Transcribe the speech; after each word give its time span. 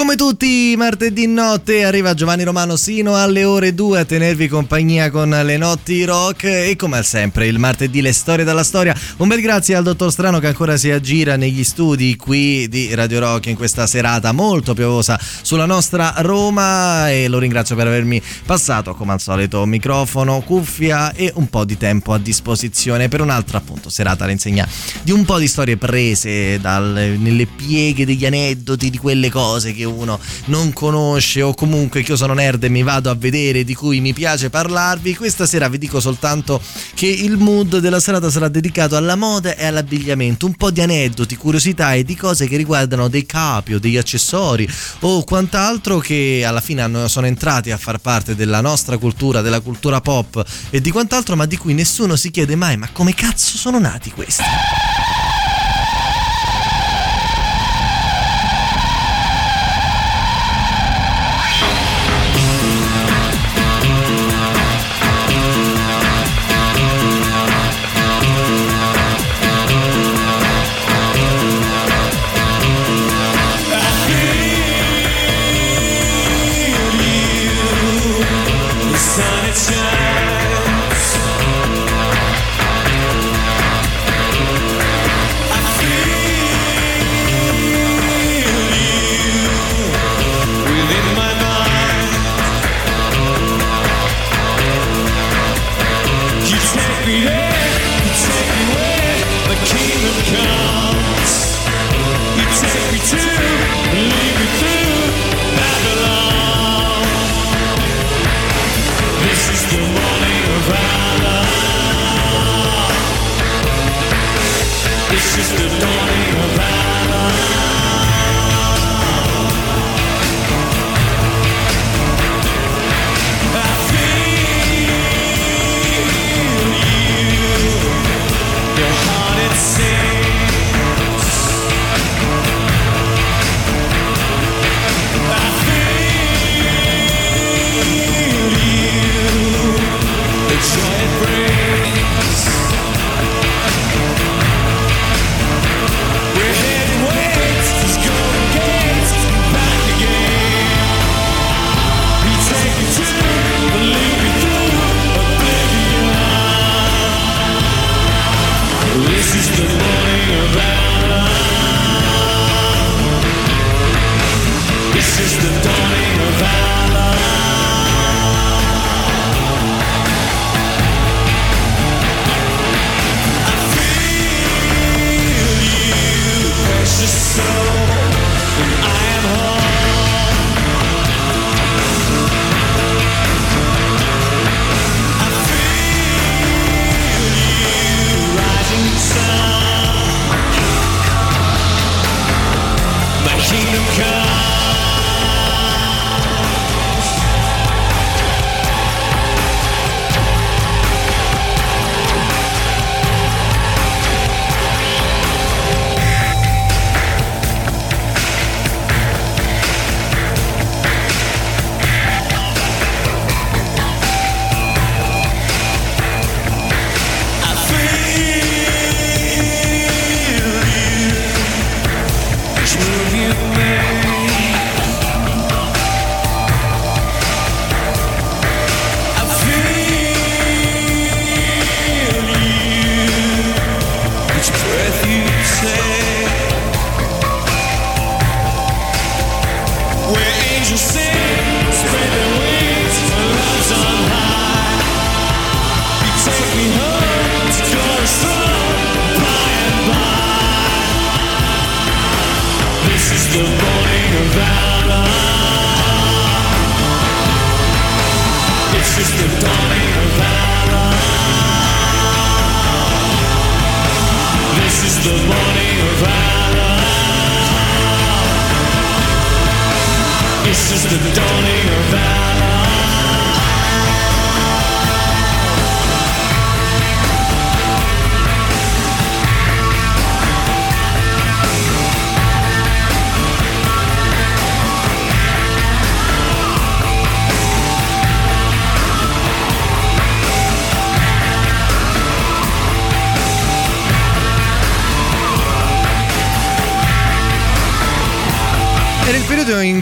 Come 0.00 0.16
tutti 0.16 0.74
martedì 0.78 1.26
notte 1.26 1.84
arriva 1.84 2.14
Giovanni 2.14 2.42
Romano 2.42 2.76
sino 2.76 3.16
alle 3.16 3.44
ore 3.44 3.74
2 3.74 3.98
a 3.98 4.04
tenervi 4.06 4.48
compagnia 4.48 5.10
con 5.10 5.28
le 5.28 5.58
notti 5.58 6.02
rock 6.04 6.44
e 6.44 6.74
come 6.74 6.96
al 6.96 7.04
sempre 7.04 7.46
il 7.46 7.58
martedì 7.58 8.00
le 8.00 8.14
storie 8.14 8.46
dalla 8.46 8.64
storia. 8.64 8.96
Un 9.18 9.28
bel 9.28 9.42
grazie 9.42 9.74
al 9.74 9.82
dottor 9.82 10.10
Strano 10.10 10.38
che 10.38 10.46
ancora 10.46 10.78
si 10.78 10.90
aggira 10.90 11.36
negli 11.36 11.62
studi 11.64 12.16
qui 12.16 12.66
di 12.68 12.94
Radio 12.94 13.20
Rock 13.20 13.48
in 13.48 13.56
questa 13.56 13.86
serata 13.86 14.32
molto 14.32 14.72
piovosa 14.72 15.20
sulla 15.42 15.66
nostra 15.66 16.14
Roma 16.16 17.10
e 17.10 17.28
lo 17.28 17.38
ringrazio 17.38 17.76
per 17.76 17.86
avermi 17.86 18.22
passato 18.46 18.94
come 18.94 19.12
al 19.12 19.20
solito 19.20 19.66
microfono, 19.66 20.40
cuffia 20.40 21.12
e 21.12 21.30
un 21.34 21.50
po' 21.50 21.66
di 21.66 21.76
tempo 21.76 22.14
a 22.14 22.18
disposizione 22.18 23.08
per 23.08 23.20
un'altra 23.20 23.58
appunto 23.58 23.90
serata 23.90 24.24
all'insegna 24.24 24.66
di 25.02 25.12
un 25.12 25.26
po' 25.26 25.38
di 25.38 25.46
storie 25.46 25.76
prese 25.76 26.58
dal, 26.58 27.16
nelle 27.18 27.44
pieghe 27.44 28.06
degli 28.06 28.24
aneddoti 28.24 28.88
di 28.88 28.96
quelle 28.96 29.28
cose 29.28 29.74
che 29.74 29.88
uno 29.90 30.18
non 30.46 30.72
conosce 30.72 31.42
o 31.42 31.54
comunque 31.54 32.02
che 32.02 32.12
io 32.12 32.16
sono 32.16 32.32
nerd 32.34 32.64
e 32.64 32.68
mi 32.68 32.82
vado 32.82 33.10
a 33.10 33.14
vedere 33.14 33.64
di 33.64 33.74
cui 33.74 34.00
mi 34.00 34.12
piace 34.12 34.50
parlarvi, 34.50 35.14
questa 35.14 35.46
sera 35.46 35.68
vi 35.68 35.78
dico 35.78 36.00
soltanto 36.00 36.60
che 36.94 37.06
il 37.06 37.36
mood 37.36 37.78
della 37.78 38.00
serata 38.00 38.30
sarà 38.30 38.48
dedicato 38.48 38.96
alla 38.96 39.16
moda 39.16 39.54
e 39.54 39.66
all'abbigliamento, 39.66 40.46
un 40.46 40.54
po' 40.54 40.70
di 40.70 40.80
aneddoti, 40.80 41.36
curiosità 41.36 41.94
e 41.94 42.04
di 42.04 42.16
cose 42.16 42.46
che 42.46 42.56
riguardano 42.56 43.08
dei 43.08 43.26
capi 43.26 43.74
o 43.74 43.78
degli 43.78 43.96
accessori 43.96 44.68
o 45.00 45.24
quant'altro 45.24 45.98
che 45.98 46.42
alla 46.46 46.60
fine 46.60 46.82
hanno, 46.82 47.08
sono 47.08 47.26
entrati 47.26 47.70
a 47.70 47.76
far 47.76 47.98
parte 47.98 48.34
della 48.34 48.60
nostra 48.60 48.98
cultura, 48.98 49.40
della 49.40 49.60
cultura 49.60 50.00
pop 50.00 50.44
e 50.70 50.80
di 50.80 50.90
quant'altro, 50.90 51.36
ma 51.36 51.46
di 51.46 51.56
cui 51.56 51.74
nessuno 51.74 52.16
si 52.16 52.30
chiede 52.30 52.56
mai 52.56 52.76
ma 52.76 52.88
come 52.92 53.14
cazzo 53.14 53.56
sono 53.56 53.78
nati 53.78 54.10
questi? 54.10 54.89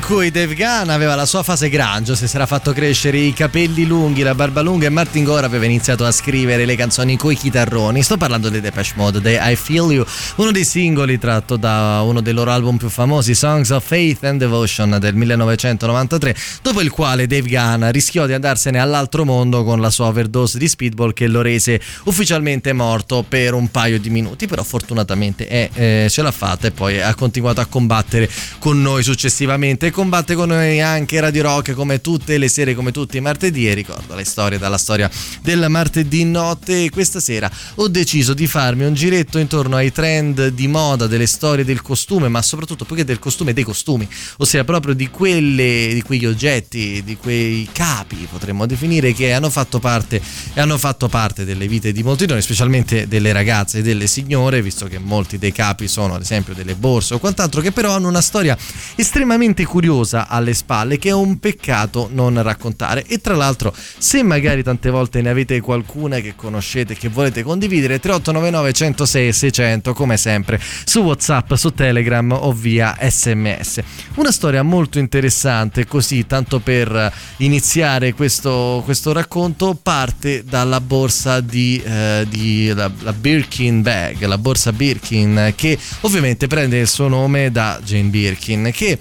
Cui 0.09 0.31
Dave 0.31 0.55
Gunn 0.55 0.89
aveva 0.89 1.15
la 1.15 1.27
sua 1.27 1.43
fase 1.43 1.69
grangio, 1.69 2.15
si 2.15 2.25
era 2.35 2.47
fatto 2.47 2.73
crescere 2.73 3.19
i 3.19 3.35
capelli 3.35 3.85
lunghi, 3.85 4.23
la 4.23 4.35
barba 4.35 4.63
lunga 4.63 4.87
e 4.87 4.89
Martin 4.89 5.23
Gore 5.23 5.45
aveva 5.45 5.67
iniziato 5.67 6.07
a 6.07 6.11
scrivere 6.11 6.65
le 6.65 6.77
canzoni 6.77 7.19
coi 7.19 7.37
chitarroni. 7.37 8.03
Sto 8.03 8.17
parlando 8.17 8.49
dei 8.49 8.63
Depeche 8.63 8.93
Mode, 8.95 9.21
dei 9.21 9.37
I 9.39 9.55
Feel 9.55 9.93
You, 9.93 10.07
uno 10.37 10.51
dei 10.51 10.65
singoli 10.65 11.19
tratto 11.19 11.57
da 11.59 12.01
uno 12.03 12.23
dei 12.23 12.33
loro 12.33 12.51
album 12.51 12.79
più 12.79 12.89
famosi, 12.89 13.35
Songs 13.35 13.69
of 13.69 13.85
Faith 13.85 14.25
and 14.25 14.39
Devotion 14.39 14.97
del 14.99 15.15
1993, 15.15 16.35
dopo 16.63 16.81
il 16.81 16.91
quale 16.91 17.27
Dave 17.27 17.47
Gunn 17.47 17.91
rischiò 17.91 18.25
di 18.25 18.33
andarsene 18.33 18.79
all'altro 18.79 19.27
mondo 19.27 19.63
con 19.63 19.79
la 19.79 19.91
sua 19.91 20.07
overdose 20.07 20.57
di 20.57 20.69
speedball 20.69 21.13
che 21.13 21.27
lo 21.27 21.43
rese 21.43 21.79
ufficialmente 22.05 22.73
morto 22.73 23.27
per 23.29 23.53
un 23.53 23.71
paio 23.71 24.01
di 24.01 24.09
minuti, 24.09 24.47
però 24.47 24.63
fortunatamente 24.63 25.47
è, 25.47 25.69
eh, 25.75 26.07
ce 26.09 26.23
l'ha 26.23 26.33
fatta 26.33 26.67
e 26.67 26.71
poi 26.71 26.99
ha 26.99 27.15
continuato 27.15 27.61
a 27.61 27.67
combattere 27.67 28.27
con 28.59 28.81
noi 28.81 29.03
successivamente. 29.03 29.97
Combatte 29.99 30.37
con 30.37 30.47
noi 30.47 30.81
anche 30.81 31.19
Radio 31.19 31.43
Rock 31.43 31.73
come 31.73 32.01
tutte 32.01 32.39
le 32.39 32.47
sere, 32.47 32.77
come 32.77 32.93
tutti 32.93 33.17
i 33.17 33.21
martedì. 33.21 33.69
E 33.69 33.75
ricordo 33.75 34.15
le 34.15 34.23
storie 34.23 34.57
dalla 34.57 34.79
storia 34.79 35.11
del 35.43 35.67
martedì 35.69 36.23
notte. 36.23 36.89
Questa 36.89 37.19
sera 37.19 37.51
ho 37.75 37.89
deciso 37.89 38.33
di 38.33 38.47
farmi 38.47 38.85
un 38.85 38.95
giretto 38.95 39.39
intorno 39.39 39.75
ai 39.75 39.91
trend 39.91 40.51
di 40.51 40.69
moda, 40.69 41.09
delle 41.09 41.27
storie 41.27 41.65
del 41.65 41.83
costume, 41.83 42.29
ma 42.29 42.41
soprattutto 42.43 42.85
poiché 42.85 43.05
del 43.05 43.19
costume 43.19 43.53
dei 43.53 43.65
costumi, 43.65 44.09
ossia 44.37 44.63
proprio 44.63 44.95
di, 44.95 45.09
quelle, 45.09 45.91
di 45.93 46.03
quegli 46.03 46.27
oggetti, 46.27 47.03
di 47.03 47.17
quei 47.17 47.69
capi, 47.73 48.29
potremmo 48.31 48.67
definire, 48.67 49.13
che 49.13 49.33
hanno 49.33 49.51
fatto 49.51 49.81
parte 49.81 50.23
e 50.55 50.61
hanno 50.61 50.79
fatto 50.79 51.09
parte 51.09 51.45
delle 51.45 51.67
vite 51.67 51.91
di 51.91 52.05
molti 52.05 52.25
di 52.25 52.35
noi, 52.35 52.43
specialmente 52.43 53.09
delle 53.09 53.33
ragazze 53.33 53.79
e 53.79 53.83
delle 53.83 54.07
signore, 54.07 54.63
visto 54.63 54.87
che 54.87 55.01
molti 55.01 55.39
dei 55.39 55.51
capi 55.51 55.89
sono 55.89 56.15
ad 56.15 56.21
esempio 56.21 56.55
delle 56.55 56.77
borse 56.77 57.15
o 57.15 57.19
quant'altro, 57.19 57.61
che 57.61 57.73
però 57.73 57.95
hanno 57.95 58.07
una 58.07 58.23
storia 58.23 58.57
estremamente 58.95 59.65
curiosa 59.65 59.87
alle 60.29 60.55
spalle 60.55 60.99
che 60.99 61.09
è 61.09 61.13
un 61.13 61.39
peccato 61.39 62.09
non 62.13 62.41
raccontare. 62.43 63.05
E 63.07 63.19
tra 63.19 63.35
l'altro 63.35 63.75
se 63.99 64.23
magari 64.23 64.63
tante 64.63 64.91
volte 64.91 65.21
ne 65.23 65.31
avete 65.31 65.61
qualcuna 65.61 66.19
che 66.21 66.35
conoscete 66.35 66.95
che 66.95 67.09
volete 67.09 67.43
condividere 67.43 67.99
3899 67.99 68.73
106 68.73 69.33
600 69.33 69.93
come 69.93 70.17
sempre 70.17 70.61
su 70.85 71.01
whatsapp 71.01 71.55
su 71.55 71.73
telegram 71.73 72.33
o 72.33 72.53
via 72.53 72.97
sms 73.01 73.81
una 74.15 74.31
storia 74.31 74.63
molto 74.63 74.99
interessante 74.99 75.87
così 75.87 76.27
tanto 76.27 76.61
per 76.61 77.13
iniziare 77.39 78.13
questo, 78.15 78.83
questo 78.85 79.13
racconto 79.13 79.79
parte 79.81 80.45
dalla 80.45 80.81
borsa 80.81 81.41
di, 81.41 81.81
eh, 81.85 82.27
di 82.29 82.73
la, 82.75 82.91
la 83.01 83.13
Birkin 83.13 83.83
bag 83.83 84.25
la 84.25 84.39
borsa 84.39 84.73
Birkin 84.73 85.53
che 85.57 85.79
ovviamente 86.01 86.47
prende 86.47 86.79
il 86.79 86.89
suo 86.89 87.09
nome 87.09 87.51
da 87.51 87.81
Jane 87.83 88.09
Birkin 88.09 88.71
che 88.73 88.99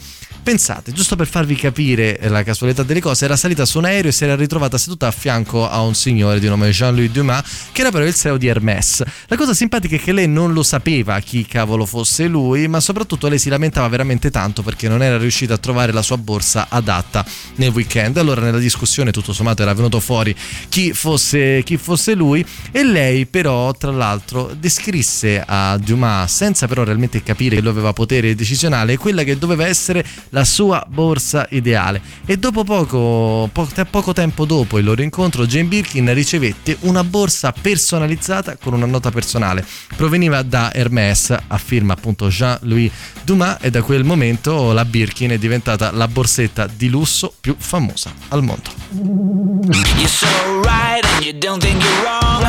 Pensate, 0.47 0.93
giusto 0.93 1.17
per 1.17 1.27
farvi 1.27 1.57
capire 1.57 2.17
la 2.29 2.41
casualità 2.41 2.81
delle 2.81 3.01
cose, 3.01 3.25
era 3.25 3.35
salita 3.35 3.65
su 3.65 3.79
un 3.79 3.83
aereo 3.83 4.11
e 4.11 4.13
si 4.13 4.23
era 4.23 4.33
ritrovata 4.33 4.77
seduta 4.77 5.07
a 5.07 5.11
fianco 5.11 5.67
a 5.69 5.81
un 5.81 5.93
signore 5.93 6.39
di 6.39 6.47
nome 6.47 6.69
Jean-Louis 6.69 7.11
Dumas, 7.11 7.43
che 7.73 7.81
era 7.81 7.91
però 7.91 8.05
il 8.05 8.15
CEO 8.15 8.37
di 8.37 8.47
Hermès. 8.47 9.03
La 9.25 9.35
cosa 9.35 9.53
simpatica 9.53 9.97
è 9.97 9.99
che 9.99 10.13
lei 10.13 10.29
non 10.29 10.53
lo 10.53 10.63
sapeva 10.63 11.19
chi 11.19 11.45
cavolo 11.45 11.85
fosse 11.85 12.27
lui, 12.27 12.69
ma 12.69 12.79
soprattutto 12.79 13.27
lei 13.27 13.39
si 13.39 13.49
lamentava 13.49 13.89
veramente 13.89 14.31
tanto 14.31 14.61
perché 14.61 14.87
non 14.87 15.03
era 15.03 15.17
riuscita 15.17 15.55
a 15.55 15.57
trovare 15.57 15.91
la 15.91 16.01
sua 16.01 16.17
borsa 16.17 16.67
adatta 16.69 17.25
nel 17.55 17.71
weekend. 17.71 18.15
Allora 18.15 18.39
nella 18.39 18.57
discussione 18.57 19.11
tutto 19.11 19.33
sommato 19.33 19.63
era 19.63 19.73
venuto 19.73 19.99
fuori 19.99 20.33
chi 20.69 20.93
fosse, 20.93 21.61
chi 21.65 21.75
fosse 21.75 22.13
lui 22.15 22.45
e 22.71 22.85
lei 22.85 23.25
però 23.25 23.73
tra 23.73 23.91
l'altro 23.91 24.55
descrisse 24.57 25.43
a 25.45 25.77
Dumas, 25.77 26.33
senza 26.33 26.67
però 26.67 26.85
realmente 26.85 27.21
capire 27.21 27.55
che 27.57 27.61
lui 27.61 27.71
aveva 27.71 27.91
potere 27.91 28.33
decisionale, 28.33 28.95
quella 28.95 29.23
che 29.23 29.37
doveva 29.37 29.67
essere 29.67 30.05
la 30.36 30.36
la 30.37 30.43
sua 30.43 30.85
borsa 30.87 31.47
ideale. 31.49 31.99
E 32.25 32.37
dopo 32.37 32.63
poco, 32.63 33.49
po- 33.51 33.67
poco 33.89 34.13
tempo 34.13 34.45
dopo 34.45 34.77
il 34.77 34.85
loro 34.85 35.01
incontro 35.01 35.47
Jane 35.47 35.67
Birkin 35.67 36.13
ricevette 36.13 36.77
una 36.81 37.03
borsa 37.03 37.51
personalizzata 37.51 38.55
con 38.57 38.73
una 38.73 38.85
nota 38.85 39.09
personale. 39.09 39.65
Proveniva 39.95 40.43
da 40.43 40.71
Hermès 40.71 41.35
a 41.47 41.57
firma 41.57 41.93
appunto 41.93 42.27
Jean-Louis 42.27 42.91
Dumas 43.23 43.57
e 43.61 43.71
da 43.71 43.81
quel 43.81 44.03
momento 44.03 44.73
la 44.73 44.85
Birkin 44.85 45.31
è 45.31 45.39
diventata 45.39 45.91
la 45.91 46.07
borsetta 46.07 46.67
di 46.71 46.89
lusso 46.89 47.33
più 47.41 47.55
famosa 47.57 48.13
al 48.27 48.43
mondo. 48.43 48.69
You're 48.93 50.07
so 50.07 50.27
right 50.61 51.03
and 51.03 51.23
you 51.23 51.33
don't 51.33 51.61
think 51.61 51.81
you're 51.81 52.01
wrong. 52.03 52.45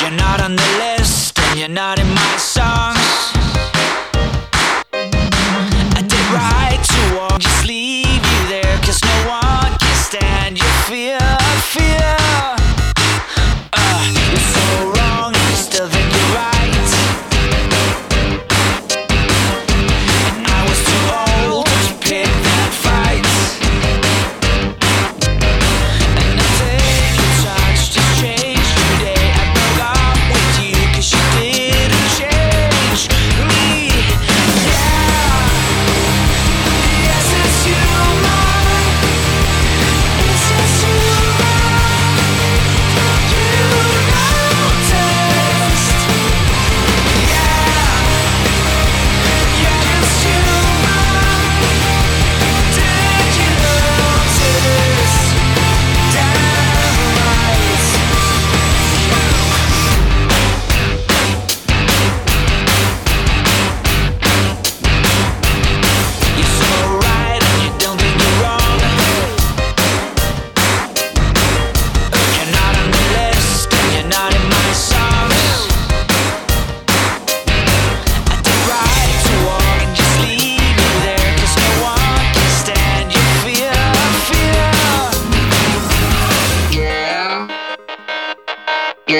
You're 0.00 0.16
not 0.16 0.40
on 0.40 0.56
the 0.56 0.96
list 0.96 1.38
and 1.38 1.58
you're 1.58 1.68
not 1.68 1.98
in 1.98 2.08
my 2.14 2.38
song 2.38 2.99
fear 10.90 11.39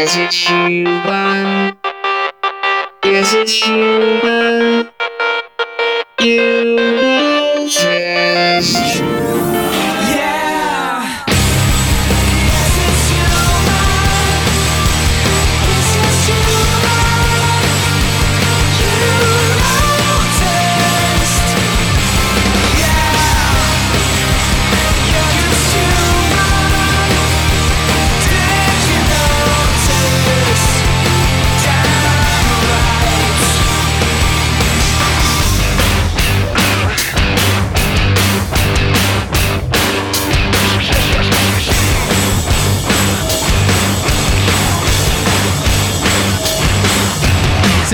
Yes, 0.01 0.17
it's 0.17 0.49
human. 0.49 1.77
Yes, 3.05 3.35
it's 3.35 3.53
human. 3.53 4.89
You. 6.23 6.60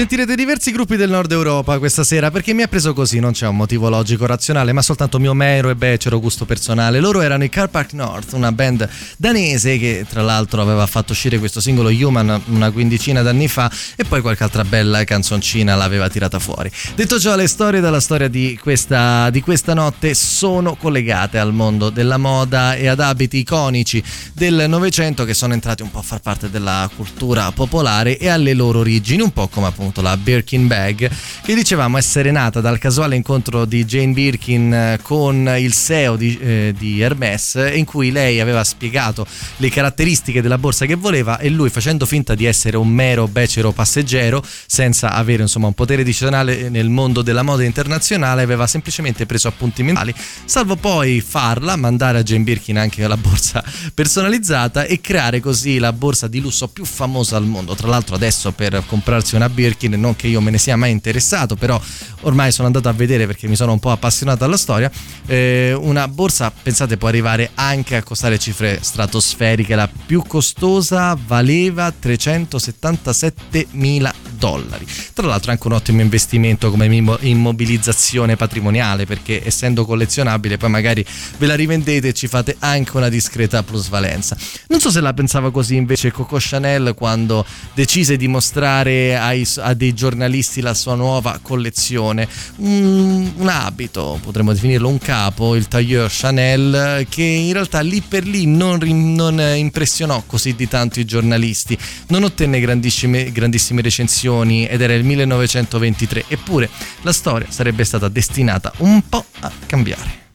Sentirete 0.07 0.37
diversi 0.37 0.71
gruppi 0.71 0.95
del 0.95 1.11
nord 1.11 1.33
Europa 1.33 1.81
questa 1.81 2.05
sera 2.05 2.31
perché 2.31 2.53
mi 2.53 2.63
ha 2.63 2.69
preso 2.69 2.93
così, 2.93 3.19
non 3.19 3.33
c'è 3.33 3.49
un 3.49 3.57
motivo 3.57 3.89
logico 3.89 4.25
razionale, 4.25 4.73
ma 4.73 4.81
soltanto 4.81 5.19
mio 5.19 5.35
mero 5.35 5.69
e 5.69 5.75
becero 5.75 6.21
gusto 6.21 6.45
personale. 6.45 7.01
Loro 7.01 7.23
erano 7.23 7.43
i 7.43 7.49
Car 7.49 7.69
Park 7.71 7.93
North, 7.95 8.33
una 8.33 8.53
band 8.53 8.89
danese 9.17 9.79
che 9.79 10.07
tra 10.09 10.23
l'altro 10.23 10.63
aveva 10.63 10.87
fatto 10.87 11.11
uscire 11.11 11.41
questo 11.41 11.61
singolo 11.61 11.89
Human 11.89 12.41
una 12.51 12.71
quindicina 12.71 13.23
d'anni 13.23 13.49
fa 13.49 13.69
e 13.97 14.05
poi 14.05 14.21
qualche 14.21 14.45
altra 14.45 14.63
bella 14.63 15.03
canzoncina 15.03 15.75
l'aveva 15.75 16.09
tirata 16.09 16.39
fuori. 16.39 16.71
Detto 16.95 17.19
ciò, 17.19 17.35
le 17.35 17.49
storie 17.49 17.81
dalla 17.81 17.99
storia 17.99 18.29
di 18.29 18.57
questa, 18.63 19.29
di 19.31 19.41
questa 19.41 19.75
notte 19.75 20.15
sono 20.15 20.77
collegate 20.77 21.37
al 21.37 21.53
mondo 21.53 21.91
della 21.91 22.17
moda 22.17 22.77
e 22.77 22.87
ad 22.87 23.01
abiti 23.01 23.39
iconici 23.39 24.01
del 24.33 24.67
Novecento 24.69 25.25
che 25.25 25.35
sono 25.35 25.53
entrati 25.53 25.83
un 25.83 25.91
po' 25.91 25.99
a 25.99 26.03
far 26.03 26.21
parte 26.21 26.49
della 26.49 26.89
cultura 26.95 27.51
popolare 27.51 28.19
e 28.19 28.29
alle 28.29 28.55
loro 28.55 28.79
origini, 28.79 29.21
un 29.21 29.33
po' 29.33 29.49
come 29.49 29.67
appunto 29.67 29.95
appunto 29.97 30.03
la 30.03 30.17
Birkin 30.17 30.67
Bag, 30.67 31.11
che 31.43 31.55
dicevamo 31.55 31.97
essere 31.97 32.31
nata 32.31 32.61
dal 32.61 32.79
casuale 32.79 33.17
incontro 33.17 33.65
di 33.65 33.85
Jane 33.85 34.13
Birkin 34.13 34.73
eh, 34.73 34.99
con 35.03 35.55
il 35.59 35.73
CEO 35.73 36.17
di, 36.17 36.39
eh, 36.39 36.75
di 36.77 37.01
Hermes, 37.01 37.71
in 37.75 37.85
cui 37.85 38.11
lei 38.11 38.41
aveva 38.41 38.65
spiegato 38.65 39.27
le 39.57 39.71
caratteristiche 39.71 40.43
della 40.43 40.59
borsa 40.59 40.87
che 40.87 40.95
voleva 40.95 41.39
e 41.39 41.49
lui 41.49 41.71
facendo 41.71 42.07
finta 42.07 42.35
di 42.35 42.45
essere 42.45 42.77
un 42.77 42.89
mero 42.89 43.29
becero 43.29 43.73
passeggero, 43.73 44.43
senza 44.67 45.13
avere 45.13 45.43
insomma 45.43 45.69
un 45.69 45.75
potere 45.75 46.05
decisionale 46.05 46.69
nel 46.69 46.89
mondo 46.89 47.23
della 47.23 47.43
moda 47.43 47.65
internazionale, 47.65 48.43
aveva 48.43 48.67
semplicemente 48.67 49.27
preso 49.27 49.49
appunti 49.49 49.83
mentali, 49.83 50.15
salvo 50.45 50.77
poi 50.77 51.21
farla, 51.21 51.77
mandare 51.77 52.19
a 52.19 52.23
Jane 52.23 52.45
Birkin 52.45 52.79
anche 52.79 53.07
la 53.07 53.17
borsa 53.17 53.63
personalizzata 53.95 54.85
e 54.85 55.01
creare 55.01 55.41
così 55.41 55.79
la 55.79 55.93
borsa 55.93 56.29
di 56.29 56.41
lusso 56.41 56.69
più 56.69 56.85
famosa 56.85 57.37
al 57.37 57.45
mondo. 57.45 57.75
Tra 57.75 57.89
l'altro 57.89 58.15
adesso 58.15 58.53
per 58.53 58.83
comprarsi 58.87 59.37
una 59.37 59.49
Birkin 59.49 59.86
Birkin, 59.87 60.01
non 60.01 60.17
che 60.17 60.27
io 60.27 60.41
me 60.41 60.51
ne 60.51 60.59
sia 60.59 60.77
mai 60.77 60.91
interessato, 60.91 61.57
però 61.57 61.81
ormai 62.23 62.53
sono 62.53 62.67
andato 62.67 62.89
a 62.89 62.93
vedere 62.93 63.27
perché 63.27 63.49
mi 63.49 63.57
sono 63.57 63.73
un 63.73 63.79
po' 63.79 63.91
appassionato 63.91 64.45
alla 64.45 64.57
storia. 64.57 64.91
Eh, 65.27 65.73
una 65.79 66.09
borsa, 66.09 66.51
pensate, 66.51 66.97
può 66.97 67.09
arrivare 67.09 67.51
anche 67.55 67.97
a 67.97 68.03
costare 68.03 68.39
cifre 68.39 68.79
stratosferiche. 68.83 69.75
La 69.75 69.89
più 70.07 70.23
costosa 70.27 71.17
valeva 71.27 71.93
377 71.93 73.69
mila 73.73 74.13
dollari. 74.37 74.87
Tra 75.13 75.27
l'altro 75.27 75.51
anche 75.51 75.67
un 75.67 75.73
ottimo 75.75 76.01
investimento 76.01 76.71
come 76.71 76.87
immobilizzazione 77.21 78.37
patrimoniale 78.37 79.07
perché 79.07 79.45
essendo 79.45 79.85
collezionabile 79.85 80.57
poi 80.57 80.71
magari 80.71 81.05
ve 81.39 81.47
la 81.47 81.55
rivendete 81.55 82.09
e 82.09 82.13
ci 82.13 82.27
fate 82.27 82.57
anche 82.59 82.97
una 82.97 83.09
discreta 83.09 83.63
plusvalenza. 83.63 84.37
Non 84.69 84.81
so 84.81 84.91
se 84.91 85.01
la 85.01 85.15
pensava 85.15 85.51
così 85.51 85.77
invece 85.77 86.13
Coco 86.13 86.37
Chanel 86.39 86.95
quando 86.95 87.45
decise 87.75 88.17
di 88.17 88.29
mostrare 88.29 89.17
ai, 89.17 89.47
a 89.57 89.75
dei 89.77 89.95
giornalisti 89.95 90.61
la 90.61 90.75
sua 90.75 90.95
nuova 90.95 91.39
collezione. 91.41 92.29
Un, 92.57 93.33
un 93.37 93.49
abito, 93.49 94.19
potremmo 94.23 94.53
definirlo 94.53 94.89
un 94.89 94.99
capo, 94.99 95.55
il 95.55 95.69
tailleur 95.69 96.11
Chanel, 96.11 97.07
che 97.09 97.23
in 97.23 97.53
realtà 97.53 97.81
lì 97.81 98.01
per 98.01 98.27
lì 98.27 98.47
non, 98.47 98.79
non 98.83 99.41
impressionò 99.57 100.23
così 100.27 100.55
di 100.55 100.67
tanto 100.69 101.01
i 101.01 101.05
giornalisti, 101.05 101.79
non 102.09 102.25
ottenne 102.25 102.61
grandissime, 102.61 103.31
grandissime 103.33 103.83
recensioni 103.83 104.67
ed 104.67 104.81
era 104.81 104.95
il 104.95 105.05
1923, 105.05 106.25
eppure 106.29 106.69
la 107.03 107.13
storia 107.13 107.47
sarebbe 107.51 107.85
stata 107.85 108.09
destinata 108.09 108.73
un 108.79 109.03
po' 109.09 109.25
a 109.41 109.53
cambiare. 109.67 110.26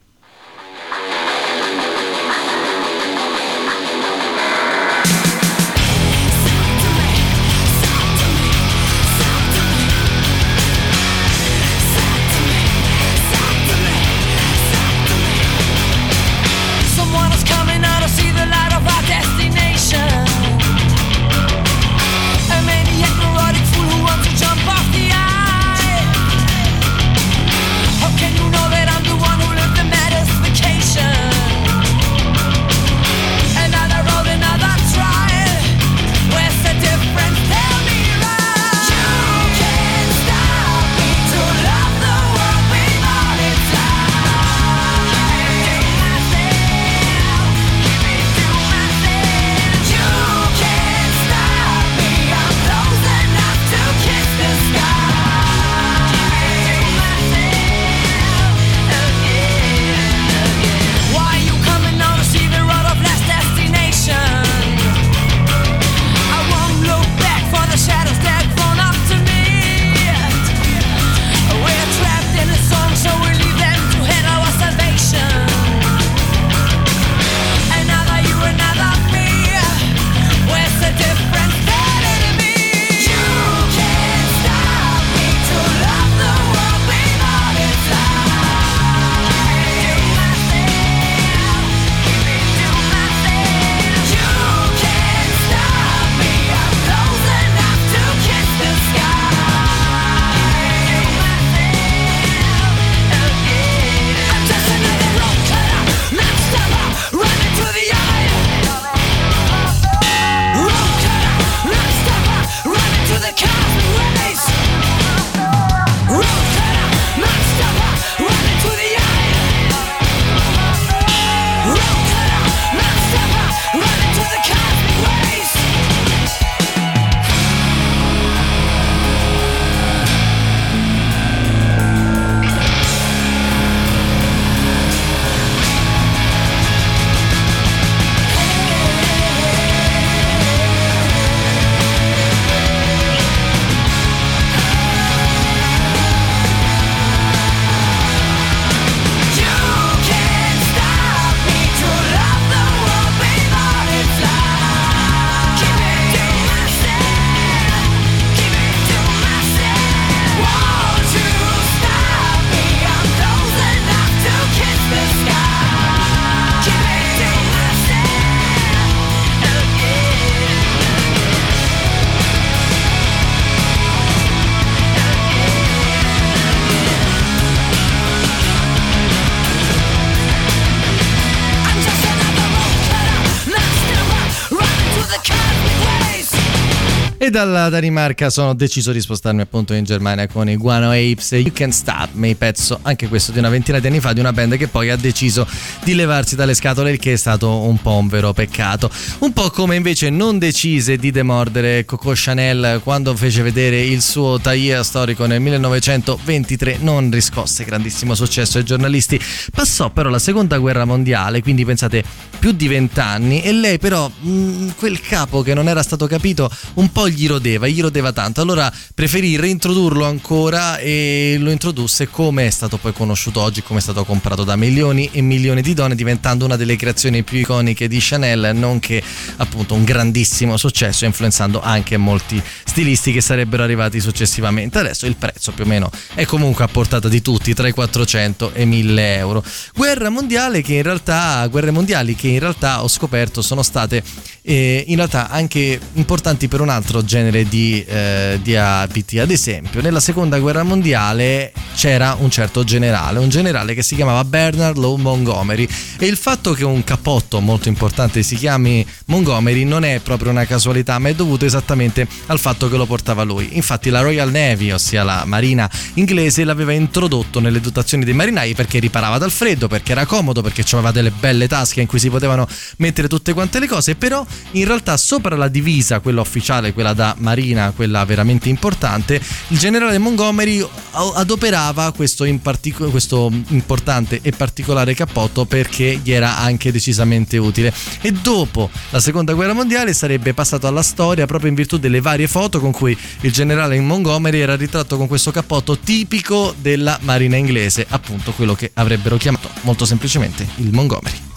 Dalla 187.32 187.70
Danimarca 187.70 188.28
sono 188.28 188.52
deciso 188.52 188.92
di 188.92 189.00
spostarmi 189.00 189.40
appunto 189.40 189.72
in 189.72 189.84
Germania 189.84 190.28
con 190.28 190.50
i 190.50 190.56
Guano 190.56 190.90
Apes 190.90 191.30
You 191.32 191.50
Can 191.50 191.72
Stop 191.72 192.10
Me, 192.12 192.34
pezzo 192.34 192.78
anche 192.82 193.08
questo 193.08 193.32
di 193.32 193.38
una 193.38 193.48
ventina 193.48 193.78
di 193.78 193.86
anni 193.86 194.00
fa 194.00 194.12
di 194.12 194.20
una 194.20 194.34
band 194.34 194.58
che 194.58 194.68
poi 194.68 194.90
ha 194.90 194.96
deciso 194.96 195.48
di 195.82 195.94
levarsi 195.94 196.36
dalle 196.36 196.52
scatole, 196.52 196.90
il 196.90 196.98
che 196.98 197.14
è 197.14 197.16
stato 197.16 197.62
un 197.62 197.80
po' 197.80 197.96
un 197.96 198.08
vero 198.08 198.34
peccato. 198.34 198.90
Un 199.20 199.32
po' 199.32 199.48
come 199.48 199.76
invece 199.76 200.10
non 200.10 200.38
decise 200.38 200.98
di 200.98 201.10
demordere 201.10 201.86
Coco 201.86 202.12
Chanel 202.14 202.82
quando 202.84 203.16
fece 203.16 203.40
vedere 203.40 203.80
il 203.80 204.02
suo 204.02 204.38
tailleur 204.38 204.84
storico 204.84 205.24
nel 205.24 205.40
1923, 205.40 206.78
non 206.82 207.10
riscosse 207.10 207.64
grandissimo 207.64 208.14
successo 208.14 208.58
ai 208.58 208.64
giornalisti. 208.64 209.18
Passò 209.50 209.88
però 209.88 210.10
la 210.10 210.18
seconda 210.18 210.58
guerra 210.58 210.84
mondiale, 210.84 211.40
quindi 211.40 211.64
pensate 211.64 212.04
più 212.38 212.52
di 212.52 212.68
vent'anni, 212.68 213.40
e 213.40 213.52
lei 213.52 213.78
però 213.78 214.06
mh, 214.06 214.30
mm, 214.30 214.68
quel 214.76 215.00
capo 215.00 215.40
che 215.40 215.54
non 215.54 215.66
era 215.66 215.82
stato 215.82 216.06
capito 216.06 216.50
un 216.74 216.92
po' 216.92 217.08
gli 217.08 217.20
rodeva, 217.26 217.66
gli 217.66 217.80
rodeva 217.80 218.12
tanto. 218.12 218.40
Allora 218.40 218.72
preferì 218.94 219.36
reintrodurlo 219.36 220.04
ancora 220.04 220.78
e 220.78 221.36
lo 221.38 221.50
introdusse 221.50 222.08
come 222.08 222.46
è 222.46 222.50
stato 222.50 222.76
poi 222.76 222.92
conosciuto 222.92 223.40
oggi, 223.40 223.62
come 223.62 223.78
è 223.78 223.82
stato 223.82 224.04
comprato 224.04 224.44
da 224.44 224.56
milioni 224.56 225.08
e 225.12 225.20
milioni 225.20 225.62
di 225.62 225.74
donne, 225.74 225.94
diventando 225.94 226.44
una 226.44 226.56
delle 226.56 226.76
creazioni 226.76 227.22
più 227.22 227.38
iconiche 227.38 227.88
di 227.88 227.98
Chanel, 228.00 228.50
nonché 228.54 229.02
appunto 229.36 229.74
un 229.74 229.84
grandissimo 229.84 230.56
successo, 230.56 231.04
influenzando 231.04 231.60
anche 231.60 231.96
molti 231.96 232.42
stilisti 232.64 233.12
che 233.12 233.20
sarebbero 233.20 233.62
arrivati 233.62 234.00
successivamente. 234.00 234.78
Adesso 234.78 235.06
il 235.06 235.16
prezzo 235.16 235.52
più 235.52 235.64
o 235.64 235.66
meno 235.66 235.90
è 236.14 236.24
comunque 236.24 236.64
a 236.64 236.68
portata 236.68 237.08
di 237.08 237.20
tutti, 237.22 237.54
tra 237.54 237.68
i 237.68 237.72
400 237.72 238.52
e 238.54 238.64
1000 238.64 239.16
euro. 239.16 239.44
Guerra 239.74 240.08
mondiale 240.08 240.62
che 240.62 240.74
in 240.74 240.82
realtà, 240.82 241.46
guerre 241.48 241.70
mondiali 241.70 242.14
che 242.14 242.28
in 242.28 242.38
realtà 242.38 242.82
ho 242.82 242.88
scoperto 242.88 243.42
sono 243.42 243.62
state 243.62 244.02
eh, 244.42 244.84
in 244.88 244.96
realtà 244.96 245.28
anche 245.28 245.80
importanti 245.94 246.48
per 246.48 246.60
un 246.60 246.68
altro 246.68 247.04
genere 247.12 247.46
di, 247.46 247.84
eh, 247.86 248.40
di 248.42 248.56
abiti. 248.56 249.18
Ad 249.18 249.30
esempio, 249.30 249.82
nella 249.82 250.00
seconda 250.00 250.38
guerra 250.38 250.62
mondiale 250.62 251.52
c'era 251.74 252.16
un 252.18 252.30
certo 252.30 252.64
generale, 252.64 253.18
un 253.18 253.28
generale 253.28 253.74
che 253.74 253.82
si 253.82 253.94
chiamava 253.94 254.24
Bernard 254.24 254.78
Law 254.78 254.96
Montgomery 254.96 255.68
e 255.98 256.06
il 256.06 256.16
fatto 256.16 256.54
che 256.54 256.64
un 256.64 256.82
cappotto 256.84 257.40
molto 257.40 257.68
importante 257.68 258.22
si 258.22 258.36
chiami 258.36 258.86
Montgomery 259.06 259.64
non 259.64 259.84
è 259.84 260.00
proprio 260.00 260.30
una 260.30 260.46
casualità, 260.46 260.98
ma 260.98 261.10
è 261.10 261.14
dovuto 261.14 261.44
esattamente 261.44 262.08
al 262.26 262.38
fatto 262.38 262.70
che 262.70 262.78
lo 262.78 262.86
portava 262.86 263.24
lui. 263.24 263.56
Infatti 263.56 263.90
la 263.90 264.00
Royal 264.00 264.30
Navy, 264.30 264.70
ossia 264.70 265.02
la 265.02 265.24
marina 265.26 265.70
inglese, 265.94 266.44
l'aveva 266.44 266.72
introdotto 266.72 267.40
nelle 267.40 267.60
dotazioni 267.60 268.04
dei 268.04 268.14
marinai 268.14 268.54
perché 268.54 268.78
riparava 268.78 269.18
dal 269.18 269.30
freddo, 269.30 269.68
perché 269.68 269.92
era 269.92 270.06
comodo, 270.06 270.40
perché 270.40 270.64
aveva 270.72 270.92
delle 270.92 271.10
belle 271.10 271.46
tasche 271.46 271.82
in 271.82 271.86
cui 271.86 271.98
si 271.98 272.08
potevano 272.08 272.48
mettere 272.78 273.06
tutte 273.06 273.34
quante 273.34 273.58
le 273.58 273.66
cose, 273.66 273.96
però 273.96 274.24
in 274.52 274.64
realtà 274.64 274.96
sopra 274.96 275.36
la 275.36 275.48
divisa, 275.48 276.00
quella 276.00 276.22
ufficiale, 276.22 276.72
quella 276.72 276.94
da 276.94 277.01
marina, 277.18 277.72
quella 277.74 278.04
veramente 278.04 278.48
importante, 278.48 279.20
il 279.48 279.58
generale 279.58 279.98
Montgomery 279.98 280.66
adoperava 280.92 281.92
questo, 281.92 282.24
in 282.24 282.40
partico- 282.40 282.88
questo 282.90 283.30
importante 283.48 284.20
e 284.22 284.32
particolare 284.32 284.94
cappotto 284.94 285.44
perché 285.44 286.00
gli 286.02 286.12
era 286.12 286.38
anche 286.38 286.72
decisamente 286.72 287.36
utile. 287.38 287.72
E 288.00 288.12
dopo 288.12 288.70
la 288.90 289.00
seconda 289.00 289.32
guerra 289.32 289.52
mondiale 289.52 289.92
sarebbe 289.92 290.34
passato 290.34 290.66
alla 290.66 290.82
storia 290.82 291.26
proprio 291.26 291.50
in 291.50 291.56
virtù 291.56 291.78
delle 291.78 292.00
varie 292.00 292.28
foto 292.28 292.60
con 292.60 292.72
cui 292.72 292.96
il 293.20 293.32
generale 293.32 293.78
Montgomery 293.80 294.38
era 294.38 294.56
ritratto 294.56 294.96
con 294.96 295.08
questo 295.08 295.30
cappotto 295.30 295.78
tipico 295.78 296.54
della 296.60 296.98
marina 297.02 297.36
inglese, 297.36 297.86
appunto 297.88 298.32
quello 298.32 298.54
che 298.54 298.70
avrebbero 298.74 299.16
chiamato 299.16 299.48
molto 299.62 299.84
semplicemente 299.84 300.46
il 300.56 300.72
Montgomery. 300.72 301.31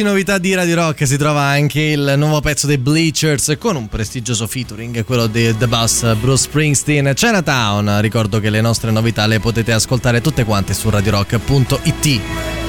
12 0.00 0.02
novità 0.02 0.38
di 0.38 0.54
Radio 0.54 0.76
Rock 0.76 1.06
si 1.06 1.16
trova 1.18 1.42
anche 1.42 1.80
il 1.80 2.14
nuovo 2.16 2.40
pezzo 2.40 2.66
dei 2.66 2.78
Bleachers 2.78 3.56
con 3.58 3.76
un 3.76 3.88
prestigioso 3.88 4.46
featuring, 4.46 5.04
quello 5.04 5.26
di 5.26 5.54
The 5.56 5.66
Bus, 5.66 6.14
Bruce 6.16 6.44
Springsteen, 6.44 7.12
Chinatown. 7.14 8.00
Ricordo 8.00 8.40
che 8.40 8.50
le 8.50 8.60
nostre 8.60 8.90
novità 8.90 9.26
le 9.26 9.40
potete 9.40 9.72
ascoltare 9.72 10.20
tutte 10.20 10.44
quante 10.44 10.74
su 10.74 10.88
radiorock.it 10.88 12.59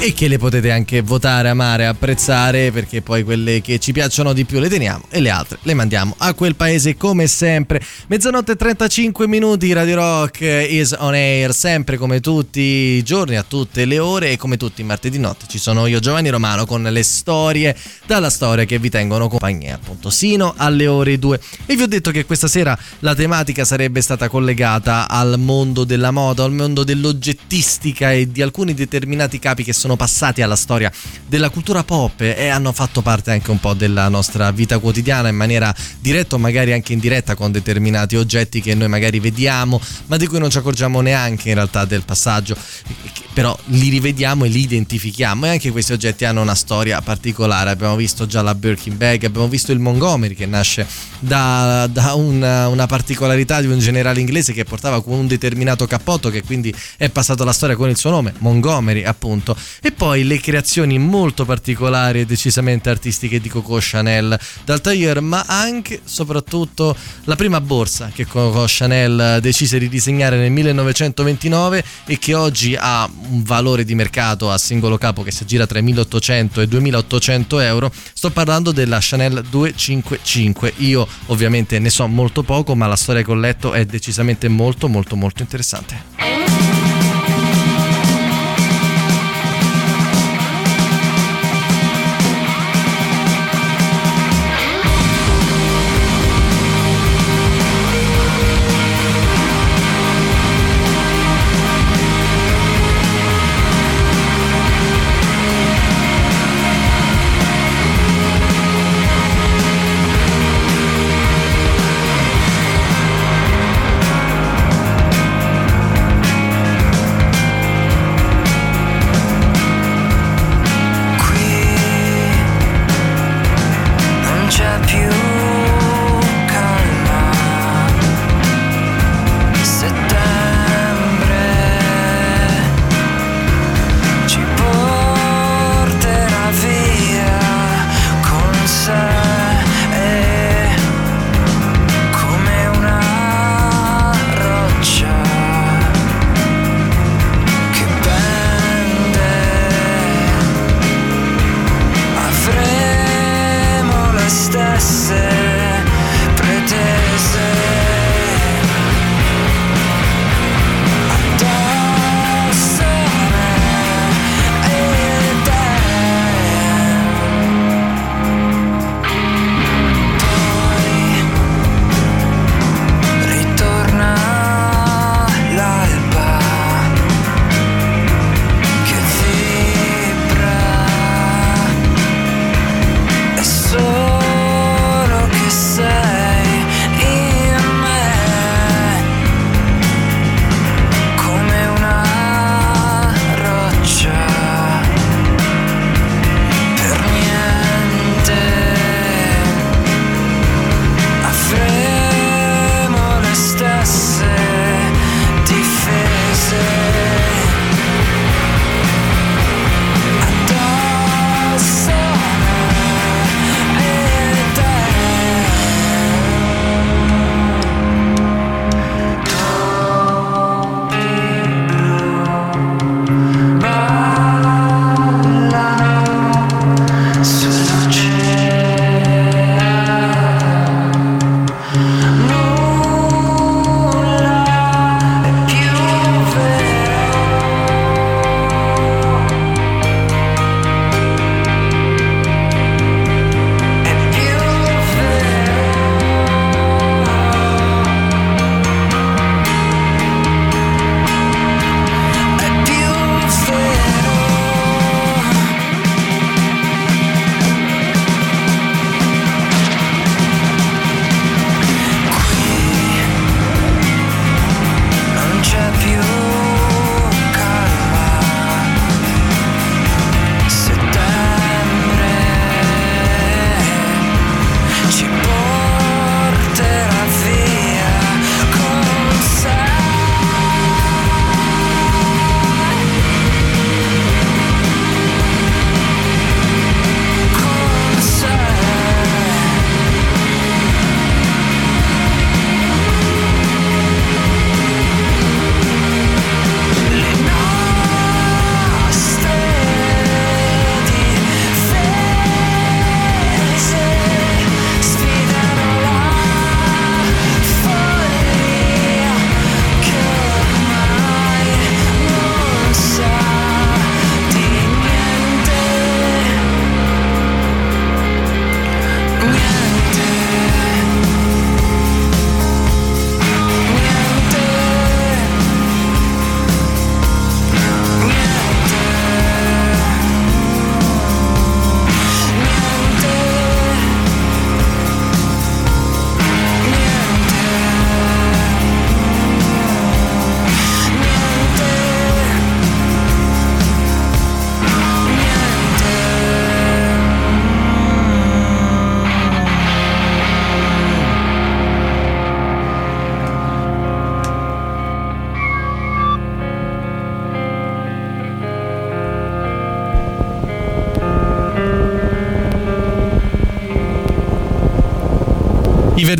e 0.00 0.12
che 0.12 0.28
le 0.28 0.38
potete 0.38 0.70
anche 0.70 1.02
votare, 1.02 1.48
amare, 1.48 1.84
apprezzare 1.84 2.70
perché 2.70 3.02
poi 3.02 3.24
quelle 3.24 3.60
che 3.60 3.80
ci 3.80 3.90
piacciono 3.90 4.32
di 4.32 4.44
più 4.44 4.60
le 4.60 4.68
teniamo 4.68 5.06
e 5.10 5.18
le 5.18 5.28
altre 5.28 5.58
le 5.62 5.74
mandiamo 5.74 6.14
a 6.18 6.34
quel 6.34 6.54
paese 6.54 6.96
come 6.96 7.26
sempre. 7.26 7.82
Mezzanotte 8.06 8.52
e 8.52 8.56
35 8.56 9.26
minuti, 9.26 9.72
Radio 9.72 9.96
Rock 9.96 10.40
is 10.40 10.94
on 10.96 11.14
air 11.14 11.52
sempre 11.52 11.96
come 11.96 12.20
tutti 12.20 12.60
i 12.60 13.02
giorni, 13.02 13.36
a 13.36 13.42
tutte 13.42 13.86
le 13.86 13.98
ore 13.98 14.30
e 14.30 14.36
come 14.36 14.56
tutti 14.56 14.82
i 14.82 14.84
martedì 14.84 15.18
notte 15.18 15.46
ci 15.48 15.58
sono 15.58 15.86
io 15.86 15.98
Giovanni 15.98 16.28
Romano 16.28 16.64
con 16.64 16.82
le 16.82 17.02
storie 17.02 17.76
dalla 18.06 18.30
storia 18.30 18.64
che 18.64 18.78
vi 18.78 18.90
tengono 18.90 19.26
compagnia 19.26 19.74
appunto 19.74 20.10
sino 20.10 20.54
alle 20.56 20.86
ore 20.86 21.18
2 21.18 21.40
e 21.66 21.74
vi 21.74 21.82
ho 21.82 21.88
detto 21.88 22.12
che 22.12 22.24
questa 22.24 22.46
sera 22.46 22.78
la 23.00 23.16
tematica 23.16 23.64
sarebbe 23.64 24.00
stata 24.00 24.28
collegata 24.28 25.08
al 25.08 25.40
mondo 25.40 25.82
della 25.82 26.12
moda, 26.12 26.44
al 26.44 26.52
mondo 26.52 26.84
dell'oggettistica 26.84 28.12
e 28.12 28.30
di 28.30 28.42
alcuni 28.42 28.74
determinati 28.74 29.40
capi 29.40 29.64
che 29.64 29.72
sono 29.72 29.86
sono 29.88 29.96
passati 29.96 30.42
alla 30.42 30.56
storia 30.56 30.92
della 31.26 31.48
cultura 31.48 31.82
pop 31.82 32.20
e 32.20 32.48
hanno 32.48 32.72
fatto 32.72 33.00
parte 33.00 33.30
anche 33.30 33.50
un 33.50 33.58
po' 33.58 33.72
della 33.72 34.10
nostra 34.10 34.50
vita 34.50 34.78
quotidiana 34.78 35.28
in 35.28 35.36
maniera 35.36 35.74
diretta 35.98 36.34
o 36.34 36.38
magari 36.38 36.74
anche 36.74 36.92
indiretta 36.92 37.34
con 37.34 37.50
determinati 37.50 38.16
oggetti 38.16 38.60
che 38.60 38.74
noi 38.74 38.88
magari 38.88 39.18
vediamo 39.18 39.80
ma 40.06 40.18
di 40.18 40.26
cui 40.26 40.38
non 40.38 40.50
ci 40.50 40.58
accorgiamo 40.58 41.00
neanche 41.00 41.48
in 41.48 41.54
realtà 41.54 41.86
del 41.86 42.02
passaggio 42.02 42.54
però 43.38 43.56
li 43.66 43.88
rivediamo 43.88 44.46
e 44.46 44.48
li 44.48 44.62
identifichiamo 44.62 45.46
e 45.46 45.50
anche 45.50 45.70
questi 45.70 45.92
oggetti 45.92 46.24
hanno 46.24 46.40
una 46.40 46.56
storia 46.56 47.00
particolare. 47.00 47.70
Abbiamo 47.70 47.94
visto 47.94 48.26
già 48.26 48.42
la 48.42 48.52
Birkin 48.52 48.96
Bag, 48.96 49.22
abbiamo 49.22 49.46
visto 49.46 49.70
il 49.70 49.78
Montgomery 49.78 50.34
che 50.34 50.44
nasce 50.44 50.84
da, 51.20 51.86
da 51.86 52.14
una, 52.14 52.66
una, 52.66 52.86
particolarità 52.86 53.60
di 53.60 53.68
un 53.68 53.78
generale 53.78 54.18
inglese 54.18 54.52
che 54.52 54.64
portava 54.64 55.00
con 55.04 55.12
un 55.12 55.28
determinato 55.28 55.86
cappotto 55.86 56.30
che 56.30 56.42
quindi 56.42 56.74
è 56.96 57.10
passato 57.10 57.44
alla 57.44 57.52
storia 57.52 57.76
con 57.76 57.88
il 57.88 57.96
suo 57.96 58.10
nome, 58.10 58.34
Montgomery 58.38 59.04
appunto. 59.04 59.56
E 59.80 59.92
poi 59.92 60.24
le 60.24 60.40
creazioni 60.40 60.98
molto 60.98 61.44
particolari 61.44 62.22
e 62.22 62.26
decisamente 62.26 62.90
artistiche 62.90 63.40
di 63.40 63.48
Coco 63.48 63.78
Chanel 63.80 64.36
dal 64.64 64.80
tailleur, 64.80 65.20
ma 65.20 65.44
anche 65.46 66.00
soprattutto 66.02 66.96
la 67.22 67.36
prima 67.36 67.60
borsa 67.60 68.10
che 68.12 68.26
Coco 68.26 68.64
Chanel 68.66 69.38
decise 69.40 69.78
di 69.78 69.88
disegnare 69.88 70.38
nel 70.38 70.50
1929 70.50 71.84
e 72.04 72.18
che 72.18 72.34
oggi 72.34 72.76
ha 72.76 73.08
un 73.30 73.42
valore 73.42 73.84
di 73.84 73.94
mercato 73.94 74.50
a 74.50 74.58
singolo 74.58 74.98
capo 74.98 75.22
che 75.22 75.30
si 75.30 75.42
aggira 75.42 75.66
tra 75.66 75.78
i 75.78 75.82
1800 75.82 76.60
e 76.60 76.64
i 76.64 76.68
2800 76.68 77.60
euro. 77.60 77.92
Sto 78.12 78.30
parlando 78.30 78.72
della 78.72 78.98
Chanel 79.00 79.44
255. 79.48 80.74
Io 80.78 81.06
ovviamente 81.26 81.78
ne 81.78 81.90
so 81.90 82.06
molto 82.06 82.42
poco, 82.42 82.74
ma 82.74 82.86
la 82.86 82.96
storia 82.96 83.22
che 83.22 83.30
ho 83.30 83.34
letto 83.34 83.72
è 83.72 83.84
decisamente 83.84 84.48
molto 84.48 84.88
molto 84.88 85.16
molto 85.16 85.42
interessante. 85.42 86.97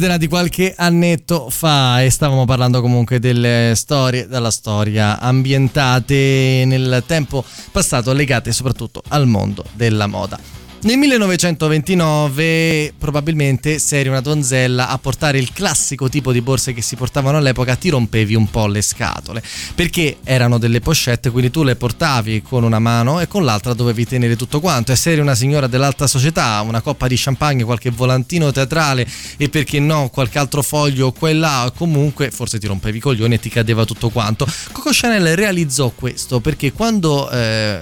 I 0.08 0.10
Verdenati 0.10 0.28
qualche 0.28 0.74
annetto 0.74 1.50
fa 1.50 2.02
e 2.02 2.08
stavamo 2.08 2.46
parlando 2.46 2.80
comunque 2.80 3.18
delle 3.18 3.74
storie 3.74 4.26
dalla 4.26 4.50
storia 4.50 5.20
ambientate 5.20 6.62
nel 6.64 7.02
tempo 7.06 7.44
passato 7.70 8.14
legate 8.14 8.50
soprattutto 8.52 9.02
al 9.08 9.26
mondo 9.26 9.64
della 9.74 10.06
moda. 10.06 10.47
Nel 10.80 10.96
1929 10.96 12.92
probabilmente 12.96 13.80
se 13.80 13.98
eri 13.98 14.08
una 14.08 14.20
donzella 14.20 14.88
a 14.88 14.96
portare 14.98 15.36
il 15.36 15.52
classico 15.52 16.08
tipo 16.08 16.30
di 16.30 16.40
borse 16.40 16.72
che 16.72 16.82
si 16.82 16.94
portavano 16.94 17.36
all'epoca 17.38 17.74
ti 17.74 17.88
rompevi 17.88 18.36
un 18.36 18.48
po' 18.48 18.68
le 18.68 18.80
scatole. 18.80 19.42
Perché 19.74 20.18
erano 20.22 20.56
delle 20.56 20.78
pochette 20.78 21.30
quindi 21.30 21.50
tu 21.50 21.64
le 21.64 21.74
portavi 21.74 22.42
con 22.42 22.62
una 22.62 22.78
mano 22.78 23.18
e 23.18 23.26
con 23.26 23.44
l'altra 23.44 23.74
dovevi 23.74 24.06
tenere 24.06 24.36
tutto 24.36 24.60
quanto. 24.60 24.92
E 24.92 24.96
se 24.96 25.10
eri 25.10 25.20
una 25.20 25.34
signora 25.34 25.66
dell'alta 25.66 26.06
società 26.06 26.60
una 26.60 26.80
coppa 26.80 27.08
di 27.08 27.16
champagne 27.18 27.64
qualche 27.64 27.90
volantino 27.90 28.52
teatrale 28.52 29.04
e 29.36 29.48
perché 29.48 29.80
no 29.80 30.10
qualche 30.12 30.38
altro 30.38 30.62
foglio 30.62 31.10
qua 31.10 31.28
e 31.28 31.34
là 31.34 31.72
comunque 31.74 32.30
forse 32.30 32.60
ti 32.60 32.68
rompevi 32.68 32.98
i 32.98 33.00
coglioni 33.00 33.34
e 33.34 33.40
ti 33.40 33.48
cadeva 33.48 33.84
tutto 33.84 34.10
quanto. 34.10 34.46
Coco 34.70 34.90
Chanel 34.92 35.34
realizzò 35.34 35.90
questo 35.90 36.38
perché 36.38 36.70
quando 36.70 37.28
eh, 37.30 37.78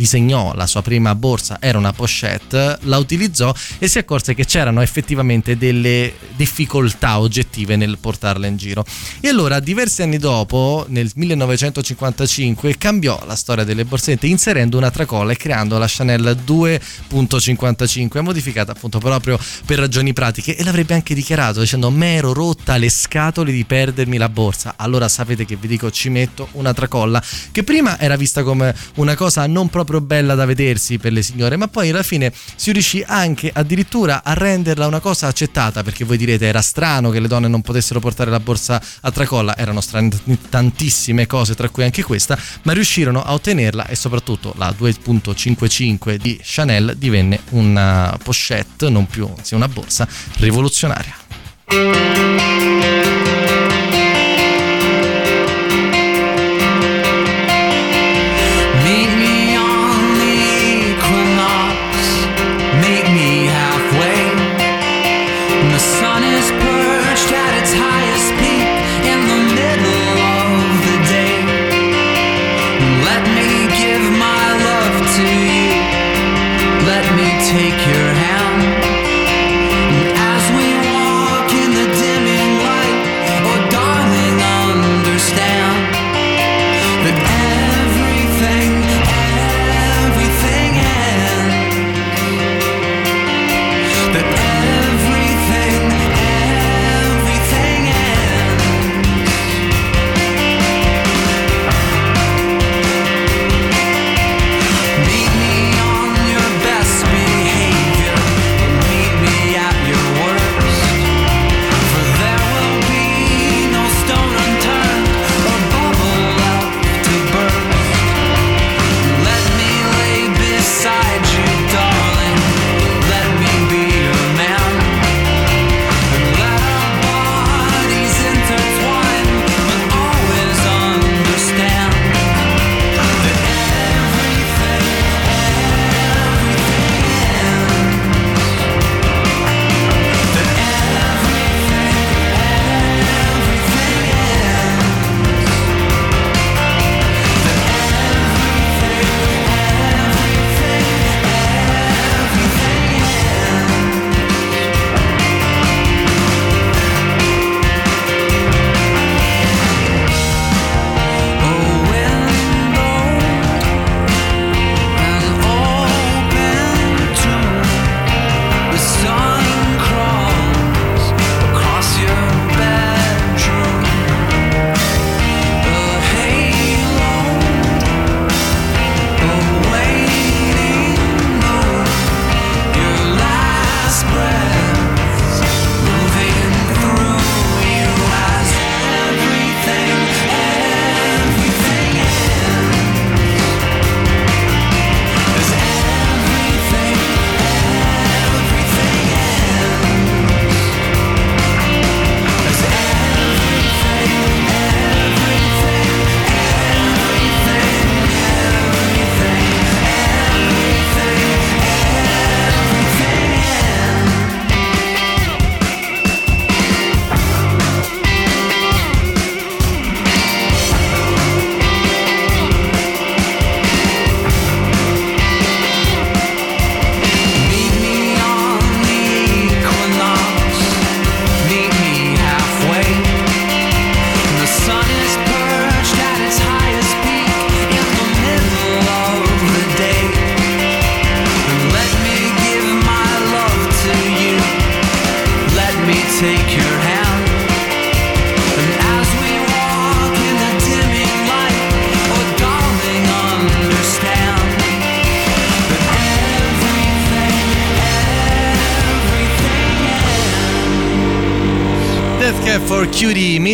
disegnò 0.00 0.54
la 0.54 0.66
sua 0.66 0.80
prima 0.80 1.14
borsa 1.14 1.58
era 1.60 1.76
una 1.76 1.92
pochette, 1.92 2.78
la 2.84 2.96
utilizzò 2.96 3.52
e 3.78 3.86
si 3.86 3.98
accorse 3.98 4.32
che 4.32 4.46
c'erano 4.46 4.80
effettivamente 4.80 5.58
delle 5.58 6.14
difficoltà 6.40 7.20
oggettive 7.20 7.76
nel 7.76 7.98
portarla 7.98 8.46
in 8.46 8.56
giro. 8.56 8.82
E 9.20 9.28
allora, 9.28 9.60
diversi 9.60 10.00
anni 10.00 10.16
dopo, 10.16 10.86
nel 10.88 11.10
1955, 11.14 12.78
cambiò 12.78 13.22
la 13.26 13.36
storia 13.36 13.62
delle 13.62 13.84
borsette 13.84 14.26
inserendo 14.26 14.78
una 14.78 14.90
tracolla 14.90 15.32
e 15.32 15.36
creando 15.36 15.76
la 15.76 15.84
Chanel 15.86 16.38
2.55, 16.46 18.22
modificata 18.22 18.72
appunto 18.72 18.98
proprio 18.98 19.38
per 19.66 19.78
ragioni 19.78 20.14
pratiche 20.14 20.56
e 20.56 20.64
l'avrebbe 20.64 20.94
anche 20.94 21.12
dichiarato 21.12 21.60
dicendo 21.60 21.90
me 21.90 22.14
ero 22.14 22.32
rotta 22.32 22.78
le 22.78 22.88
scatole 22.88 23.52
di 23.52 23.66
perdermi 23.66 24.16
la 24.16 24.30
borsa. 24.30 24.74
Allora 24.78 25.08
sapete 25.08 25.44
che 25.44 25.56
vi 25.56 25.68
dico 25.68 25.90
ci 25.90 26.08
metto 26.08 26.48
una 26.52 26.72
tracolla 26.72 27.22
che 27.52 27.64
prima 27.64 27.98
era 27.98 28.16
vista 28.16 28.42
come 28.42 28.74
una 28.94 29.14
cosa 29.14 29.46
non 29.46 29.68
proprio 29.68 30.00
bella 30.00 30.34
da 30.34 30.46
vedersi 30.46 30.96
per 30.96 31.12
le 31.12 31.20
signore, 31.20 31.56
ma 31.56 31.68
poi 31.68 31.90
alla 31.90 32.02
fine 32.02 32.32
si 32.56 32.72
riuscì 32.72 33.04
anche 33.06 33.50
addirittura 33.52 34.22
a 34.24 34.32
renderla 34.32 34.86
una 34.86 35.00
cosa 35.00 35.26
accettata, 35.26 35.82
perché 35.82 36.04
voi 36.04 36.16
direte 36.16 36.28
era 36.38 36.60
strano 36.60 37.10
che 37.10 37.20
le 37.20 37.28
donne 37.28 37.48
non 37.48 37.62
potessero 37.62 38.00
portare 38.00 38.30
la 38.30 38.40
borsa 38.40 38.80
a 39.00 39.10
tracolla, 39.10 39.56
erano 39.56 39.80
strane 39.80 40.10
tantissime 40.48 41.26
cose, 41.26 41.54
tra 41.54 41.68
cui 41.68 41.84
anche 41.84 42.02
questa, 42.02 42.38
ma 42.62 42.72
riuscirono 42.72 43.22
a 43.22 43.32
ottenerla 43.32 43.86
e 43.86 43.94
soprattutto 43.94 44.52
la 44.56 44.70
2.55 44.70 46.14
di 46.16 46.38
Chanel 46.42 46.94
divenne 46.96 47.40
una 47.50 48.18
pochette, 48.22 48.88
non 48.88 49.06
più 49.06 49.28
sia 49.42 49.56
una 49.56 49.68
borsa 49.68 50.06
rivoluzionaria. 50.36 51.14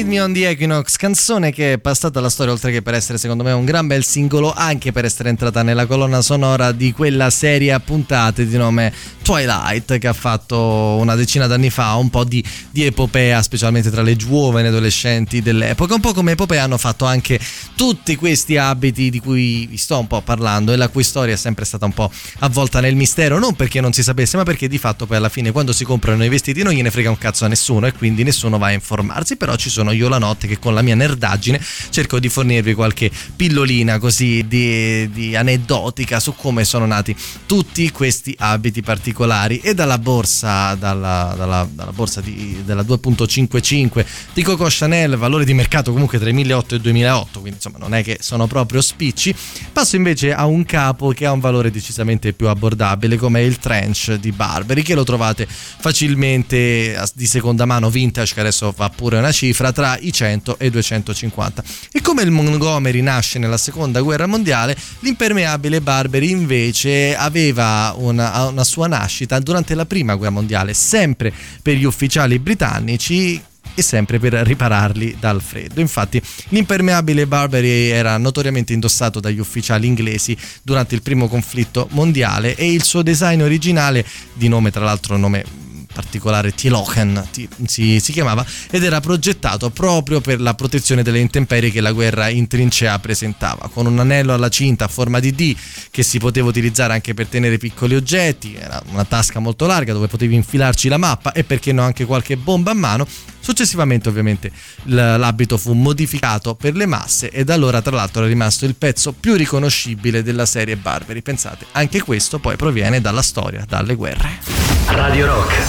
Me 0.07 0.19
on 0.19 0.35
the 0.35 0.45
Equinox, 0.45 0.95
canzone 0.97 1.53
che 1.53 1.74
è 1.74 1.78
passata 1.78 2.18
alla 2.18 2.30
storia 2.30 2.53
oltre 2.53 2.72
che 2.72 2.82
per 2.82 2.94
essere 2.94 3.18
secondo 3.18 3.42
me 3.42 3.53
un 3.53 3.64
gran 3.64 3.86
bel 3.86 4.05
singolo, 4.05 4.53
anche 4.53 4.92
per 4.92 5.05
essere 5.05 5.28
entrata 5.28 5.62
nella 5.62 5.86
colonna 5.86 6.22
sonora 6.22 6.72
di 6.72 6.92
quella 6.92 7.30
serie 7.30 7.72
a 7.72 7.80
puntate 7.80 8.47
di 8.47 8.57
nome 8.57 8.92
Twilight 9.22 9.99
che 9.99 10.07
ha 10.07 10.12
fatto 10.12 10.57
una 11.01 11.14
decina 11.14 11.47
d'anni 11.47 11.70
fa 11.70 11.94
un 11.94 12.11
po' 12.11 12.24
di, 12.24 12.42
di 12.70 12.84
epopea, 12.84 13.42
specialmente 13.42 13.90
tra 13.90 14.03
le 14.03 14.16
giovani 14.16 14.68
adolescenti 14.68 15.42
dell'epoca, 15.42 15.94
un 15.94 16.01
po' 16.01 16.12
come 16.12 16.32
epopea 16.32 16.62
hanno 16.62 16.78
fatto 16.78 17.05
anche 17.05 17.38
tutti 17.74 18.14
questi 18.16 18.57
abiti 18.57 19.11
di 19.11 19.18
cui 19.18 19.66
vi 19.66 19.76
sto 19.76 19.99
un 19.99 20.07
po' 20.07 20.20
parlando 20.20 20.72
e 20.72 20.76
la 20.76 20.88
cui 20.88 21.03
storia 21.03 21.34
è 21.34 21.36
sempre 21.36 21.64
stata 21.64 21.84
un 21.84 21.92
po' 21.92 22.11
avvolta 22.38 22.80
nel 22.80 22.94
mistero, 22.94 23.38
non 23.38 23.55
perché 23.55 23.80
non 23.80 23.92
si 23.92 24.03
sapesse, 24.03 24.36
ma 24.36 24.44
perché 24.44 24.68
di 24.68 24.78
fatto 24.78 25.07
poi 25.07 25.16
alla 25.16 25.28
fine 25.28 25.51
quando 25.51 25.72
si 25.72 25.84
comprano 25.84 26.24
i 26.24 26.28
vestiti 26.28 26.62
non 26.62 26.72
gliene 26.72 26.90
frega 26.90 27.11
un 27.11 27.18
cazzo 27.18 27.44
a 27.44 27.49
nessuno 27.49 27.86
e 27.86 27.92
quindi 27.92 28.22
nessuno 28.22 28.59
va 28.59 28.68
a 28.68 28.72
informarsi, 28.72 29.36
però 29.36 29.57
ci 29.57 29.70
sono 29.70 29.90
io 29.90 30.09
la 30.09 30.18
notte 30.18 30.47
che 30.47 30.59
con 30.59 30.72
la 30.72 30.82
mia 30.87 30.95
nerdaggine 30.95 31.61
cerco 31.91 32.20
di 32.20 32.28
fornirvi 32.28 32.74
qualche 32.74 33.11
pillolina 33.34 33.99
così 33.99 34.47
di, 34.47 35.11
di 35.11 35.34
aneddotica 35.34 36.20
su 36.20 36.34
come 36.34 36.64
sono 36.64 36.87
nati 36.87 37.14
tutti 37.47 37.91
questi 37.91 38.34
abiti 38.39 38.82
particolari. 38.82 39.59
E 39.59 39.74
dalla 39.74 39.99
borsa, 39.99 40.74
dalla, 40.74 41.34
dalla, 41.37 41.68
dalla 41.70 41.93
borsa 41.93 42.20
di, 42.20 42.62
della 42.64 42.82
2.55 42.82 44.05
di 44.32 44.43
Coco 44.43 44.66
Chanel, 44.68 45.16
valore 45.16 45.45
di 45.45 45.55
mercato 45.55 45.93
comunque 45.93 46.18
tra 46.18 46.28
i 46.28 46.32
2008 46.32 46.74
e 46.74 46.76
il 46.76 46.82
2008, 46.82 47.41
quindi 47.41 47.57
insomma 47.57 47.78
non 47.78 47.95
è 47.95 48.03
che 48.03 48.18
sono 48.20 48.47
proprio 48.47 48.80
spicci, 48.80 49.34
passo 49.72 49.97
invece 49.97 50.32
a 50.32 50.47
un 50.47 50.64
capo 50.64 51.09
che 51.11 51.26
ha 51.26 51.32
un 51.32 51.41
valore 51.41 51.70
decisamente 51.70 52.32
più 52.32 52.49
abbordabile 52.49 53.16
come 53.16 53.43
il 53.43 53.59
trench 53.59 54.14
di 54.14 54.32
Barberi 54.32 54.82
che 54.82 54.95
lo 54.95 55.05
trovate 55.05 55.47
facilmente 55.49 57.03
di 57.14 57.26
seconda 57.26 57.64
mano 57.64 57.91
vintage 57.91 58.34
che 58.34 58.41
adesso 58.41 58.72
va 58.76 58.91
pure 58.91 59.18
una 59.18 59.32
cifra 59.32 59.72
tra 59.72 59.97
i 59.99 60.12
100 60.12 60.59
e 60.59 60.66
i 60.66 60.70
250 60.77 61.64
e 61.93 62.01
come 62.01 62.22
il 62.22 62.31
Montgomery 62.31 63.01
nasce 63.01 63.39
nella 63.39 63.57
seconda 63.57 64.01
guerra 64.01 64.27
mondiale 64.27 64.77
l'impermeabile 65.01 65.81
Barberi 65.81 66.31
invece 66.31 67.16
aveva 67.16 67.95
una, 67.97 68.45
una 68.45 68.64
sua 68.64 68.87
nascita 68.87 69.39
durante 69.39 69.74
la 69.74 69.87
prima 69.87 70.14
guerra 70.14 70.33
mondiale 70.33 70.74
sempre 70.74 71.33
per 71.62 71.77
gli 71.77 71.85
ufficiali 71.85 72.39
britannici 72.39 73.41
e 73.74 73.83
sempre 73.83 74.18
per 74.18 74.33
ripararli 74.33 75.18
dal 75.20 75.43
freddo. 75.43 75.81
Infatti 75.81 76.20
l'impermeabile 76.49 77.27
Barbary 77.27 77.89
era 77.89 78.16
notoriamente 78.16 78.72
indossato 78.72 79.20
dagli 79.20 79.39
ufficiali 79.39 79.87
inglesi 79.87 80.37
durante 80.62 80.95
il 80.95 81.03
primo 81.03 81.29
conflitto 81.29 81.87
mondiale 81.91 82.55
e 82.55 82.72
il 82.72 82.83
suo 82.83 83.03
design 83.03 83.43
originale, 83.43 84.05
di 84.33 84.49
nome 84.49 84.70
tra 84.70 84.85
l'altro 84.85 85.18
nome 85.18 85.66
particolare 85.97 86.53
Tilochen 86.53 87.26
si, 87.66 87.99
si, 88.01 88.12
chiamava 88.12 88.44
ed 88.70 88.84
era 88.84 89.01
progettato 89.01 89.70
proprio 89.70 90.20
per 90.20 90.42
la 90.42 90.53
protezione 90.53 91.03
delle 91.03 91.20
intemperie 91.20 91.70
che 91.70 91.80
la 91.80 91.92
guerra 91.92 92.28
in 92.28 92.47
trincea 92.47 92.99
presentava 92.99 93.70
con 93.72 93.86
un 93.86 93.99
anello 93.99 94.34
alla 94.34 94.51
cinta 94.51 94.84
a 94.84 94.88
forma 94.88 95.20
di 95.20 95.32
D 95.32 95.57
che 95.90 96.03
si 96.03 96.18
poteva 96.18 96.49
utilizzare 96.49 96.92
anche 96.92 97.14
per 97.14 97.28
tenere 97.28 97.57
piccoli 97.57 97.94
oggetti 97.94 98.55
era 98.55 98.82
una 98.90 99.07
tasca 99.07 99.38
molto 99.38 99.64
larga 99.64 99.94
dove 99.94 100.07
potevi 100.07 100.34
infilarci 100.34 100.88
la 100.88 100.99
mappa 100.99 101.32
e 101.32 101.44
perché 101.44 101.72
no 101.72 101.82
anche 101.82 102.05
qualche 102.05 102.36
bomba 102.36 102.72
a 102.72 102.74
mano 102.74 103.07
Successivamente 103.47 104.09
ovviamente 104.09 104.51
l'abito 104.86 105.57
fu 105.57 105.72
modificato 105.72 106.57
per 106.57 106.74
le 106.74 106.84
masse 106.84 107.30
e 107.30 107.44
da 107.44 107.55
allora 107.55 107.80
tra 107.80 107.94
l'altro 107.94 108.24
è 108.24 108.26
rimasto 108.26 108.64
il 108.64 108.74
pezzo 108.74 109.12
più 109.12 109.36
riconoscibile 109.36 110.24
della 110.24 110.44
serie 110.44 110.74
Barberi. 110.74 111.22
Pensate, 111.22 111.64
anche 111.70 112.03
questo 112.03 112.40
poi 112.40 112.57
proviene 112.57 113.01
dalla 113.01 113.22
storia, 113.22 113.64
dalle 113.64 113.94
guerre. 113.94 114.40
Radio 114.86 115.26
Rock, 115.26 115.62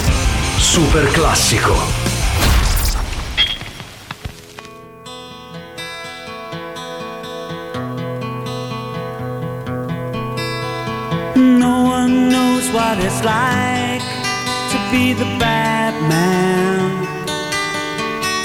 super 0.58 1.08
classico. 1.12 1.76
No 11.36 11.84
one 11.84 12.30
knows 12.30 12.68
what 12.72 12.98
it's 13.04 13.22
like 13.22 14.02
to 14.72 14.78
be 14.90 15.14
the 15.14 15.38
bad 15.38 15.94
man. 16.10 17.07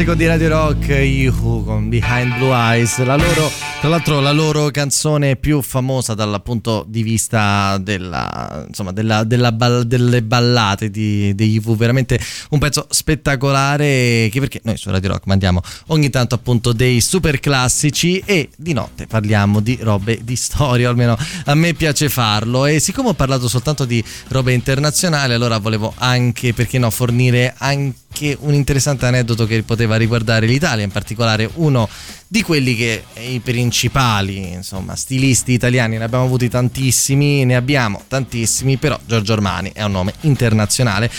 classico 0.00 0.14
di 0.14 0.26
Radio 0.26 0.48
Rock, 0.48 0.88
Yuhu 0.88 1.64
con 1.64 1.88
Behind 1.90 2.36
Blue 2.38 2.54
Eyes, 2.54 3.02
la 3.04 3.16
loro, 3.16 3.50
tra 3.80 3.88
l'altro 3.88 4.20
la 4.20 4.32
loro 4.32 4.70
canzone 4.70 5.36
più 5.36 5.60
famosa 5.60 6.14
dal 6.14 6.40
punto 6.42 6.84
di 6.88 7.02
vista 7.02 7.76
della, 7.78 8.49
insomma, 8.66 8.92
della, 8.92 9.24
della 9.24 9.52
ball- 9.52 9.82
delle 9.82 10.22
ballate 10.22 10.90
di, 10.90 11.34
di 11.34 11.50
Yuhu, 11.50 11.76
veramente 11.76 12.18
un 12.50 12.58
pezzo 12.58 12.86
spettacolare 12.90 14.28
che 14.30 14.40
perché 14.40 14.60
noi 14.64 14.76
su 14.76 14.90
Radio 14.90 15.10
Rock 15.10 15.26
mandiamo 15.26 15.60
ogni 15.88 16.10
tanto 16.10 16.34
appunto 16.34 16.72
dei 16.72 17.00
super 17.00 17.40
classici 17.40 18.22
e 18.24 18.50
di 18.56 18.72
notte 18.72 19.06
parliamo 19.06 19.60
di 19.60 19.78
robe 19.80 20.20
di 20.22 20.36
storia, 20.36 20.88
almeno 20.88 21.16
a 21.44 21.54
me 21.54 21.74
piace 21.74 22.08
farlo. 22.08 22.66
E 22.66 22.80
siccome 22.80 23.10
ho 23.10 23.14
parlato 23.14 23.48
soltanto 23.48 23.84
di 23.84 24.02
robe 24.28 24.52
internazionali 24.52 25.32
allora 25.32 25.58
volevo 25.58 25.92
anche, 25.96 26.52
perché 26.52 26.78
no, 26.78 26.90
fornire 26.90 27.54
anche 27.58 28.36
un 28.40 28.54
interessante 28.54 29.06
aneddoto 29.06 29.46
che 29.46 29.62
poteva 29.62 29.96
riguardare 29.96 30.46
l'Italia, 30.46 30.84
in 30.84 30.90
particolare 30.90 31.48
uno 31.54 31.88
di 32.32 32.42
quelli 32.42 32.76
che 32.76 33.02
i 33.26 33.40
principali, 33.40 34.52
insomma, 34.52 34.94
stilisti 34.94 35.52
italiani, 35.52 35.98
ne 35.98 36.04
abbiamo 36.04 36.24
avuti 36.24 36.48
tantissimi, 36.48 37.44
ne 37.44 37.56
abbiamo 37.56 38.02
tantissimi, 38.06 38.39
però 38.76 38.98
Giorgio 39.04 39.32
Armani 39.32 39.72
è 39.72 39.82
un 39.82 39.92
nome 39.92 40.14
internazionale 40.22 41.10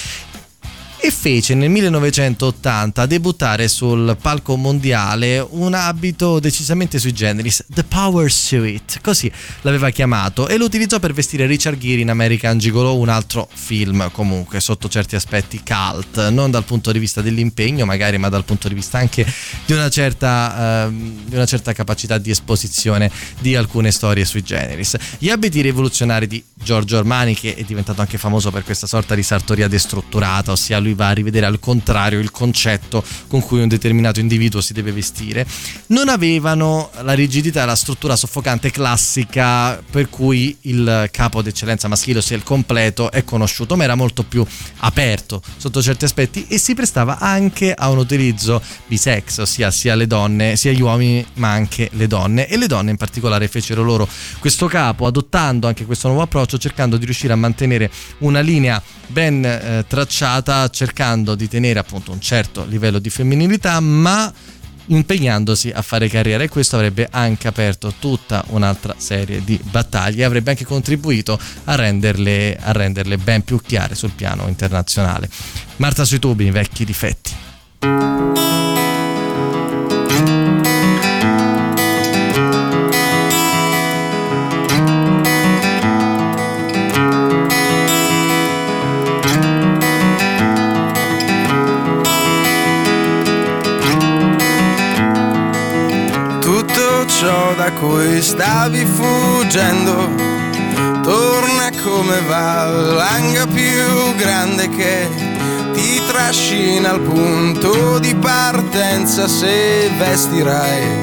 e 1.04 1.10
fece 1.10 1.56
nel 1.56 1.72
1980 1.72 3.08
debuttare 3.08 3.68
sul 3.68 4.16
palco 4.22 4.56
mondiale 4.56 5.44
un 5.50 5.74
abito 5.74 6.40
decisamente 6.40 7.00
sui 7.00 7.12
generis, 7.12 7.66
The 7.68 7.84
Power 7.84 8.32
Suite, 8.32 9.00
così 9.02 9.32
l'aveva 9.62 9.90
chiamato, 9.90 10.48
e 10.48 10.58
lo 10.58 10.66
utilizzò 10.66 11.00
per 11.00 11.14
vestire 11.14 11.48
Richard 11.48 11.80
Gere 11.80 12.02
in 12.02 12.12
American 12.12 12.60
Gigolo, 12.60 12.98
un 12.98 13.10
altro 13.10 13.50
film 13.52 14.12
comunque 14.12 14.60
sotto 14.60 14.88
certi 14.90 15.16
aspetti 15.16 15.64
cult, 15.64 16.30
non 16.30 16.52
dal 16.52 16.66
punto 16.66 16.92
di 16.92 17.00
vista 17.00 17.22
dell'impegno 17.22 17.84
magari, 17.86 18.20
ma 18.20 18.30
dal 18.30 18.46
punto 18.46 18.68
di 18.68 18.76
vista 18.76 19.00
anche 19.00 19.26
di 19.66 19.74
una 19.74 19.90
certa, 19.90 20.86
uh, 20.88 20.92
di 20.92 21.34
una 21.34 21.46
certa 21.46 21.74
capacità 21.74 22.20
di 22.20 22.30
esposizione 22.30 23.10
di 23.40 23.56
alcune 23.56 23.90
storie 23.90 24.24
sui 24.24 24.44
generis. 24.44 24.96
Gli 25.18 25.30
abiti 25.30 25.62
rivoluzionari 25.62 26.28
di 26.28 26.44
Giorgio 26.54 26.98
Armani, 26.98 27.34
che 27.34 27.56
è 27.56 27.64
diventato 27.64 28.02
anche 28.02 28.20
famoso 28.20 28.52
per 28.52 28.64
questa 28.64 28.86
sorta 28.86 29.16
di 29.16 29.24
sartoria 29.24 29.68
destrutturata, 29.68 30.52
ossia 30.52 30.78
lui 30.78 30.90
va 30.94 31.10
a 31.10 31.14
rivedere 31.14 31.46
al 31.46 31.60
contrario 31.60 32.20
il 32.20 32.32
concetto 32.32 33.04
con 33.28 33.42
cui 33.42 33.62
un 33.62 33.68
determinato 33.68 34.20
individuo 34.20 34.62
si 34.62 34.74
deve 34.74 34.92
vestire, 34.92 35.46
non 35.88 36.10
avevano 36.10 36.90
la 37.02 37.14
rigidità 37.14 37.64
e 37.64 37.66
la 37.66 37.76
struttura 37.76 38.16
soffocante 38.16 38.72
classica 38.72 39.82
per 39.90 40.10
cui 40.10 40.58
il 40.62 41.10
capo 41.12 41.42
d'eccellenza 41.42 41.88
maschile, 41.88 42.20
ossia 42.20 42.36
il 42.36 42.44
completo, 42.44 43.12
è 43.12 43.24
conosciuto, 43.24 43.76
ma 43.76 43.84
era 43.84 43.96
molto 43.96 44.24
più 44.24 44.46
aperto 44.80 45.42
sotto 45.58 45.82
certi 45.82 46.06
aspetti 46.06 46.46
e 46.48 46.58
si 46.58 46.74
prestava 46.74 47.20
anche 47.20 47.74
a 47.74 47.90
un 47.90 47.98
utilizzo 47.98 48.62
bisex, 48.88 49.40
ossia 49.40 49.72
sia 49.72 49.96
le 49.96 50.08
donne, 50.08 50.56
sia 50.56 50.72
gli 50.72 50.82
uomini, 50.82 51.26
ma 51.36 51.52
anche 51.52 51.90
le 51.94 52.08
donne. 52.08 52.48
E 52.48 52.58
le 52.58 52.68
donne 52.68 52.92
in 52.92 52.98
particolare 52.98 53.48
fecero 53.48 53.84
loro 53.84 54.08
questo 54.40 54.68
capo, 54.68 55.06
adottando 55.06 55.68
anche 55.68 55.86
questo 55.86 56.08
nuovo 56.08 56.24
approccio, 56.24 56.58
cercando 56.58 56.98
di 56.98 57.06
riuscire 57.06 57.34
a 57.34 57.36
mantenere 57.36 57.90
una 58.20 58.40
linea 58.40 58.82
ben 59.08 59.44
eh, 59.44 59.86
tracciata, 59.88 60.70
cercando 60.82 61.36
di 61.36 61.48
tenere 61.48 61.78
appunto 61.78 62.12
un 62.12 62.20
certo 62.20 62.66
livello 62.66 62.98
di 62.98 63.12
femminilità, 63.12 63.80
ma 63.80 64.34
impegnandosi 64.88 65.70
a 65.70 65.84
fare 65.84 66.10
carriera 66.10 66.44
e 66.44 66.50
questo 66.50 66.76
avrebbe 66.76 67.08
anche 67.12 67.48
aperto 67.48 67.94
tutta 68.00 68.44
un'altra 68.48 68.96
serie 68.98 69.44
di 69.44 69.60
battaglie 69.62 70.24
e 70.24 70.26
avrebbe 70.26 70.50
anche 70.50 70.66
contribuito 70.66 71.40
a 71.66 71.76
renderle, 71.76 72.58
a 72.60 72.72
renderle 72.72 73.20
ben 73.20 73.44
più 73.44 73.62
chiare 73.64 73.94
sul 73.94 74.14
piano 74.16 74.48
internazionale. 74.48 75.30
Marta 75.76 76.04
sui 76.04 76.18
tubi, 76.18 76.50
vecchi 76.50 76.84
difetti. 76.84 77.32
Da 97.62 97.72
cui 97.74 98.20
stavi 98.24 98.84
fuggendo 98.86 100.10
torna 101.04 101.70
come 101.84 102.20
valanga 102.28 103.46
più 103.46 104.16
grande 104.16 104.68
che 104.68 105.08
ti 105.72 106.02
trascina 106.08 106.90
al 106.90 107.02
punto 107.02 108.00
di 108.00 108.16
partenza 108.16 109.28
se 109.28 109.92
vestirai 109.96 110.98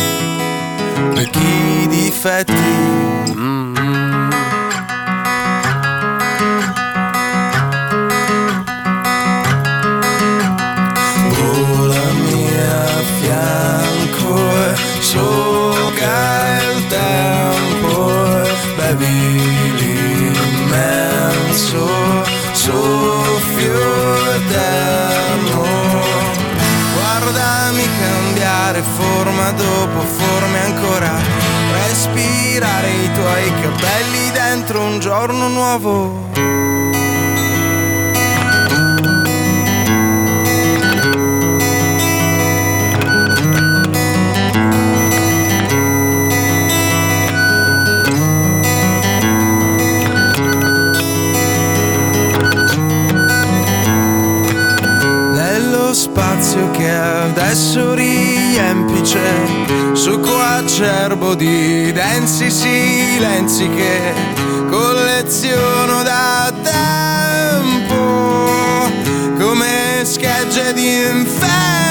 vecchi 1.15 1.87
difetti. 1.87 2.53
Mm. 3.37 3.75
Volami 11.37 12.51
a 12.59 13.03
fianco 13.21 14.35
e 14.67 14.99
dentro 34.59 34.83
un 34.83 34.99
giorno 34.99 35.49
nuovo. 35.49 36.27
Nello 55.35 55.95
spazio 55.95 56.71
che 56.73 56.91
adesso 56.91 57.95
riempi 57.95 59.01
c'è 59.03 59.78
succo 59.99 60.39
acerbo 60.39 61.35
di 61.35 61.91
densi 61.91 62.53
silenzi 62.53 63.69
che 63.69 64.15
colleziono 64.71 66.05
da 66.05 66.53
tempo 66.63 67.97
come 69.37 70.03
schegge 70.05 70.73
d'inferno. 70.73 71.88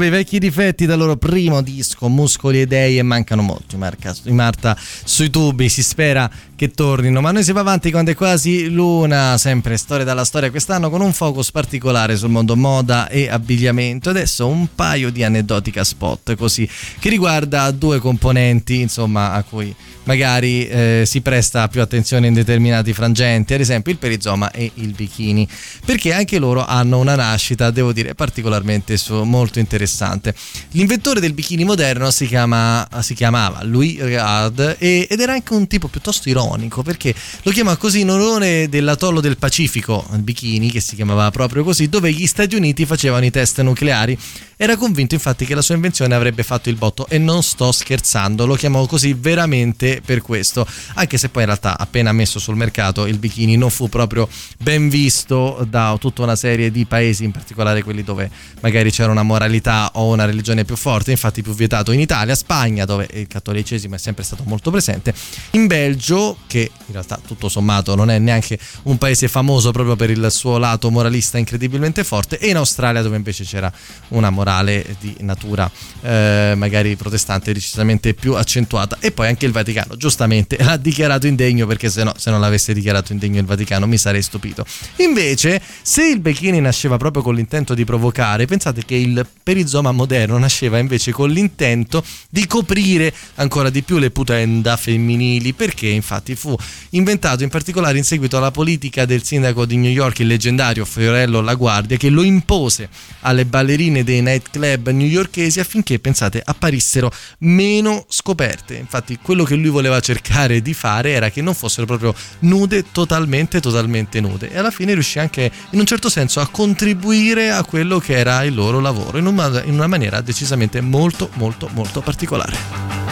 Setope, 0.00 0.06
i 0.06 0.10
vecchi 0.10 0.38
difetti 0.38 0.86
dal 0.86 0.98
loro 0.98 1.16
primo 1.16 1.60
disco, 1.60 2.08
Muscoli 2.08 2.62
e 2.62 2.66
Dei, 2.66 2.98
e 2.98 3.02
mancano 3.02 3.42
molto. 3.42 3.76
Marca, 3.76 4.14
Marta 4.24 4.76
sui 5.04 5.28
tubi, 5.28 5.68
si 5.68 5.82
spera 5.82 6.30
che 6.56 6.70
tornino. 6.70 7.20
Ma 7.20 7.30
noi 7.30 7.44
si 7.44 7.52
va 7.52 7.60
avanti 7.60 7.90
quando 7.90 8.10
è 8.10 8.14
quasi 8.14 8.70
l'una, 8.70 9.36
sempre 9.36 9.76
storia 9.76 10.04
dalla 10.04 10.24
storia, 10.24 10.50
quest'anno 10.50 10.88
con 10.90 11.00
un 11.00 11.12
focus 11.12 11.50
particolare 11.50 12.16
sul 12.16 12.30
mondo 12.30 12.56
moda 12.56 13.08
e 13.08 13.28
abbigliamento. 13.28 14.10
Adesso 14.10 14.46
un 14.46 14.68
paio 14.74 15.10
di 15.10 15.22
aneddotica 15.22 15.84
spot 15.84 16.34
così, 16.34 16.68
che 16.98 17.08
riguarda 17.08 17.70
due 17.70 17.98
componenti, 17.98 18.80
insomma, 18.80 19.32
a 19.32 19.42
cui 19.42 19.74
magari 20.10 20.66
eh, 20.66 21.04
si 21.06 21.20
presta 21.20 21.68
più 21.68 21.80
attenzione 21.80 22.26
in 22.26 22.34
determinati 22.34 22.92
frangenti, 22.92 23.54
ad 23.54 23.60
esempio 23.60 23.92
il 23.92 23.98
perizoma 23.98 24.50
e 24.50 24.72
il 24.74 24.92
bikini, 24.92 25.46
perché 25.84 26.12
anche 26.12 26.40
loro 26.40 26.64
hanno 26.66 26.98
una 26.98 27.14
nascita, 27.14 27.70
devo 27.70 27.92
dire, 27.92 28.16
particolarmente 28.16 28.96
su, 28.96 29.22
molto 29.22 29.60
interessante. 29.60 30.34
L'inventore 30.72 31.20
del 31.20 31.32
bikini 31.32 31.62
moderno 31.62 32.10
si, 32.10 32.26
chiama, 32.26 32.88
si 33.02 33.14
chiamava 33.14 33.62
Louis 33.62 34.00
Reard 34.00 34.76
e, 34.80 35.06
ed 35.08 35.20
era 35.20 35.34
anche 35.34 35.52
un 35.54 35.68
tipo 35.68 35.86
piuttosto 35.86 36.28
ironico, 36.28 36.82
perché 36.82 37.14
lo 37.42 37.52
chiama 37.52 37.76
così 37.76 38.00
in 38.00 38.10
onore 38.10 38.68
dell'atollo 38.68 39.20
del 39.20 39.38
Pacifico, 39.38 40.04
il 40.12 40.22
bikini, 40.22 40.72
che 40.72 40.80
si 40.80 40.96
chiamava 40.96 41.30
proprio 41.30 41.62
così, 41.62 41.88
dove 41.88 42.12
gli 42.12 42.26
Stati 42.26 42.56
Uniti 42.56 42.84
facevano 42.84 43.24
i 43.24 43.30
test 43.30 43.60
nucleari. 43.60 44.18
Era 44.56 44.76
convinto 44.76 45.14
infatti 45.14 45.46
che 45.46 45.54
la 45.54 45.62
sua 45.62 45.76
invenzione 45.76 46.14
avrebbe 46.14 46.42
fatto 46.42 46.68
il 46.68 46.76
botto 46.76 47.06
e 47.08 47.16
non 47.16 47.42
sto 47.42 47.72
scherzando, 47.72 48.44
lo 48.44 48.56
chiamò 48.56 48.84
così 48.84 49.14
veramente 49.14 49.99
per 50.04 50.22
questo, 50.22 50.66
anche 50.94 51.18
se 51.18 51.28
poi 51.28 51.42
in 51.42 51.48
realtà 51.48 51.78
appena 51.78 52.12
messo 52.12 52.38
sul 52.38 52.56
mercato 52.56 53.06
il 53.06 53.18
bikini 53.18 53.56
non 53.56 53.70
fu 53.70 53.88
proprio 53.88 54.28
ben 54.58 54.88
visto 54.88 55.66
da 55.68 55.96
tutta 55.98 56.22
una 56.22 56.36
serie 56.36 56.70
di 56.70 56.84
paesi, 56.86 57.24
in 57.24 57.32
particolare 57.32 57.82
quelli 57.82 58.02
dove 58.02 58.30
magari 58.60 58.90
c'era 58.90 59.10
una 59.10 59.22
moralità 59.22 59.90
o 59.94 60.12
una 60.12 60.24
religione 60.24 60.64
più 60.64 60.76
forte, 60.76 61.10
infatti 61.10 61.42
più 61.42 61.54
vietato 61.54 61.92
in 61.92 62.00
Italia, 62.00 62.34
Spagna 62.34 62.84
dove 62.84 63.08
il 63.12 63.26
cattolicesimo 63.26 63.94
è 63.94 63.98
sempre 63.98 64.24
stato 64.24 64.42
molto 64.46 64.70
presente, 64.70 65.14
in 65.52 65.66
Belgio 65.66 66.38
che 66.46 66.70
in 66.86 66.92
realtà 66.92 67.18
tutto 67.24 67.48
sommato 67.48 67.94
non 67.94 68.10
è 68.10 68.18
neanche 68.18 68.58
un 68.84 68.98
paese 68.98 69.28
famoso 69.28 69.70
proprio 69.70 69.96
per 69.96 70.10
il 70.10 70.26
suo 70.30 70.58
lato 70.58 70.90
moralista 70.90 71.38
incredibilmente 71.38 72.04
forte 72.04 72.38
e 72.38 72.48
in 72.48 72.56
Australia 72.56 73.02
dove 73.02 73.16
invece 73.16 73.44
c'era 73.44 73.72
una 74.08 74.30
morale 74.30 74.96
di 74.98 75.14
natura 75.20 75.70
eh, 76.02 76.54
magari 76.56 76.96
protestante 76.96 77.52
decisamente 77.52 78.14
più 78.14 78.34
accentuata 78.34 78.98
e 79.00 79.12
poi 79.12 79.28
anche 79.28 79.46
il 79.46 79.52
Vaticano 79.52 79.89
giustamente 79.96 80.56
l'ha 80.62 80.76
dichiarato 80.76 81.26
indegno 81.26 81.66
perché 81.66 81.90
se 81.90 82.04
no 82.04 82.12
se 82.16 82.30
non 82.30 82.40
l'avesse 82.40 82.72
dichiarato 82.74 83.12
indegno 83.12 83.40
il 83.40 83.46
Vaticano 83.46 83.86
mi 83.86 83.98
sarei 83.98 84.22
stupito. 84.22 84.64
Invece 84.96 85.60
se 85.82 86.06
il 86.06 86.20
bikini 86.20 86.60
nasceva 86.60 86.96
proprio 86.96 87.22
con 87.22 87.34
l'intento 87.34 87.74
di 87.74 87.84
provocare 87.84 88.46
pensate 88.46 88.84
che 88.84 88.94
il 88.94 89.26
perizoma 89.42 89.92
moderno 89.92 90.38
nasceva 90.38 90.78
invece 90.78 91.12
con 91.12 91.30
l'intento 91.30 92.04
di 92.28 92.46
coprire 92.46 93.12
ancora 93.36 93.70
di 93.70 93.82
più 93.82 93.98
le 93.98 94.10
putenda 94.10 94.76
femminili 94.76 95.52
perché 95.52 95.88
infatti 95.88 96.34
fu 96.34 96.56
inventato 96.90 97.42
in 97.42 97.48
particolare 97.48 97.98
in 97.98 98.04
seguito 98.04 98.36
alla 98.36 98.50
politica 98.50 99.04
del 99.04 99.22
sindaco 99.22 99.64
di 99.64 99.76
New 99.76 99.90
York 99.90 100.20
il 100.20 100.26
leggendario 100.26 100.84
Fiorello 100.84 101.40
LaGuardia 101.40 101.96
che 101.96 102.08
lo 102.10 102.22
impose 102.22 102.88
alle 103.20 103.44
ballerine 103.44 104.04
dei 104.04 104.22
nightclub 104.22 104.88
newyorkesi 104.88 105.60
affinché 105.60 105.98
pensate 105.98 106.42
apparissero 106.44 107.10
meno 107.38 108.04
scoperte. 108.08 108.74
Infatti 108.74 109.18
quello 109.20 109.44
che 109.44 109.54
lui 109.54 109.69
voleva 109.70 110.00
cercare 110.00 110.60
di 110.62 110.74
fare 110.74 111.10
era 111.10 111.30
che 111.30 111.42
non 111.42 111.54
fossero 111.54 111.86
proprio 111.86 112.14
nude 112.40 112.84
totalmente 112.92 113.60
totalmente 113.60 114.20
nude. 114.20 114.50
E 114.50 114.58
alla 114.58 114.70
fine 114.70 114.94
riuscì 114.94 115.18
anche 115.18 115.50
in 115.70 115.78
un 115.78 115.86
certo 115.86 116.08
senso 116.08 116.40
a 116.40 116.48
contribuire 116.48 117.50
a 117.50 117.64
quello 117.64 117.98
che 117.98 118.16
era 118.16 118.42
il 118.44 118.54
loro 118.54 118.80
lavoro 118.80 119.18
in 119.18 119.26
una, 119.26 119.62
in 119.64 119.74
una 119.74 119.86
maniera 119.86 120.20
decisamente 120.20 120.80
molto 120.80 121.30
molto 121.34 121.68
molto 121.72 122.00
particolare 122.00 123.09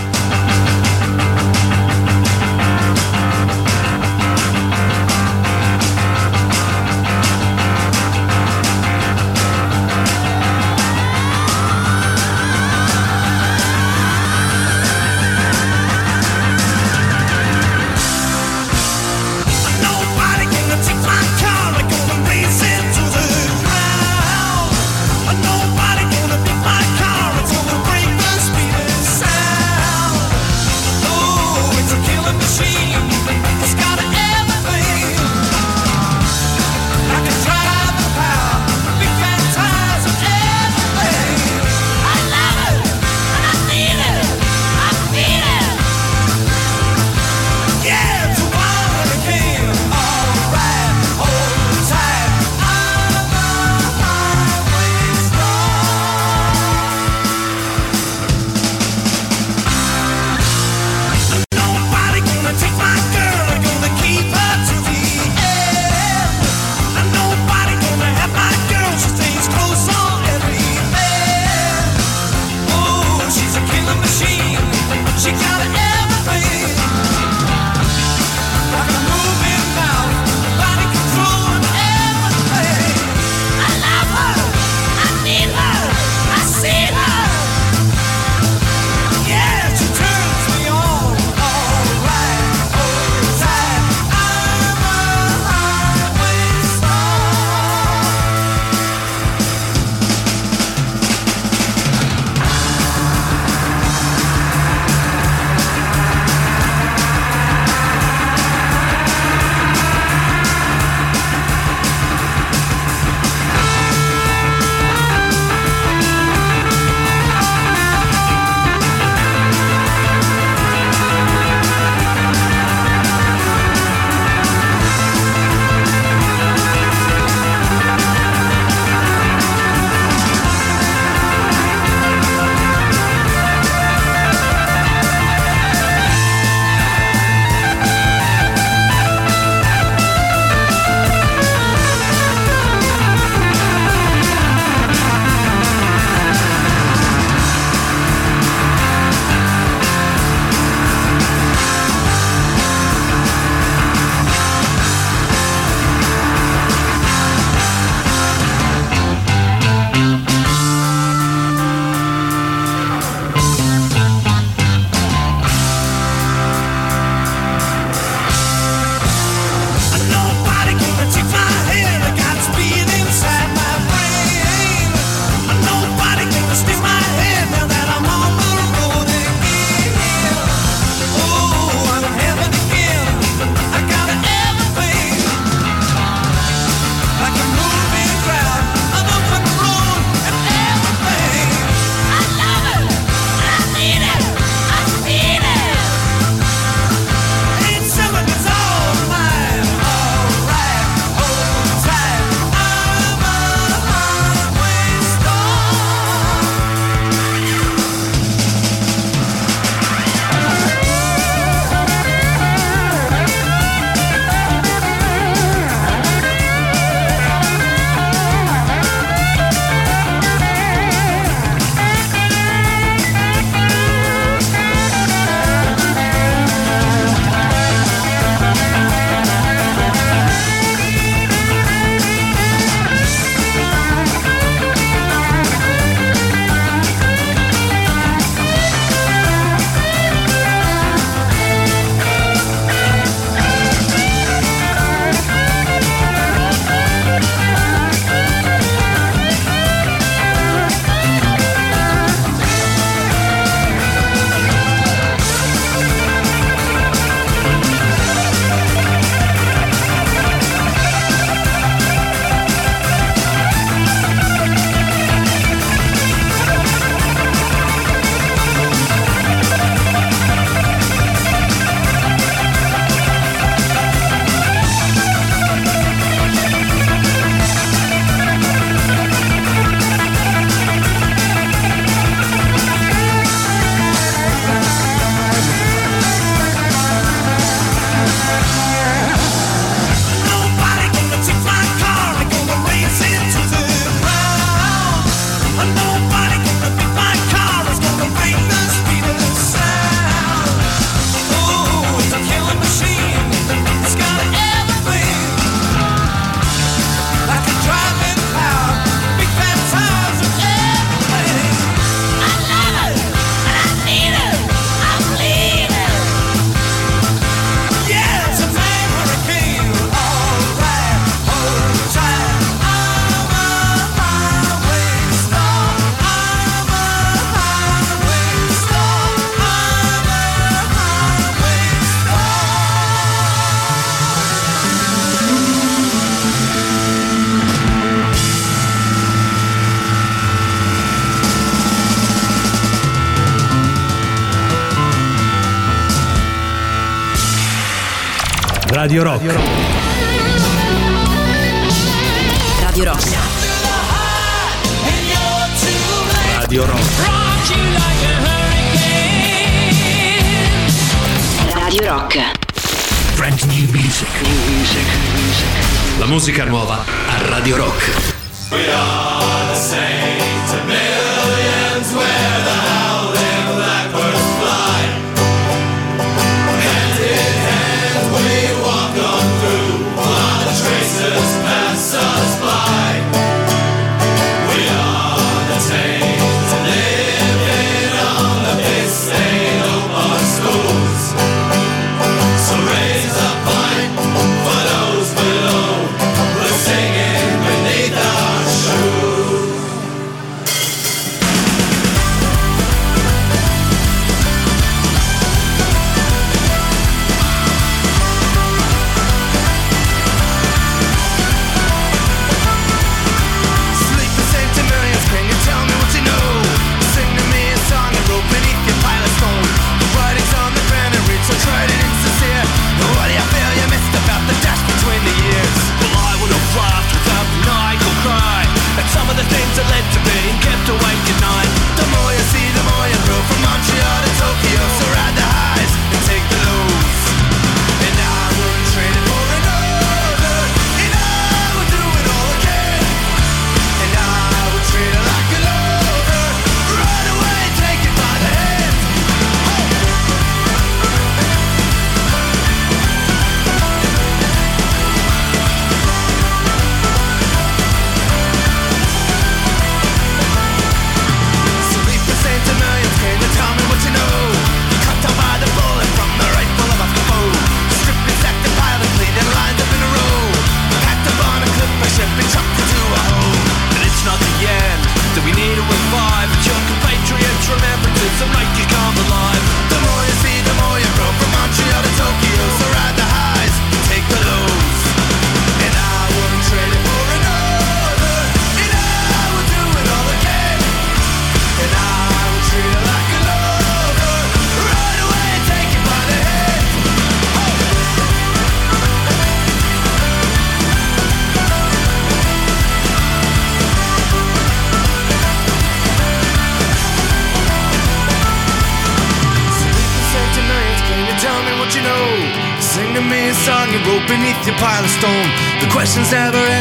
Radio 348.99 349.12
Rock. 349.12 349.22
Radio 349.22 349.57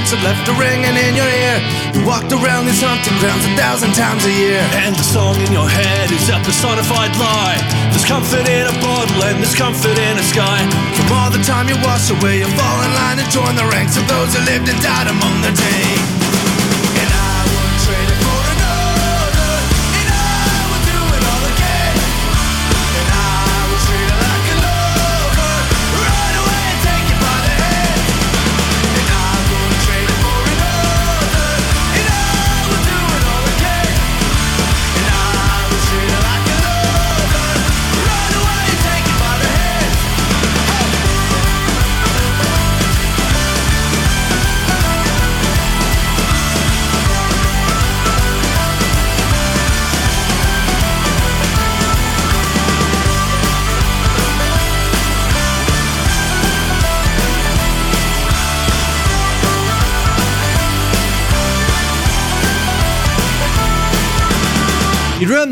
never 0.07 0.17
answered, 0.17 0.23
left 0.23 0.47
a 0.47 0.53
ringing 0.59 0.95
in 0.95 1.15
your 1.15 1.27
ear. 1.27 1.57
You 1.93 2.05
walked 2.05 2.31
around 2.31 2.65
these 2.65 2.81
hunting 2.81 3.17
grounds 3.19 3.45
a 3.45 3.55
thousand 3.55 3.93
times 3.93 4.25
a 4.25 4.31
year. 4.31 4.59
And 4.85 4.95
the 4.95 5.03
song 5.03 5.35
in 5.41 5.51
your 5.51 5.67
head 5.67 6.11
is 6.11 6.29
a 6.29 6.39
personified 6.43 7.15
lie 7.17 7.57
There's 7.91 8.05
comfort 8.05 8.47
in 8.47 8.67
a 8.67 8.75
bottle 8.79 9.23
and 9.23 9.39
there's 9.39 9.55
comfort 9.55 9.97
in 9.97 10.17
a 10.17 10.23
sky 10.23 10.59
From 10.95 11.11
all 11.11 11.31
the 11.31 11.43
time 11.43 11.67
you 11.67 11.75
wash 11.83 12.09
away, 12.11 12.39
you 12.39 12.47
fall 12.47 12.79
in 12.83 12.93
line 12.93 13.19
and 13.19 13.29
join 13.31 13.55
the 13.55 13.65
ranks 13.65 13.97
of 13.97 14.07
those 14.07 14.33
who 14.35 14.43
lived 14.45 14.69
and 14.69 14.79
died 14.81 15.07
among 15.07 15.41
the 15.41 15.51
day. 15.51 16.26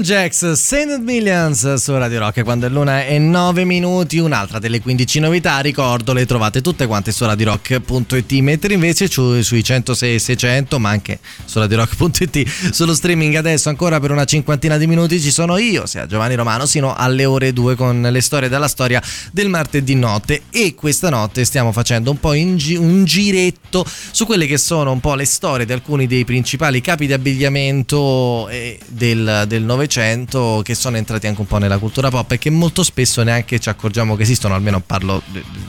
Jax, 0.05 0.51
Send 0.51 1.01
Millions 1.01 1.73
su 1.73 1.97
Radio 1.97 2.19
Rock 2.19 2.43
quando 2.43 2.67
è 2.67 2.69
l'una 2.69 3.05
e 3.07 3.17
9 3.17 3.65
minuti, 3.65 4.19
un'altra 4.19 4.59
delle 4.59 4.79
15 4.79 5.19
novità, 5.19 5.57
ricordo 5.61 6.13
le 6.13 6.27
trovate 6.27 6.61
tutte 6.61 6.85
quante 6.85 7.11
su 7.11 7.25
radirock.it, 7.25 8.31
mentre 8.33 8.75
invece 8.75 9.09
su, 9.09 9.41
sui 9.41 9.63
106 9.63 10.19
600 10.19 10.77
ma 10.77 10.89
anche 10.89 11.17
su 11.45 11.57
radirock.it 11.57 12.71
sullo 12.71 12.93
streaming 12.93 13.33
adesso 13.33 13.69
ancora 13.69 13.99
per 13.99 14.11
una 14.11 14.25
cinquantina 14.25 14.77
di 14.77 14.85
minuti 14.85 15.19
ci 15.19 15.31
sono 15.31 15.57
io, 15.57 15.87
sia 15.87 16.05
Giovanni 16.05 16.35
Romano, 16.35 16.67
sino 16.67 16.93
alle 16.93 17.25
ore 17.25 17.51
2 17.51 17.73
con 17.73 17.99
le 17.99 18.21
storie 18.21 18.47
della 18.47 18.67
storia 18.67 19.01
del 19.31 19.49
martedì 19.49 19.95
notte. 19.95 20.43
E 20.51 20.75
questa 20.75 21.09
notte 21.09 21.43
stiamo 21.45 21.71
facendo 21.71 22.11
un 22.11 22.19
po' 22.19 22.33
gi- 22.33 22.75
un 22.75 23.05
giretto 23.05 23.83
su 24.11 24.27
quelle 24.27 24.45
che 24.45 24.59
sono 24.59 24.91
un 24.91 24.99
po' 24.99 25.15
le 25.15 25.25
storie 25.25 25.65
di 25.65 25.73
alcuni 25.73 26.05
dei 26.05 26.25
principali 26.25 26.79
capi 26.79 27.07
di 27.07 27.13
abbigliamento 27.13 28.47
eh, 28.49 28.77
del 28.87 29.63
Novecento 29.63 29.93
100% 29.95 30.61
che 30.61 30.75
sono 30.75 30.97
entrati 30.97 31.27
anche 31.27 31.39
un 31.39 31.47
po' 31.47 31.57
nella 31.57 31.77
cultura 31.77 32.09
pop 32.09 32.31
e 32.33 32.37
che 32.37 32.49
molto 32.49 32.83
spesso 32.83 33.23
neanche 33.23 33.59
ci 33.59 33.69
accorgiamo 33.69 34.15
che 34.15 34.23
esistono, 34.23 34.53
almeno 34.53 34.81
parlo 34.81 35.21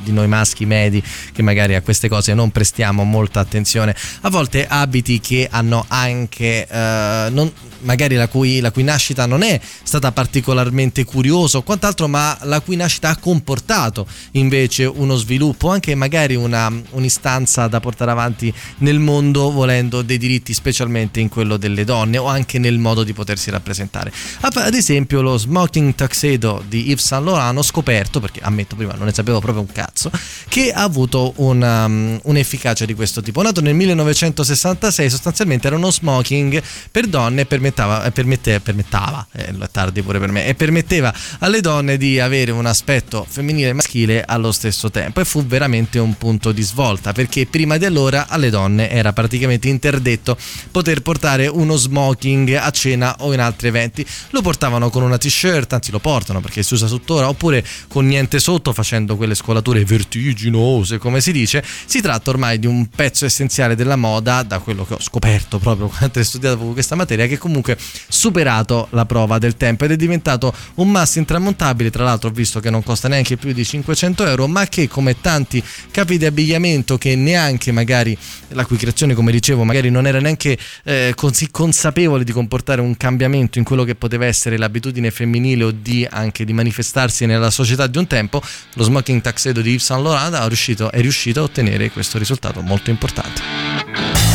di 0.02 0.12
noi 0.12 0.26
maschi 0.26 0.66
medi 0.66 1.02
che 1.32 1.42
magari 1.42 1.74
a 1.74 1.82
queste 1.82 2.08
cose 2.08 2.34
non 2.34 2.50
prestiamo 2.50 3.04
molta 3.04 3.40
attenzione. 3.40 3.94
A 4.22 4.30
volte 4.30 4.66
abiti 4.66 5.20
che 5.20 5.46
hanno 5.50 5.84
anche, 5.88 6.66
eh, 6.66 7.28
non, 7.30 7.52
magari 7.80 8.16
la 8.16 8.28
cui, 8.28 8.60
la 8.60 8.70
cui 8.70 8.82
nascita 8.82 9.26
non 9.26 9.42
è 9.42 9.60
stata 9.82 10.10
particolarmente 10.10 11.04
curiosa 11.04 11.58
o 11.58 11.62
quant'altro, 11.62 12.08
ma 12.08 12.36
la 12.42 12.60
cui 12.60 12.76
nascita 12.76 13.10
ha 13.10 13.16
comportato 13.16 14.06
invece 14.32 14.84
uno 14.84 15.14
sviluppo, 15.16 15.70
anche 15.70 15.94
magari 15.94 16.34
una, 16.34 16.72
un'istanza 16.90 17.68
da 17.68 17.80
portare 17.80 18.10
avanti 18.10 18.52
nel 18.78 18.98
mondo 18.98 19.50
volendo 19.50 20.02
dei 20.02 20.18
diritti, 20.18 20.52
specialmente 20.52 21.20
in 21.20 21.28
quello 21.28 21.56
delle 21.56 21.84
donne 21.84 22.18
o 22.18 22.26
anche 22.26 22.58
nel 22.58 22.78
modo 22.78 23.04
di 23.04 23.12
potersi 23.12 23.50
rappresentare. 23.50 24.12
Ad 24.40 24.56
ad 24.56 24.74
esempio 24.74 25.20
lo 25.20 25.36
Smoking 25.36 25.94
Tuxedo 25.94 26.62
di 26.66 26.90
Yves 26.90 27.04
Saint 27.04 27.24
Laurent 27.24 27.58
ho 27.58 27.62
scoperto, 27.62 28.20
perché 28.20 28.40
ammetto 28.42 28.76
prima 28.76 28.94
non 28.94 29.06
ne 29.06 29.12
sapevo 29.12 29.40
proprio 29.40 29.62
un 29.62 29.72
cazzo, 29.72 30.10
che 30.48 30.72
ha 30.72 30.82
avuto 30.82 31.34
una, 31.36 31.84
um, 31.84 32.18
un'efficacia 32.22 32.84
di 32.84 32.94
questo 32.94 33.22
tipo. 33.22 33.42
Nato 33.42 33.60
nel 33.60 33.74
1966 33.74 35.10
sostanzialmente 35.10 35.66
era 35.66 35.76
uno 35.76 35.90
smoking 35.90 36.62
per 36.90 37.06
donne 37.06 37.42
e 37.42 37.46
permetteva, 37.46 38.04
eh, 38.04 38.10
permette- 38.10 38.60
permettava, 38.60 39.26
eh, 39.32 39.46
è 39.46 39.68
tardi 39.70 40.02
pure 40.02 40.18
per 40.18 40.30
me, 40.30 40.46
e 40.46 40.54
permetteva 40.54 41.12
alle 41.40 41.60
donne 41.60 41.96
di 41.96 42.18
avere 42.20 42.50
un 42.50 42.66
aspetto 42.66 43.26
femminile 43.28 43.68
e 43.68 43.72
maschile 43.72 44.24
allo 44.24 44.52
stesso 44.52 44.90
tempo 44.90 45.20
e 45.20 45.24
fu 45.24 45.44
veramente 45.44 45.98
un 45.98 46.16
punto 46.16 46.52
di 46.52 46.62
svolta 46.62 47.12
perché 47.12 47.46
prima 47.46 47.76
di 47.76 47.84
allora 47.84 48.26
alle 48.28 48.50
donne 48.50 48.90
era 48.90 49.12
praticamente 49.12 49.68
interdetto 49.68 50.36
poter 50.70 51.02
portare 51.02 51.46
uno 51.46 51.76
smoking 51.76 52.54
a 52.54 52.70
cena 52.70 53.16
o 53.20 53.32
in 53.32 53.40
altri 53.40 53.68
eventi. 53.68 54.05
Lo 54.30 54.42
portavano 54.42 54.90
con 54.90 55.02
una 55.02 55.18
t-shirt, 55.18 55.72
anzi 55.72 55.90
lo 55.90 55.98
portano 55.98 56.40
perché 56.40 56.62
si 56.62 56.74
usa 56.74 56.86
tuttora, 56.86 57.28
oppure 57.28 57.64
con 57.88 58.06
niente 58.06 58.38
sotto 58.38 58.72
facendo 58.72 59.16
quelle 59.16 59.34
scolature 59.34 59.84
vertiginose 59.84 60.98
come 60.98 61.20
si 61.20 61.32
dice. 61.32 61.64
Si 61.84 62.00
tratta 62.00 62.30
ormai 62.30 62.58
di 62.58 62.66
un 62.66 62.88
pezzo 62.88 63.24
essenziale 63.24 63.74
della 63.74 63.96
moda, 63.96 64.42
da 64.42 64.58
quello 64.58 64.84
che 64.84 64.94
ho 64.94 65.00
scoperto 65.00 65.58
proprio 65.58 65.88
quando 65.88 66.20
ho 66.20 66.22
studiato 66.22 66.58
questa 66.58 66.94
materia, 66.94 67.26
che 67.26 67.38
comunque 67.38 67.72
ha 67.72 67.76
superato 68.08 68.88
la 68.90 69.04
prova 69.04 69.38
del 69.38 69.56
tempo 69.56 69.84
ed 69.84 69.90
è 69.90 69.96
diventato 69.96 70.54
un 70.76 70.90
must 70.90 71.16
intramontabile. 71.16 71.90
Tra 71.90 72.04
l'altro 72.04 72.28
ho 72.28 72.32
visto 72.32 72.60
che 72.60 72.70
non 72.70 72.82
costa 72.82 73.08
neanche 73.08 73.36
più 73.36 73.52
di 73.52 73.64
500 73.64 74.26
euro, 74.26 74.46
ma 74.46 74.66
che 74.66 74.88
come 74.88 75.20
tanti 75.20 75.62
capi 75.90 76.18
di 76.18 76.26
abbigliamento 76.26 76.98
che 76.98 77.16
neanche 77.16 77.72
magari 77.72 78.16
la 78.48 78.64
cui 78.64 78.76
creazione, 78.76 79.14
come 79.14 79.32
dicevo, 79.32 79.64
magari 79.64 79.90
non 79.90 80.06
era 80.06 80.20
neanche 80.20 80.56
eh, 80.84 81.12
così 81.14 81.50
consapevole 81.50 82.24
di 82.24 82.32
comportare 82.32 82.80
un 82.80 82.96
cambiamento 82.96 83.58
in 83.58 83.64
quello 83.64 83.84
che 83.84 83.94
poteva 83.96 84.26
essere 84.26 84.56
l'abitudine 84.56 85.10
femminile 85.10 85.64
o 85.64 85.70
di 85.70 86.06
anche 86.08 86.44
di 86.44 86.52
manifestarsi 86.52 87.26
nella 87.26 87.50
società 87.50 87.86
di 87.86 87.98
un 87.98 88.06
tempo, 88.06 88.40
lo 88.74 88.82
smoking 88.82 89.20
tuxedo 89.20 89.60
di 89.60 89.70
Yves 89.70 89.84
Saint 89.84 90.02
Laurent 90.02 90.34
è 90.34 91.00
riuscito 91.00 91.40
a 91.40 91.42
ottenere 91.42 91.90
questo 91.90 92.18
risultato 92.18 92.60
molto 92.60 92.90
importante. 92.90 94.25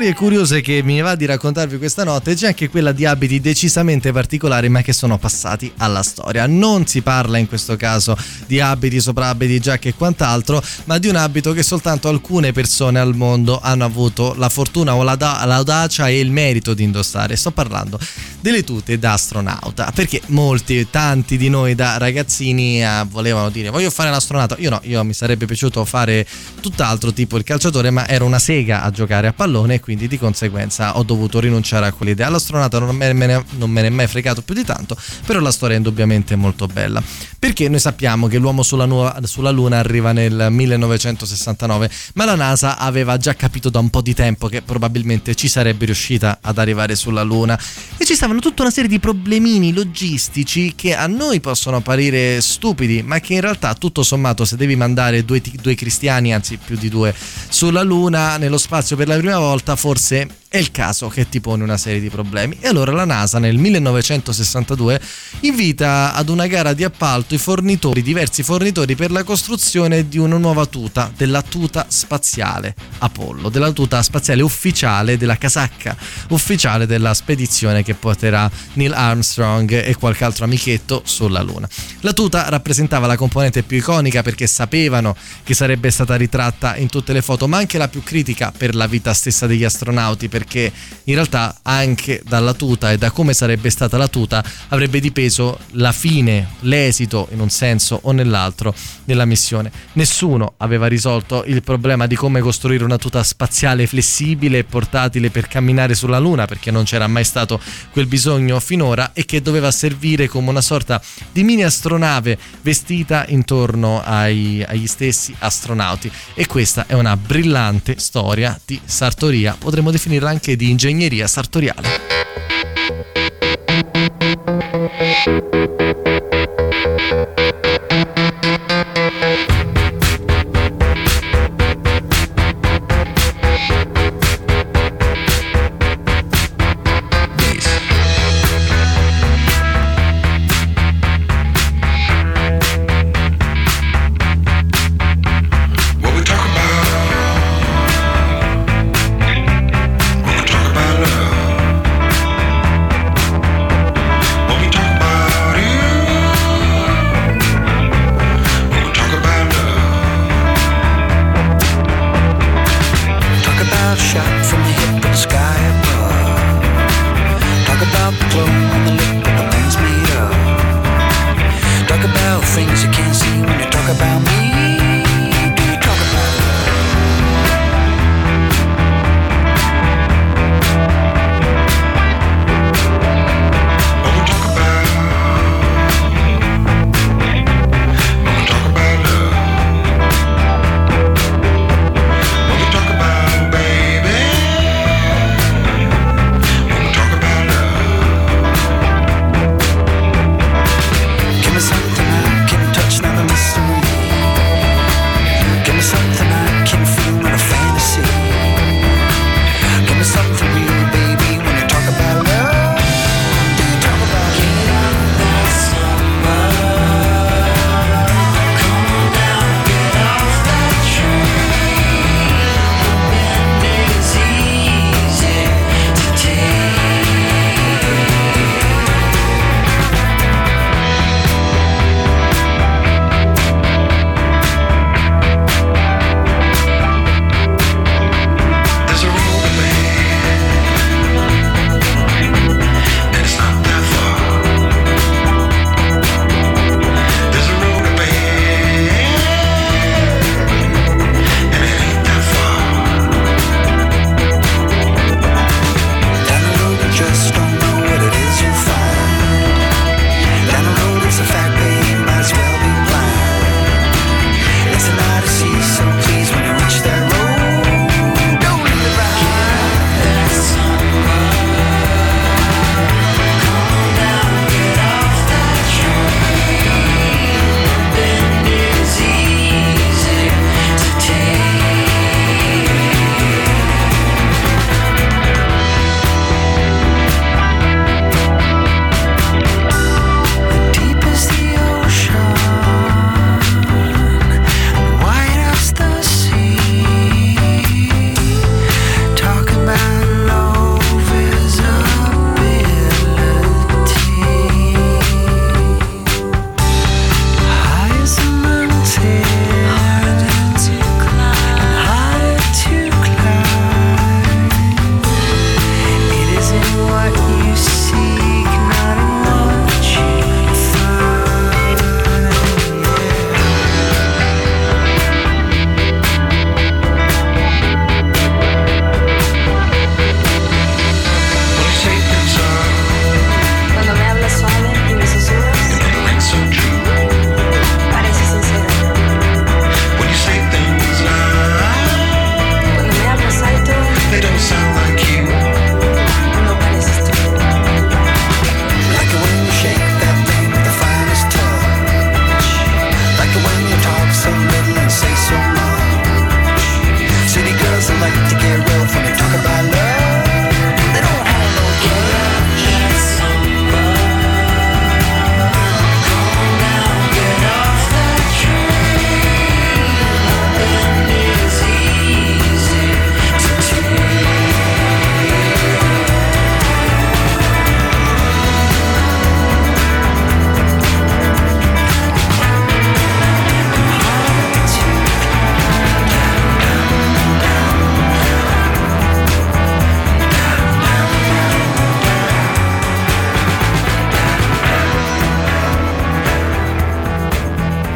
Storie 0.00 0.16
curiose 0.16 0.62
che 0.62 0.82
mi 0.82 1.02
va 1.02 1.14
di 1.14 1.26
raccontarvi 1.26 1.76
questa 1.76 2.04
notte 2.04 2.34
c'è 2.34 2.46
anche 2.46 2.70
quella 2.70 2.92
di 2.92 3.04
abiti 3.04 3.38
decisamente 3.38 4.12
particolari 4.12 4.70
ma 4.70 4.80
che 4.80 4.94
sono 4.94 5.18
passati 5.18 5.70
alla 5.76 6.02
storia. 6.02 6.46
Non 6.46 6.86
si 6.86 7.02
parla 7.02 7.36
in 7.36 7.46
questo 7.46 7.76
caso 7.76 8.16
di 8.46 8.60
abiti, 8.60 8.98
soprabiti, 8.98 9.60
giacche 9.60 9.90
e 9.90 9.94
quant'altro, 9.94 10.62
ma 10.84 10.96
di 10.96 11.08
un 11.08 11.16
abito 11.16 11.52
che 11.52 11.62
soltanto 11.62 12.08
alcune 12.08 12.52
persone 12.52 12.98
al 12.98 13.14
mondo 13.14 13.60
hanno 13.60 13.84
avuto 13.84 14.32
la 14.38 14.48
fortuna 14.48 14.94
o 14.94 15.02
l'auda- 15.02 15.44
l'audacia 15.44 16.08
e 16.08 16.18
il 16.18 16.30
merito 16.30 16.72
di 16.72 16.82
indossare. 16.82 17.36
Sto 17.36 17.50
parlando 17.50 17.98
delle 18.40 18.64
tute 18.64 18.98
da 18.98 19.12
astronauta, 19.12 19.92
perché 19.94 20.22
molti, 20.28 20.88
tanti 20.88 21.36
di 21.36 21.50
noi 21.50 21.74
da 21.74 21.98
ragazzini 21.98 22.82
eh, 22.82 23.04
volevano 23.06 23.50
dire 23.50 23.68
voglio 23.68 23.90
fare 23.90 24.08
l'astronauta, 24.08 24.56
io 24.58 24.70
no, 24.70 24.80
io 24.84 25.04
mi 25.04 25.12
sarebbe 25.12 25.44
piaciuto 25.44 25.84
fare 25.84 26.26
tutt'altro 26.62 27.12
tipo 27.12 27.36
il 27.36 27.44
calciatore, 27.44 27.90
ma 27.90 28.08
ero 28.08 28.24
una 28.24 28.38
sega 28.38 28.82
a 28.82 28.90
giocare 28.90 29.26
a 29.26 29.34
pallone 29.34 29.74
e 29.74 29.80
quindi 29.80 29.88
di 29.96 30.18
conseguenza 30.18 30.96
ho 30.96 31.02
dovuto 31.02 31.40
rinunciare 31.40 31.86
a 31.86 31.92
quell'idea. 31.92 32.28
L'astronauta 32.28 32.78
non 32.78 32.94
me, 32.94 33.12
me 33.12 33.26
ne, 33.26 33.44
non 33.56 33.70
me 33.70 33.82
ne 33.82 33.86
è 33.88 33.90
mai 33.90 34.06
fregato 34.06 34.42
più 34.42 34.54
di 34.54 34.64
tanto, 34.64 34.96
però 35.26 35.40
la 35.40 35.50
storia 35.50 35.74
è 35.74 35.78
indubbiamente 35.78 36.36
molto 36.36 36.66
bella, 36.66 37.02
perché 37.38 37.68
noi 37.68 37.80
sappiamo 37.80 38.26
che 38.26 38.38
l'uomo 38.38 38.62
sulla, 38.62 38.86
nuova- 38.86 39.18
sulla 39.24 39.50
Luna 39.50 39.78
arriva 39.78 40.12
nel 40.12 40.48
1969, 40.50 41.90
ma 42.14 42.24
la 42.24 42.34
NASA 42.34 42.78
aveva 42.78 43.16
già 43.16 43.34
capito 43.34 43.70
da 43.70 43.78
un 43.78 43.90
po' 43.90 44.00
di 44.00 44.14
tempo 44.14 44.48
che 44.48 44.62
probabilmente 44.62 45.34
ci 45.34 45.48
sarebbe 45.48 45.86
riuscita 45.86 46.38
ad 46.40 46.58
arrivare 46.58 46.94
sulla 46.94 47.22
Luna 47.22 47.58
e 47.96 48.04
ci 48.04 48.14
stavano 48.14 48.40
tutta 48.40 48.62
una 48.62 48.70
serie 48.70 48.88
di 48.88 48.98
problemini 48.98 49.72
logistici 49.72 50.74
che 50.74 50.94
a 50.94 51.06
noi 51.06 51.40
possono 51.40 51.76
apparire 51.76 52.40
stupidi, 52.40 53.02
ma 53.02 53.20
che 53.20 53.34
in 53.34 53.40
realtà 53.40 53.74
tutto 53.74 54.02
sommato 54.02 54.44
se 54.44 54.56
devi 54.56 54.76
mandare 54.76 55.24
due, 55.24 55.40
due 55.60 55.74
cristiani, 55.74 56.34
anzi 56.34 56.58
più 56.58 56.76
di 56.76 56.88
due, 56.88 57.14
sulla 57.48 57.82
Luna, 57.82 58.36
nello 58.36 58.58
spazio 58.58 58.96
per 58.96 59.08
la 59.08 59.16
prima 59.16 59.38
volta, 59.38 59.76
forse 59.80 60.28
è 60.52 60.56
il 60.56 60.72
caso 60.72 61.06
che 61.06 61.28
ti 61.28 61.40
pone 61.40 61.62
una 61.62 61.76
serie 61.76 62.00
di 62.00 62.10
problemi. 62.10 62.56
E 62.58 62.66
allora 62.66 62.90
la 62.90 63.04
NASA 63.04 63.38
nel 63.38 63.56
1962 63.56 65.00
invita 65.42 66.12
ad 66.12 66.28
una 66.28 66.48
gara 66.48 66.72
di 66.72 66.82
appalto 66.82 67.36
i 67.36 67.38
fornitori, 67.38 68.02
diversi 68.02 68.42
fornitori 68.42 68.96
per 68.96 69.12
la 69.12 69.22
costruzione 69.22 70.08
di 70.08 70.18
una 70.18 70.38
nuova 70.38 70.66
tuta, 70.66 71.12
della 71.16 71.42
tuta 71.42 71.86
spaziale 71.86 72.74
Apollo, 72.98 73.48
della 73.48 73.70
tuta 73.70 74.02
spaziale 74.02 74.42
ufficiale, 74.42 75.16
della 75.16 75.38
casacca 75.38 75.96
ufficiale 76.30 76.84
della 76.84 77.14
spedizione 77.14 77.84
che 77.84 77.94
porterà 77.94 78.50
Neil 78.72 78.92
Armstrong 78.92 79.70
e 79.70 79.94
qualche 79.94 80.24
altro 80.24 80.46
amichetto 80.46 81.02
sulla 81.04 81.42
Luna. 81.42 81.68
La 82.00 82.12
tuta 82.12 82.48
rappresentava 82.48 83.06
la 83.06 83.16
componente 83.16 83.62
più 83.62 83.76
iconica 83.76 84.22
perché 84.22 84.48
sapevano 84.48 85.14
che 85.44 85.54
sarebbe 85.54 85.92
stata 85.92 86.16
ritratta 86.16 86.74
in 86.74 86.88
tutte 86.88 87.12
le 87.12 87.22
foto, 87.22 87.46
ma 87.46 87.58
anche 87.58 87.78
la 87.78 87.86
più 87.86 88.02
critica 88.02 88.52
per 88.56 88.74
la 88.74 88.88
vita 88.88 89.14
stessa 89.14 89.46
degli 89.46 89.62
astronauti, 89.62 90.28
perché 90.40 90.72
in 91.04 91.14
realtà 91.14 91.58
anche 91.62 92.22
dalla 92.26 92.54
tuta 92.54 92.90
e 92.90 92.96
da 92.96 93.10
come 93.10 93.34
sarebbe 93.34 93.68
stata 93.68 93.98
la 93.98 94.08
tuta 94.08 94.42
avrebbe 94.68 94.98
dipeso 94.98 95.58
la 95.72 95.92
fine, 95.92 96.54
l'esito 96.60 97.28
in 97.32 97.40
un 97.40 97.50
senso 97.50 98.00
o 98.04 98.12
nell'altro 98.12 98.74
della 99.04 99.26
missione. 99.26 99.70
Nessuno 99.94 100.54
aveva 100.56 100.86
risolto 100.86 101.44
il 101.44 101.62
problema 101.62 102.06
di 102.06 102.14
come 102.16 102.40
costruire 102.40 102.84
una 102.84 102.96
tuta 102.96 103.22
spaziale 103.22 103.86
flessibile 103.86 104.58
e 104.58 104.64
portatile 104.64 105.30
per 105.30 105.46
camminare 105.46 105.94
sulla 105.94 106.18
Luna, 106.18 106.46
perché 106.46 106.70
non 106.70 106.84
c'era 106.84 107.06
mai 107.06 107.24
stato 107.24 107.60
quel 107.92 108.06
bisogno 108.06 108.58
finora 108.60 109.12
e 109.12 109.26
che 109.26 109.42
doveva 109.42 109.70
servire 109.70 110.26
come 110.26 110.48
una 110.48 110.62
sorta 110.62 111.02
di 111.32 111.42
mini 111.42 111.64
astronave 111.64 112.38
vestita 112.62 113.26
intorno 113.28 114.02
ai- 114.02 114.64
agli 114.66 114.86
stessi 114.86 115.34
astronauti. 115.38 116.10
E 116.34 116.46
questa 116.46 116.86
è 116.86 116.94
una 116.94 117.16
brillante 117.16 117.98
storia 117.98 118.58
di 118.64 118.80
sartoria, 118.82 119.54
potremmo 119.58 119.90
definirla 119.90 120.29
anche 120.30 120.54
di 120.54 120.70
ingegneria 120.70 121.26
sartoriale. 121.26 121.88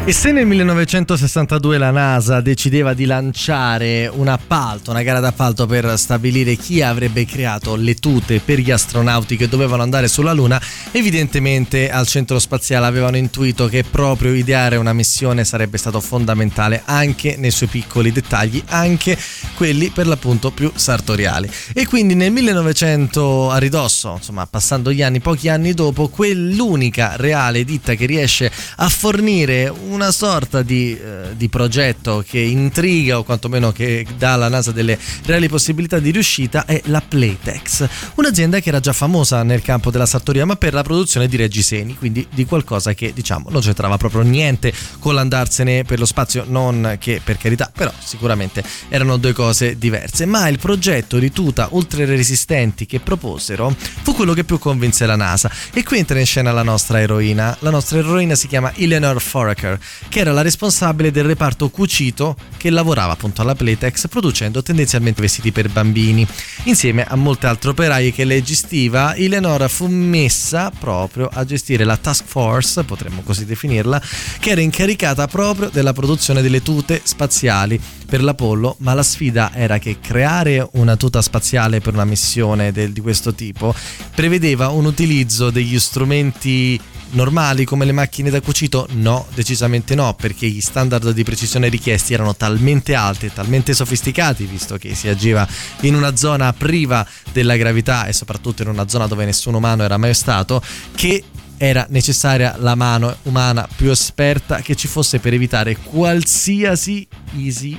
E 0.07 0.11
se 0.11 0.31
nel 0.31 0.45
1962 0.45 1.79
la 1.79 1.89
NASA 1.89 2.39
decideva 2.39 2.93
di 2.93 3.05
lanciare 3.05 4.05
un 4.05 4.27
appalto, 4.27 4.91
una 4.91 5.01
gara 5.01 5.19
d'appalto 5.19 5.65
per 5.65 5.97
stabilire 5.97 6.57
chi 6.57 6.83
avrebbe 6.83 7.25
creato 7.25 7.75
le 7.75 7.95
tute 7.95 8.39
per 8.39 8.59
gli 8.59 8.69
astronauti 8.69 9.35
che 9.35 9.47
dovevano 9.47 9.81
andare 9.81 10.07
sulla 10.07 10.31
Luna, 10.31 10.61
evidentemente 10.91 11.89
al 11.89 12.05
centro 12.05 12.37
spaziale 12.37 12.85
avevano 12.85 13.17
intuito 13.17 13.67
che 13.67 13.83
proprio 13.83 14.35
ideare 14.35 14.75
una 14.75 14.93
missione 14.93 15.43
sarebbe 15.43 15.79
stato 15.79 15.99
fondamentale 15.99 16.83
anche 16.85 17.35
nei 17.39 17.49
suoi 17.49 17.69
piccoli 17.69 18.11
dettagli, 18.11 18.61
anche 18.67 19.17
quelli 19.55 19.89
per 19.89 20.05
l'appunto 20.05 20.51
più 20.51 20.71
sartoriali. 20.75 21.49
E 21.73 21.87
quindi 21.87 22.13
nel 22.13 22.31
1900 22.31 23.49
a 23.49 23.57
ridosso, 23.57 24.13
insomma, 24.17 24.45
passando 24.45 24.91
gli 24.91 25.01
anni, 25.01 25.19
pochi 25.19 25.49
anni 25.49 25.73
dopo, 25.73 26.09
quell'unica 26.09 27.15
reale 27.15 27.63
ditta 27.63 27.95
che 27.95 28.05
riesce 28.05 28.51
a 28.75 28.89
fornire 28.89 29.73
una 29.89 30.11
sorta 30.11 30.61
di, 30.61 30.97
eh, 30.97 31.35
di 31.35 31.49
progetto 31.49 32.23
che 32.27 32.39
intriga 32.39 33.17
o 33.17 33.23
quantomeno 33.23 33.71
che 33.71 34.05
dà 34.17 34.33
alla 34.33 34.49
NASA 34.49 34.71
delle 34.71 34.99
reali 35.25 35.47
possibilità 35.47 35.99
di 35.99 36.11
riuscita 36.11 36.65
è 36.65 36.81
la 36.85 37.01
Playtex, 37.01 37.87
un'azienda 38.15 38.59
che 38.59 38.69
era 38.69 38.79
già 38.79 38.93
famosa 38.93 39.41
nel 39.43 39.61
campo 39.61 39.89
della 39.89 40.05
sartoria 40.05 40.45
ma 40.45 40.55
per 40.55 40.73
la 40.73 40.83
produzione 40.83 41.27
di 41.27 41.37
reggiseni, 41.37 41.95
quindi 41.95 42.27
di 42.29 42.45
qualcosa 42.45 42.93
che 42.93 43.13
diciamo 43.13 43.49
non 43.49 43.61
c'entrava 43.61 43.97
proprio 43.97 44.21
niente 44.21 44.73
con 44.99 45.15
l'andarsene 45.15 45.83
per 45.83 45.99
lo 45.99 46.05
spazio, 46.05 46.43
non 46.47 46.97
che 46.99 47.21
per 47.23 47.37
carità, 47.37 47.71
però 47.73 47.91
sicuramente 48.03 48.63
erano 48.89 49.17
due 49.17 49.31
cose 49.31 49.44
diverse, 49.53 50.25
ma 50.25 50.47
il 50.47 50.59
progetto 50.59 51.19
di 51.19 51.31
tuta 51.31 51.67
ultra 51.71 52.05
resistenti 52.05 52.85
che 52.85 52.99
proposero 52.99 53.75
fu 53.77 54.13
quello 54.13 54.33
che 54.33 54.43
più 54.43 54.57
convinse 54.59 55.05
la 55.05 55.15
NASA 55.15 55.51
e 55.73 55.83
qui 55.83 55.99
entra 55.99 56.19
in 56.19 56.25
scena 56.25 56.51
la 56.51 56.63
nostra 56.63 56.99
eroina, 57.01 57.55
la 57.59 57.69
nostra 57.69 57.99
eroina 57.99 58.35
si 58.35 58.47
chiama 58.47 58.73
Eleanor 58.75 59.21
Foraker 59.21 59.79
che 60.09 60.19
era 60.19 60.31
la 60.31 60.41
responsabile 60.41 61.11
del 61.11 61.25
reparto 61.25 61.69
cucito 61.69 62.35
che 62.57 62.69
lavorava 62.69 63.13
appunto 63.13 63.41
alla 63.41 63.55
Playtex 63.55 64.07
producendo 64.07 64.63
tendenzialmente 64.63 65.21
vestiti 65.21 65.51
per 65.51 65.69
bambini. 65.69 66.25
Insieme 66.63 67.03
a 67.03 67.15
molte 67.15 67.47
altre 67.47 67.71
operaie 67.71 68.11
che 68.11 68.23
lei 68.23 68.41
gestiva, 68.41 69.15
Eleonora 69.15 69.67
fu 69.67 69.87
messa 69.87 70.71
proprio 70.77 71.29
a 71.31 71.43
gestire 71.45 71.83
la 71.83 71.97
task 71.97 72.25
force, 72.25 72.83
potremmo 72.83 73.21
così 73.21 73.45
definirla, 73.45 74.01
che 74.39 74.51
era 74.51 74.61
incaricata 74.61 75.27
proprio 75.27 75.69
della 75.69 75.93
produzione 75.93 76.41
delle 76.41 76.61
tute 76.61 77.01
spaziali 77.03 77.79
per 78.05 78.23
l'Apollo, 78.23 78.75
ma 78.79 78.93
la 78.93 79.03
sfida 79.03 79.34
era 79.53 79.77
che 79.77 79.99
creare 79.99 80.67
una 80.73 80.95
tuta 80.95 81.21
spaziale 81.21 81.81
per 81.81 81.93
una 81.93 82.05
missione 82.05 82.71
del- 82.71 82.91
di 82.91 83.01
questo 83.01 83.33
tipo 83.33 83.73
prevedeva 84.13 84.69
un 84.69 84.85
utilizzo 84.85 85.49
degli 85.49 85.79
strumenti 85.79 86.79
normali 87.11 87.65
come 87.65 87.85
le 87.85 87.91
macchine 87.91 88.29
da 88.29 88.41
cucito? 88.41 88.87
No, 88.93 89.25
decisamente 89.33 89.95
no, 89.95 90.13
perché 90.13 90.47
gli 90.47 90.61
standard 90.61 91.11
di 91.11 91.23
precisione 91.23 91.69
richiesti 91.69 92.13
erano 92.13 92.35
talmente 92.35 92.95
alti 92.95 93.27
e 93.27 93.33
talmente 93.33 93.73
sofisticati, 93.73 94.45
visto 94.45 94.77
che 94.77 94.95
si 94.95 95.07
agiva 95.07 95.47
in 95.81 95.95
una 95.95 96.15
zona 96.15 96.51
priva 96.53 97.05
della 97.31 97.55
gravità 97.55 98.05
e 98.07 98.13
soprattutto 98.13 98.61
in 98.61 98.69
una 98.69 98.87
zona 98.87 99.07
dove 99.07 99.25
nessun 99.25 99.53
umano 99.53 99.83
era 99.83 99.97
mai 99.97 100.13
stato, 100.13 100.61
che 100.95 101.23
era 101.57 101.85
necessaria 101.89 102.55
la 102.59 102.75
mano 102.75 103.15
umana 103.23 103.67
più 103.75 103.89
esperta 103.89 104.59
che 104.59 104.75
ci 104.75 104.87
fosse 104.87 105.19
per 105.19 105.33
evitare 105.33 105.77
qualsiasi 105.77 107.07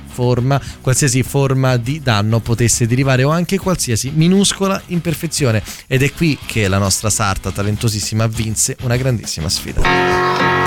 forma, 0.07 0.61
qualsiasi 0.81 1.23
forma 1.23 1.77
di 1.77 2.01
danno 2.01 2.39
potesse 2.39 2.87
derivare 2.87 3.23
o 3.23 3.29
anche 3.29 3.57
qualsiasi 3.57 4.11
minuscola 4.13 4.81
imperfezione. 4.87 5.63
Ed 5.87 6.03
è 6.03 6.11
qui 6.11 6.37
che 6.45 6.67
la 6.67 6.77
nostra 6.77 7.09
sarta 7.09 7.51
talentosissima 7.51 8.27
vinse 8.27 8.77
una 8.81 8.97
grandissima 8.97 9.49
sfida. 9.49 10.66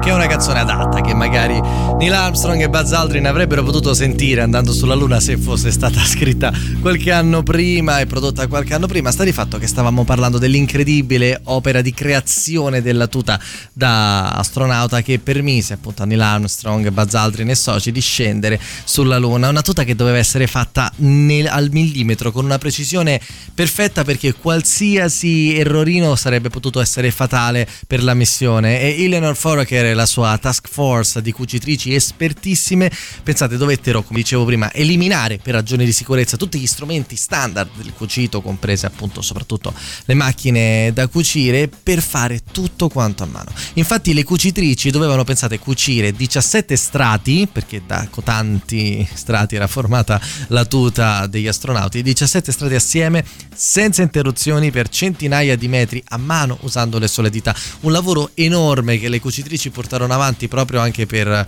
Che 0.00 0.08
è 0.08 0.12
una 0.14 0.26
canzone 0.26 0.60
adatta 0.60 1.02
che 1.02 1.12
magari 1.12 1.59
Neil 2.00 2.14
Armstrong 2.14 2.62
e 2.62 2.70
Buzz 2.70 2.92
Aldrin 2.92 3.26
avrebbero 3.26 3.62
potuto 3.62 3.92
sentire 3.92 4.40
andando 4.40 4.72
sulla 4.72 4.94
Luna 4.94 5.20
se 5.20 5.36
fosse 5.36 5.70
stata 5.70 6.00
scritta 6.02 6.50
qualche 6.80 7.12
anno 7.12 7.42
prima 7.42 8.00
e 8.00 8.06
prodotta 8.06 8.46
qualche 8.46 8.72
anno 8.72 8.86
prima. 8.86 9.10
Sta 9.10 9.22
di 9.22 9.32
fatto 9.32 9.58
che 9.58 9.66
stavamo 9.66 10.04
parlando 10.04 10.38
dell'incredibile 10.38 11.42
opera 11.44 11.82
di 11.82 11.92
creazione 11.92 12.80
della 12.80 13.06
tuta 13.06 13.38
da 13.74 14.30
astronauta 14.30 15.02
che 15.02 15.18
permise 15.18 15.74
appunto 15.74 16.02
a 16.02 16.06
Neil 16.06 16.22
Armstrong, 16.22 16.88
Buzz 16.88 17.12
Aldrin 17.12 17.50
e 17.50 17.54
soci 17.54 17.92
di 17.92 18.00
scendere 18.00 18.58
sulla 18.84 19.18
Luna. 19.18 19.50
Una 19.50 19.60
tuta 19.60 19.84
che 19.84 19.94
doveva 19.94 20.16
essere 20.16 20.46
fatta 20.46 20.90
nel, 20.96 21.48
al 21.48 21.68
millimetro 21.70 22.32
con 22.32 22.46
una 22.46 22.56
precisione 22.56 23.20
perfetta 23.52 24.04
perché 24.04 24.32
qualsiasi 24.32 25.54
errorino 25.54 26.16
sarebbe 26.16 26.48
potuto 26.48 26.80
essere 26.80 27.10
fatale 27.10 27.68
per 27.86 28.02
la 28.02 28.14
missione 28.14 28.80
e 28.80 29.04
Eleanor 29.04 29.36
Foraker 29.36 29.84
e 29.84 29.92
la 29.92 30.06
sua 30.06 30.38
task 30.38 30.66
force 30.66 31.20
di 31.20 31.32
cucitrici 31.32 31.88
espertissime. 31.94 32.90
Pensate 33.22 33.56
dovettero 33.56 34.02
come 34.02 34.20
dicevo 34.20 34.44
prima 34.44 34.72
eliminare 34.72 35.38
per 35.38 35.54
ragioni 35.54 35.84
di 35.84 35.92
sicurezza 35.92 36.36
tutti 36.36 36.58
gli 36.58 36.66
strumenti 36.66 37.16
standard 37.16 37.70
del 37.76 37.92
cucito 37.92 38.40
comprese 38.40 38.86
appunto 38.86 39.22
soprattutto 39.22 39.74
le 40.04 40.14
macchine 40.14 40.92
da 40.92 41.06
cucire 41.08 41.68
per 41.68 42.00
fare 42.02 42.42
tutto 42.50 42.88
quanto 42.88 43.22
a 43.22 43.26
mano. 43.26 43.52
Infatti 43.74 44.14
le 44.14 44.24
cucitrici 44.24 44.90
dovevano 44.90 45.24
pensate 45.24 45.58
cucire 45.58 46.12
17 46.12 46.76
strati 46.76 47.48
perché 47.50 47.82
da 47.86 48.08
tanti 48.22 49.08
strati 49.12 49.56
era 49.56 49.66
formata 49.66 50.20
la 50.48 50.64
tuta 50.64 51.26
degli 51.26 51.46
astronauti 51.46 52.02
17 52.02 52.52
strati 52.52 52.74
assieme 52.74 53.24
senza 53.54 54.02
interruzioni 54.02 54.70
per 54.70 54.88
centinaia 54.88 55.56
di 55.56 55.68
metri 55.68 56.02
a 56.08 56.16
mano 56.16 56.58
usando 56.62 56.98
le 56.98 57.08
sole 57.08 57.30
dita. 57.30 57.54
Un 57.80 57.92
lavoro 57.92 58.30
enorme 58.34 58.98
che 58.98 59.08
le 59.08 59.20
cucitrici 59.20 59.70
portarono 59.70 60.12
avanti 60.12 60.48
proprio 60.48 60.80
anche 60.80 61.06
per 61.06 61.46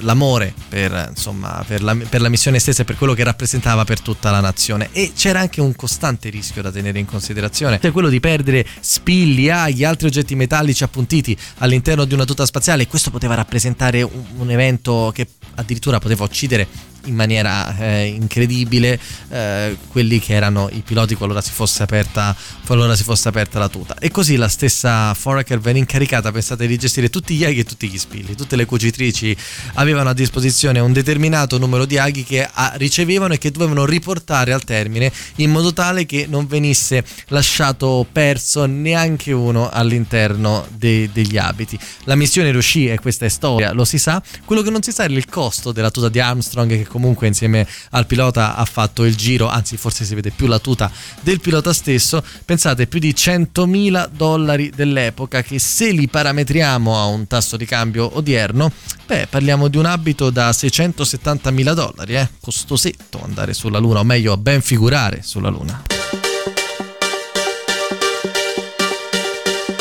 l'amore 0.00 0.54
per, 0.68 1.08
insomma, 1.10 1.64
per, 1.66 1.82
la, 1.82 1.96
per 2.08 2.20
la 2.20 2.28
missione 2.28 2.58
stessa 2.58 2.82
e 2.82 2.84
per 2.84 2.96
quello 2.96 3.14
che 3.14 3.24
rappresentava 3.24 3.84
per 3.84 4.00
tutta 4.00 4.30
la 4.30 4.40
nazione. 4.40 4.88
E 4.92 5.12
c'era 5.14 5.40
anche 5.40 5.60
un 5.60 5.74
costante 5.74 6.28
rischio 6.28 6.62
da 6.62 6.70
tenere 6.70 6.98
in 6.98 7.06
considerazione 7.06 7.78
cioè 7.80 7.92
quello 7.92 8.08
di 8.08 8.20
perdere 8.20 8.66
spilli, 8.80 9.48
aghi, 9.48 9.84
altri 9.84 10.06
oggetti 10.06 10.34
metallici 10.34 10.84
appuntiti 10.84 11.36
all'interno 11.58 12.04
di 12.04 12.14
una 12.14 12.24
tuta 12.24 12.46
spaziale. 12.46 12.86
Questo 12.86 13.10
poteva 13.10 13.34
rappresentare 13.34 14.02
un, 14.02 14.24
un 14.36 14.50
evento 14.50 15.10
che 15.14 15.26
addirittura 15.56 15.98
poteva 15.98 16.24
uccidere 16.24 16.66
in 17.04 17.14
maniera 17.14 17.76
eh, 17.76 18.06
incredibile 18.06 18.98
eh, 19.28 19.76
quelli 19.88 20.18
che 20.20 20.34
erano 20.34 20.68
i 20.72 20.82
piloti 20.84 21.14
qualora 21.14 21.40
si 21.40 21.50
fosse 21.52 21.82
aperta 21.82 22.34
qualora 22.64 22.94
si 22.96 23.02
fosse 23.02 23.28
aperta 23.28 23.58
la 23.58 23.68
tuta. 23.68 23.96
E 23.98 24.10
così 24.10 24.36
la 24.36 24.48
stessa 24.48 25.12
Foraker 25.14 25.58
venne 25.58 25.78
incaricata 25.78 26.32
pensate 26.32 26.66
di 26.66 26.78
gestire 26.78 27.10
tutti 27.10 27.34
gli 27.34 27.44
aghi 27.44 27.60
e 27.60 27.64
tutti 27.64 27.88
gli 27.88 27.98
spilli. 27.98 28.34
Tutte 28.34 28.56
le 28.56 28.64
cucitrici 28.64 29.36
avevano 29.74 30.10
a 30.10 30.14
disposizione 30.14 30.78
un 30.78 30.92
determinato 30.92 31.58
numero 31.58 31.84
di 31.84 31.98
aghi 31.98 32.24
che 32.24 32.48
ah, 32.50 32.72
ricevevano 32.76 33.34
e 33.34 33.38
che 33.38 33.50
dovevano 33.50 33.84
riportare 33.84 34.52
al 34.52 34.64
termine 34.64 35.12
in 35.36 35.50
modo 35.50 35.72
tale 35.72 36.06
che 36.06 36.26
non 36.28 36.46
venisse 36.46 37.04
lasciato 37.28 38.06
perso 38.10 38.64
neanche 38.66 39.32
uno 39.32 39.68
all'interno 39.70 40.66
de- 40.70 41.10
degli 41.12 41.36
abiti. 41.36 41.78
La 42.04 42.14
missione 42.14 42.50
riuscì 42.50 42.88
e 42.88 42.98
questa 42.98 43.26
è 43.26 43.28
storia 43.28 43.72
lo 43.72 43.84
si 43.84 43.98
sa. 43.98 44.22
Quello 44.44 44.62
che 44.62 44.70
non 44.70 44.82
si 44.82 44.92
sa 44.92 45.04
è 45.04 45.08
il 45.08 45.26
costo 45.26 45.72
della 45.72 45.90
tuta 45.90 46.08
di 46.08 46.20
Armstrong 46.20 46.70
che 46.70 46.86
comunque 46.92 47.26
insieme 47.26 47.66
al 47.92 48.06
pilota 48.06 48.54
ha 48.54 48.66
fatto 48.66 49.04
il 49.04 49.16
giro, 49.16 49.48
anzi 49.48 49.78
forse 49.78 50.04
si 50.04 50.14
vede 50.14 50.30
più 50.30 50.46
la 50.46 50.58
tuta 50.58 50.92
del 51.22 51.40
pilota 51.40 51.72
stesso, 51.72 52.22
pensate 52.44 52.86
più 52.86 53.00
di 53.00 53.14
100.000 53.16 54.10
dollari 54.10 54.68
dell'epoca 54.68 55.42
che 55.42 55.58
se 55.58 55.90
li 55.90 56.06
parametriamo 56.06 57.00
a 57.00 57.06
un 57.06 57.26
tasso 57.26 57.56
di 57.56 57.64
cambio 57.64 58.18
odierno, 58.18 58.70
beh 59.06 59.28
parliamo 59.30 59.68
di 59.68 59.78
un 59.78 59.86
abito 59.86 60.28
da 60.28 60.50
670.000 60.50 61.72
dollari, 61.72 62.14
eh? 62.14 62.28
costosetto 62.42 63.22
andare 63.24 63.54
sulla 63.54 63.78
Luna, 63.78 64.00
o 64.00 64.04
meglio 64.04 64.36
ben 64.36 64.60
figurare 64.60 65.22
sulla 65.22 65.48
Luna. 65.48 65.84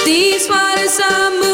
These 0.05 0.47
waters 0.47 0.97
are 0.99 1.50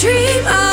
dream 0.00 0.46
on 0.46 0.65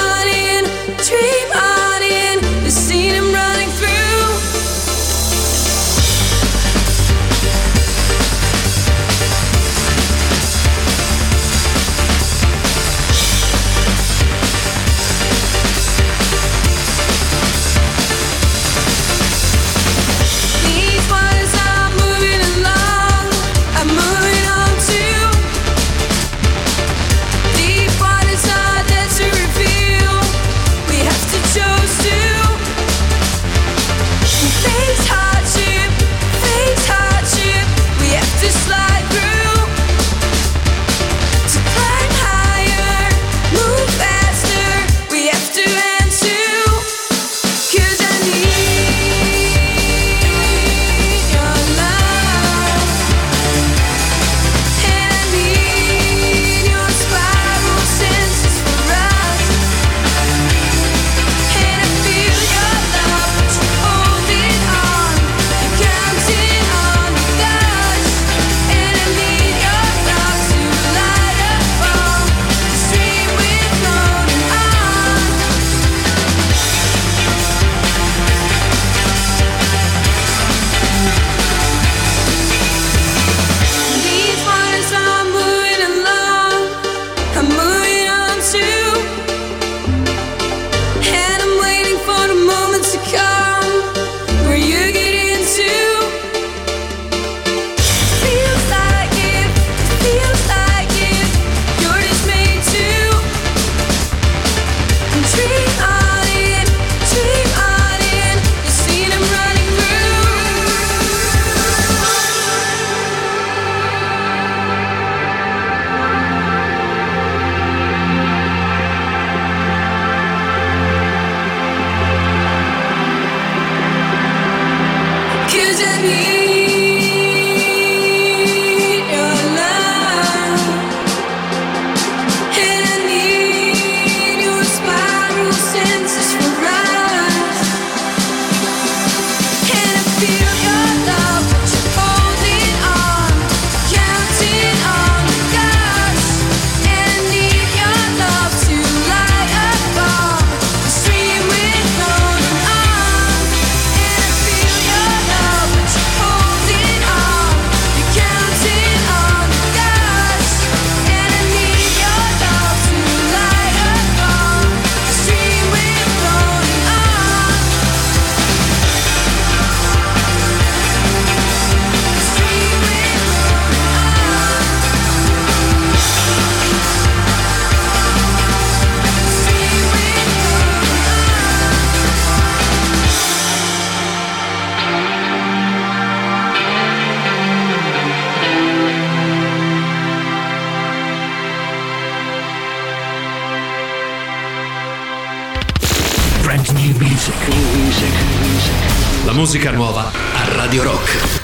musica 199.63 199.71
nuova 199.71 200.11
a 200.11 200.55
Radio 200.55 200.83
Rock. 200.83 201.41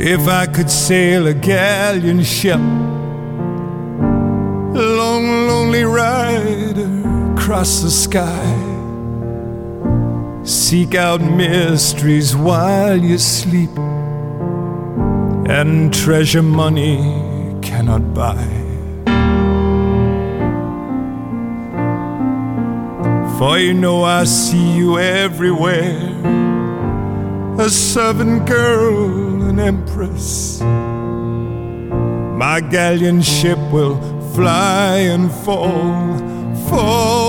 If 0.00 0.26
I 0.26 0.46
could 0.46 0.70
sail 0.70 1.26
a 1.26 1.34
galleon 1.34 2.22
ship, 2.24 2.97
across 7.58 7.80
the 7.80 7.90
sky, 7.90 8.54
seek 10.44 10.94
out 10.94 11.20
mysteries 11.20 12.36
while 12.36 12.96
you 12.96 13.18
sleep, 13.18 13.76
and 15.48 15.92
treasure 15.92 16.40
money 16.40 16.98
cannot 17.60 18.14
buy. 18.14 18.46
For 23.38 23.58
you 23.58 23.74
know 23.74 24.04
I 24.04 24.22
see 24.22 24.76
you 24.76 25.00
everywhere 25.00 26.14
a 27.58 27.68
servant 27.68 28.46
girl, 28.46 29.42
an 29.50 29.58
empress. 29.58 30.60
My 32.44 32.60
galleon 32.60 33.20
ship 33.20 33.58
will 33.72 33.98
fly 34.32 34.98
and 35.14 35.32
fall, 35.32 36.18
fall 36.68 37.27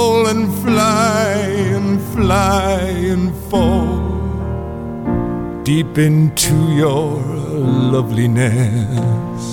fly 0.70 1.34
and 1.78 2.00
fly 2.14 2.80
and 3.14 3.34
fall 3.50 3.98
deep 5.64 5.98
into 5.98 6.56
your 6.82 7.16
loveliness. 7.94 9.44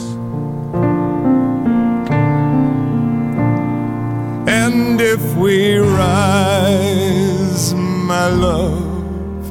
And 4.62 5.00
if 5.00 5.22
we 5.36 5.78
rise, 5.78 7.74
my 8.12 8.28
love, 8.28 9.42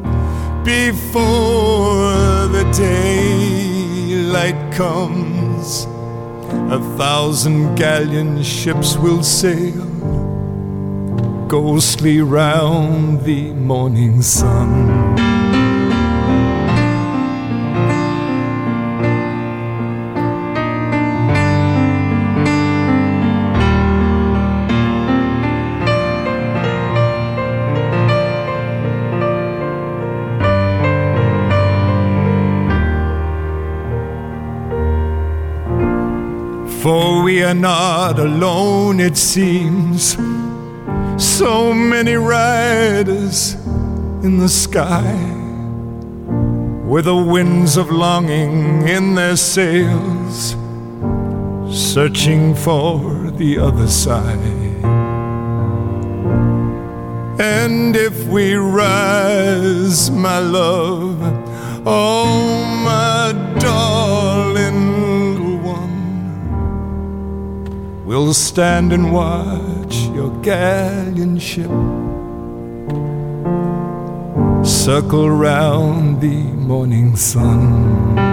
before 0.64 2.48
the 2.58 2.66
daylight 2.78 4.62
comes, 4.72 5.88
a 6.78 6.80
thousand 6.96 7.76
galleon 7.76 8.44
ships 8.44 8.98
will 8.98 9.24
sail 9.24 9.95
ghostly 11.56 12.19
round 12.19 13.22
the 13.22 13.53
morning 13.53 14.22
sun. 14.22 15.15
For 36.82 37.23
we 37.23 37.41
are 37.41 37.53
not 37.53 38.19
alone, 38.19 38.99
it 38.99 39.15
seems. 39.15 40.18
So 41.18 41.74
many 41.74 42.16
riders 42.16 43.54
in 44.22 44.38
the 44.38 44.50
sky, 44.50 45.16
with 46.86 47.06
the 47.06 47.16
winds 47.16 47.78
of 47.78 47.90
longing 47.90 48.86
in 48.86 49.16
their 49.16 49.38
sails, 49.38 50.58
searching 51.74 52.54
for 52.54 53.32
the 53.32 53.58
other 53.58 53.88
side. 53.88 54.40
And 57.40 57.96
if 57.96 58.28
we 58.28 58.56
rise, 58.56 60.12
my 60.12 60.40
love, 60.40 61.18
oh, 61.86 62.66
my 62.84 63.32
darling 63.58 65.32
little 65.32 65.58
one, 65.60 65.96
we'll 68.06 68.34
stand 68.34 68.92
and 68.92 69.14
watch 69.14 69.95
your 70.26 70.42
galleon 70.42 71.38
ship 71.38 71.70
circle 74.66 75.30
round 75.30 76.20
the 76.20 76.44
morning 76.68 77.16
sun. 77.16 78.25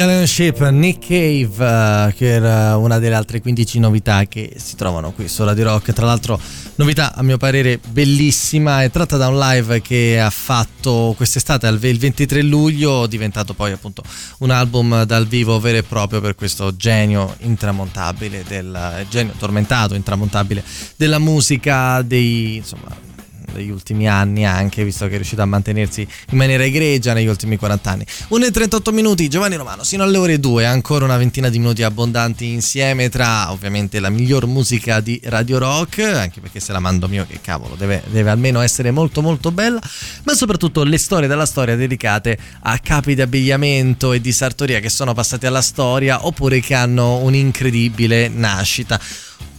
Ship, 0.00 0.58
Nick 0.70 1.08
Cave, 1.08 2.08
eh, 2.08 2.14
che 2.14 2.26
era 2.26 2.78
una 2.78 2.98
delle 2.98 3.14
altre 3.14 3.42
15 3.42 3.80
novità 3.80 4.24
che 4.24 4.54
si 4.56 4.74
trovano 4.74 5.12
qui 5.12 5.28
su 5.28 5.44
Radio 5.44 5.64
Rock. 5.64 5.92
Tra 5.92 6.06
l'altro, 6.06 6.40
novità 6.76 7.14
a 7.14 7.22
mio 7.22 7.36
parere 7.36 7.78
bellissima, 7.86 8.82
è 8.82 8.90
tratta 8.90 9.18
da 9.18 9.28
un 9.28 9.38
live 9.38 9.82
che 9.82 10.18
ha 10.18 10.30
fatto 10.30 11.12
quest'estate, 11.14 11.66
il 11.66 11.98
23 11.98 12.40
luglio, 12.40 13.06
diventato 13.06 13.52
poi 13.52 13.72
appunto 13.72 14.02
un 14.38 14.48
album 14.48 15.04
dal 15.04 15.26
vivo 15.26 15.60
vero 15.60 15.76
e 15.76 15.82
proprio 15.82 16.22
per 16.22 16.34
questo 16.34 16.74
genio 16.74 17.34
intramontabile, 17.40 18.42
del 18.48 19.06
genio 19.10 19.34
tormentato, 19.36 19.94
intramontabile 19.94 20.64
della 20.96 21.18
musica, 21.18 22.00
dei 22.00 22.56
insomma 22.56 23.08
negli 23.54 23.70
ultimi 23.70 24.08
anni 24.08 24.44
anche, 24.44 24.84
visto 24.84 25.06
che 25.06 25.12
è 25.12 25.16
riuscito 25.16 25.42
a 25.42 25.46
mantenersi 25.46 26.06
in 26.30 26.36
maniera 26.36 26.64
egregia 26.64 27.12
negli 27.12 27.26
ultimi 27.26 27.56
40 27.56 27.90
anni. 27.90 28.06
1 28.28 28.44
e 28.44 28.50
38 28.50 28.92
minuti, 28.92 29.28
Giovanni 29.28 29.56
Romano, 29.56 29.82
sino 29.84 30.02
alle 30.02 30.16
ore 30.16 30.38
2, 30.38 30.66
ancora 30.66 31.04
una 31.04 31.16
ventina 31.16 31.48
di 31.48 31.58
minuti 31.58 31.82
abbondanti 31.82 32.48
insieme 32.48 33.08
tra 33.08 33.50
ovviamente 33.50 34.00
la 34.00 34.10
miglior 34.10 34.46
musica 34.46 35.00
di 35.00 35.20
Radio 35.24 35.58
Rock, 35.58 35.98
anche 36.00 36.40
perché 36.40 36.60
se 36.60 36.72
la 36.72 36.80
mando 36.80 37.08
mio 37.08 37.26
che 37.28 37.40
cavolo, 37.40 37.74
deve, 37.76 38.02
deve 38.08 38.30
almeno 38.30 38.60
essere 38.60 38.90
molto 38.90 39.22
molto 39.22 39.50
bella, 39.50 39.80
ma 40.24 40.34
soprattutto 40.34 40.82
le 40.84 40.98
storie 40.98 41.28
della 41.28 41.46
storia 41.46 41.76
dedicate 41.76 42.38
a 42.60 42.78
capi 42.78 43.14
di 43.14 43.22
abbigliamento 43.22 44.12
e 44.12 44.20
di 44.20 44.32
sartoria 44.32 44.80
che 44.80 44.88
sono 44.88 45.14
passati 45.14 45.46
alla 45.46 45.62
storia 45.62 46.26
oppure 46.26 46.60
che 46.60 46.74
hanno 46.74 47.16
un'incredibile 47.16 48.28
nascita. 48.28 49.00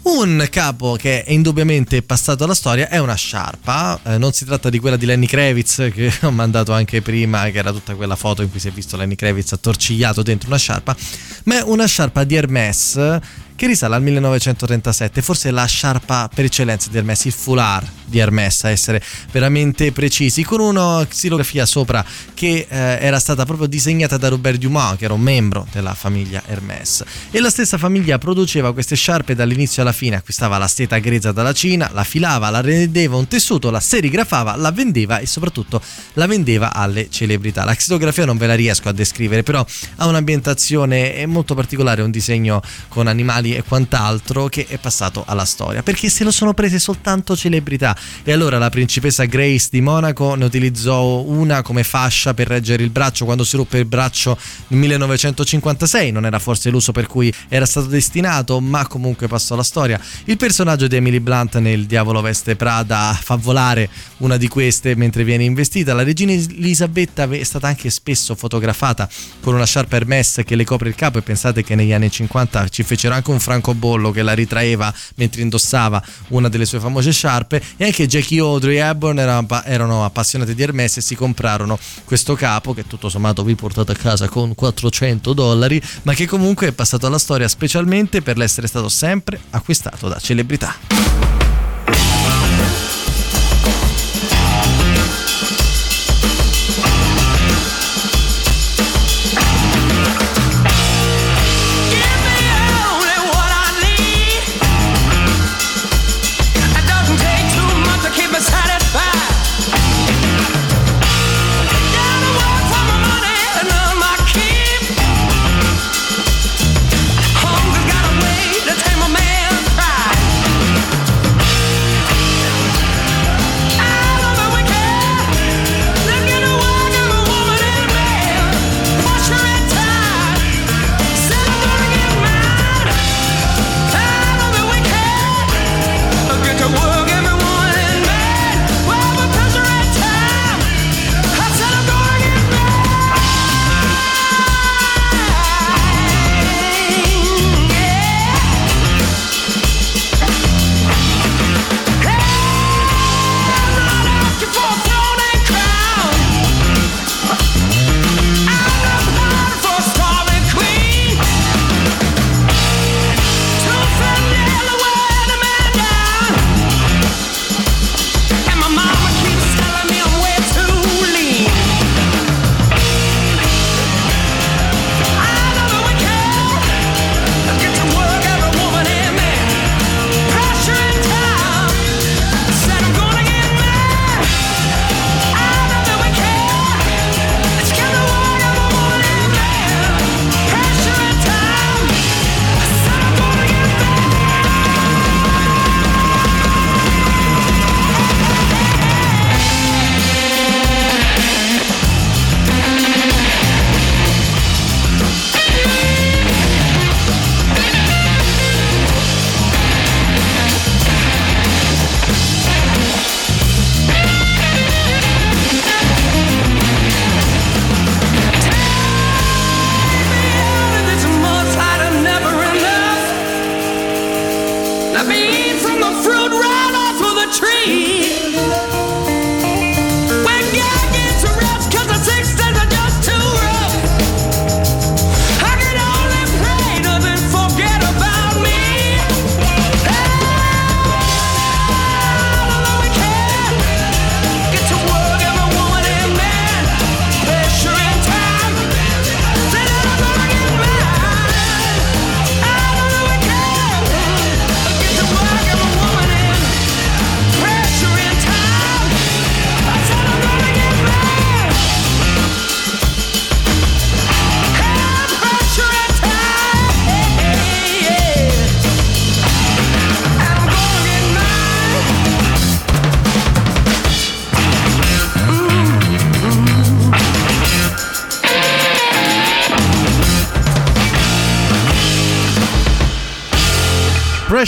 Un 0.03 0.47
capo 0.49 0.95
che 0.97 1.23
è 1.23 1.31
indubbiamente 1.31 2.01
passato 2.01 2.43
alla 2.43 2.55
storia 2.55 2.89
è 2.89 2.97
una 2.97 3.13
sciarpa, 3.13 3.99
eh, 4.03 4.17
non 4.17 4.33
si 4.33 4.45
tratta 4.45 4.71
di 4.71 4.79
quella 4.79 4.97
di 4.97 5.05
Lenny 5.05 5.27
Kravitz 5.27 5.89
che 5.93 6.11
ho 6.21 6.31
mandato 6.31 6.73
anche 6.73 7.03
prima, 7.03 7.49
che 7.51 7.59
era 7.59 7.71
tutta 7.71 7.93
quella 7.93 8.15
foto 8.15 8.41
in 8.41 8.49
cui 8.49 8.59
si 8.59 8.67
è 8.67 8.71
visto 8.71 8.97
Lenny 8.97 9.15
Kravitz 9.15 9.51
attorcigliato 9.53 10.23
dentro 10.23 10.47
una 10.47 10.57
sciarpa, 10.57 10.95
ma 11.43 11.59
è 11.59 11.61
una 11.61 11.85
sciarpa 11.85 12.23
di 12.23 12.35
Hermès 12.35 13.19
che 13.61 13.67
risale 13.67 13.93
al 13.93 14.01
1937, 14.01 15.21
forse 15.21 15.51
la 15.51 15.65
sciarpa 15.65 16.27
per 16.33 16.45
eccellenza 16.45 16.89
di 16.89 16.97
Hermès, 16.97 17.25
il 17.25 17.31
foulard 17.31 17.87
di 18.05 18.17
Hermès, 18.17 18.63
a 18.63 18.71
essere 18.71 18.99
veramente 19.31 19.91
precisi, 19.91 20.43
con 20.43 20.59
una 20.61 21.05
xilografia 21.07 21.67
sopra 21.67 22.03
che 22.33 22.65
eh, 22.67 22.75
era 22.99 23.19
stata 23.19 23.45
proprio 23.45 23.67
disegnata 23.67 24.17
da 24.17 24.29
Robert 24.29 24.57
Dumas, 24.57 24.97
che 24.97 25.05
era 25.05 25.13
un 25.13 25.21
membro 25.21 25.67
della 25.71 25.93
famiglia 25.93 26.41
Hermès. 26.43 27.03
E 27.29 27.39
la 27.39 27.51
stessa 27.51 27.77
famiglia 27.77 28.17
produceva 28.17 28.73
queste 28.73 28.95
sciarpe 28.95 29.35
dall'inizio 29.35 29.83
alla 29.83 29.93
fine, 29.93 30.15
acquistava 30.15 30.57
la 30.57 30.67
seta 30.67 30.97
grezza 30.97 31.31
dalla 31.31 31.53
Cina, 31.53 31.91
la 31.93 32.03
filava, 32.03 32.49
la 32.49 32.61
rendeva 32.61 33.15
un 33.15 33.27
tessuto, 33.27 33.69
la 33.69 33.79
serigrafava, 33.79 34.55
la 34.55 34.71
vendeva 34.71 35.19
e 35.19 35.27
soprattutto 35.27 35.79
la 36.13 36.25
vendeva 36.25 36.73
alle 36.73 37.11
celebrità. 37.11 37.63
La 37.63 37.75
xilografia 37.75 38.25
non 38.25 38.37
ve 38.37 38.47
la 38.47 38.55
riesco 38.55 38.89
a 38.89 38.91
descrivere, 38.91 39.43
però 39.43 39.63
ha 39.97 40.07
un'ambientazione 40.07 41.27
molto 41.27 41.53
particolare, 41.53 42.01
un 42.01 42.09
disegno 42.09 42.63
con 42.87 43.05
animali 43.05 43.49
e 43.55 43.63
quant'altro 43.63 44.47
che 44.47 44.65
è 44.67 44.77
passato 44.77 45.23
alla 45.25 45.45
storia, 45.45 45.83
perché 45.83 46.09
se 46.09 46.23
lo 46.23 46.31
sono 46.31 46.53
prese 46.53 46.79
soltanto 46.79 47.35
celebrità 47.35 47.95
e 48.23 48.31
allora 48.31 48.57
la 48.57 48.69
principessa 48.69 49.25
Grace 49.25 49.67
di 49.71 49.81
Monaco 49.81 50.35
ne 50.35 50.45
utilizzò 50.45 51.21
una 51.21 51.61
come 51.61 51.83
fascia 51.83 52.33
per 52.33 52.47
reggere 52.47 52.83
il 52.83 52.89
braccio 52.89 53.25
quando 53.25 53.43
si 53.43 53.55
ruppe 53.55 53.77
il 53.77 53.85
braccio 53.85 54.37
nel 54.67 54.79
1956, 54.79 56.11
non 56.11 56.25
era 56.25 56.39
forse 56.39 56.69
l'uso 56.69 56.91
per 56.91 57.07
cui 57.07 57.33
era 57.47 57.65
stato 57.65 57.87
destinato, 57.87 58.59
ma 58.59 58.87
comunque 58.87 59.27
passò 59.27 59.53
alla 59.53 59.63
storia. 59.63 59.99
Il 60.25 60.37
personaggio 60.37 60.87
di 60.87 60.95
Emily 60.95 61.19
Blunt 61.19 61.57
nel 61.57 61.85
Diavolo 61.85 62.21
Veste 62.21 62.55
Prada 62.55 63.17
fa 63.19 63.35
volare 63.35 63.89
una 64.17 64.37
di 64.37 64.47
queste 64.47 64.95
mentre 64.95 65.23
viene 65.23 65.43
investita. 65.43 65.93
La 65.93 66.03
regina 66.03 66.31
Elisabetta 66.31 67.29
è 67.29 67.43
stata 67.43 67.67
anche 67.67 67.89
spesso 67.89 68.35
fotografata 68.35 69.09
con 69.41 69.53
una 69.53 69.65
sciarpa 69.65 69.97
Hermès 69.97 70.41
che 70.45 70.55
le 70.55 70.63
copre 70.63 70.89
il 70.89 70.95
capo 70.95 71.17
e 71.17 71.21
pensate 71.21 71.63
che 71.63 71.75
negli 71.75 71.93
anni 71.93 72.09
50 72.09 72.69
ci 72.69 72.83
fecero 72.83 73.13
anche 73.13 73.31
un 73.31 73.39
francobollo 73.41 74.11
che 74.11 74.21
la 74.21 74.33
ritraeva 74.33 74.93
mentre 75.15 75.41
indossava 75.41 76.01
una 76.29 76.47
delle 76.47 76.65
sue 76.65 76.79
famose 76.79 77.11
sciarpe 77.11 77.61
e 77.75 77.85
anche 77.85 78.07
Jackie 78.07 78.39
Audrey 78.39 78.77
e 78.77 78.79
Hepburn 78.79 79.19
erano, 79.19 80.05
appassionate 80.05 80.55
di 80.55 80.61
Hermès 80.61 80.97
e 80.97 81.01
si 81.01 81.15
comprarono 81.15 81.77
questo 82.05 82.35
capo 82.35 82.73
che 82.73 82.87
tutto 82.87 83.09
sommato 83.09 83.43
vi 83.43 83.55
portate 83.55 83.91
a 83.91 83.95
casa 83.95 84.29
con 84.29 84.55
400 84.55 85.33
dollari 85.33 85.81
ma 86.03 86.13
che 86.13 86.25
comunque 86.25 86.67
è 86.67 86.71
passato 86.71 87.07
alla 87.07 87.19
storia 87.19 87.47
specialmente 87.47 88.21
per 88.21 88.37
l'essere 88.37 88.67
stato 88.67 88.87
sempre 88.87 89.39
acquistato 89.49 90.07
da 90.07 90.19
celebrità. 90.19 91.50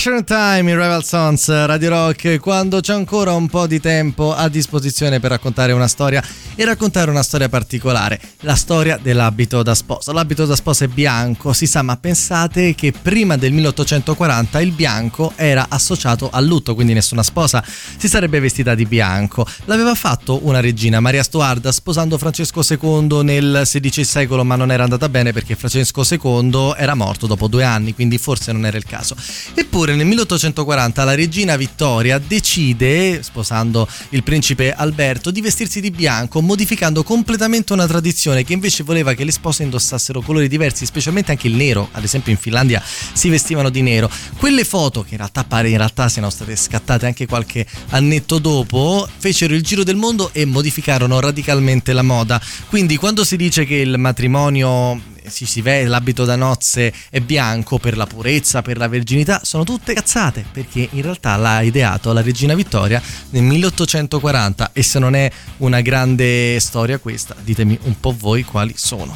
And 0.05 0.25
Time, 0.25 0.69
in 0.69 0.77
Rival 0.77 1.03
Sons, 1.05 1.47
Radio 1.65 1.89
Rock, 1.89 2.39
quando 2.39 2.81
c'è 2.81 2.93
ancora 2.93 3.33
un 3.33 3.47
po' 3.47 3.67
di 3.67 3.79
tempo 3.79 4.33
a 4.33 4.49
disposizione 4.49 5.21
per 5.21 5.31
raccontare 5.31 5.71
una 5.71 5.87
storia 5.87 6.21
e 6.55 6.65
raccontare 6.65 7.09
una 7.09 7.23
storia 7.23 7.47
particolare, 7.47 8.19
la 8.43 8.55
storia 8.55 8.99
dell'abito 9.01 9.63
da 9.63 9.75
sposa. 9.75 10.11
L'abito 10.13 10.45
da 10.45 10.55
sposa 10.55 10.85
è 10.85 10.87
bianco, 10.87 11.53
si 11.53 11.67
sa, 11.67 11.81
ma 11.81 11.97
pensate 11.97 12.75
che 12.75 12.91
prima 12.91 13.37
del 13.37 13.51
1840 13.53 14.61
il 14.61 14.71
bianco 14.71 15.33
era 15.35 15.65
associato 15.69 16.29
al 16.31 16.45
lutto, 16.45 16.75
quindi 16.75 16.93
nessuna 16.93 17.23
sposa 17.23 17.63
si 17.65 18.07
sarebbe 18.07 18.39
vestita 18.39 18.75
di 18.75 18.85
bianco. 18.85 19.45
L'aveva 19.65 19.95
fatto 19.95 20.39
una 20.45 20.59
regina, 20.59 20.99
Maria 20.99 21.23
Stuarda, 21.23 21.71
sposando 21.71 22.17
Francesco 22.17 22.61
II 22.67 23.23
nel 23.23 23.61
XVI 23.63 24.03
secolo, 24.03 24.43
ma 24.43 24.55
non 24.55 24.71
era 24.71 24.83
andata 24.83 25.09
bene 25.09 25.31
perché 25.31 25.55
Francesco 25.55 26.05
II 26.09 26.75
era 26.77 26.95
morto 26.95 27.27
dopo 27.27 27.47
due 27.47 27.63
anni, 27.63 27.93
quindi 27.93 28.17
forse 28.17 28.51
non 28.51 28.65
era 28.65 28.77
il 28.77 28.85
caso. 28.85 29.15
Eppure 29.53 29.95
nel 29.95 30.05
1840 30.05 31.03
la 31.03 31.15
regina 31.15 31.55
Vittoria 31.55 32.19
decide, 32.19 33.23
sposando 33.23 33.87
il 34.09 34.23
principe 34.23 34.73
Alberto, 34.73 35.31
di 35.31 35.41
vestirsi 35.41 35.79
di 35.79 35.91
bianco, 35.91 36.41
modificando 36.41 37.03
completamente 37.03 37.73
una 37.73 37.87
tradizione 37.87 38.32
che 38.41 38.53
invece 38.53 38.83
voleva 38.83 39.13
che 39.13 39.23
le 39.23 39.31
spose 39.31 39.61
indossassero 39.61 40.21
colori 40.21 40.47
diversi, 40.47 40.85
specialmente 40.85 41.31
anche 41.31 41.47
il 41.47 41.55
nero. 41.55 41.89
Ad 41.91 42.03
esempio 42.03 42.31
in 42.31 42.37
Finlandia 42.37 42.81
si 42.83 43.29
vestivano 43.29 43.69
di 43.69 43.81
nero. 43.83 44.09
Quelle 44.37 44.63
foto, 44.63 45.03
che 45.03 45.11
in 45.11 45.17
realtà 45.17 45.43
pare 45.43 45.69
in 45.69 45.77
realtà 45.77 46.09
siano 46.09 46.29
state 46.31 46.55
scattate 46.55 47.05
anche 47.05 47.27
qualche 47.27 47.65
annetto 47.89 48.39
dopo, 48.39 49.07
fecero 49.15 49.53
il 49.53 49.61
giro 49.61 49.83
del 49.83 49.95
mondo 49.95 50.31
e 50.33 50.45
modificarono 50.45 51.19
radicalmente 51.19 51.93
la 51.93 52.01
moda. 52.01 52.41
Quindi 52.67 52.97
quando 52.97 53.23
si 53.23 53.35
dice 53.35 53.65
che 53.65 53.75
il 53.75 53.97
matrimonio 53.99 55.11
si, 55.27 55.45
si 55.45 55.61
vede 55.61 55.87
l'abito 55.87 56.25
da 56.25 56.35
nozze 56.35 56.93
è 57.09 57.19
bianco 57.19 57.77
per 57.77 57.97
la 57.97 58.05
purezza, 58.05 58.61
per 58.61 58.77
la 58.77 58.87
verginità, 58.87 59.41
sono 59.43 59.63
tutte 59.63 59.93
cazzate 59.93 60.45
perché 60.51 60.87
in 60.91 61.01
realtà 61.01 61.35
l'ha 61.35 61.61
ideato 61.61 62.13
la 62.13 62.21
regina 62.21 62.53
Vittoria 62.53 63.01
nel 63.31 63.43
1840 63.43 64.71
e 64.73 64.83
se 64.83 64.99
non 64.99 65.15
è 65.15 65.31
una 65.57 65.81
grande 65.81 66.59
storia 66.59 66.97
questa, 66.97 67.35
ditemi 67.39 67.77
un 67.83 67.99
po' 67.99 68.15
voi 68.17 68.43
quali 68.43 68.73
sono. 68.75 69.15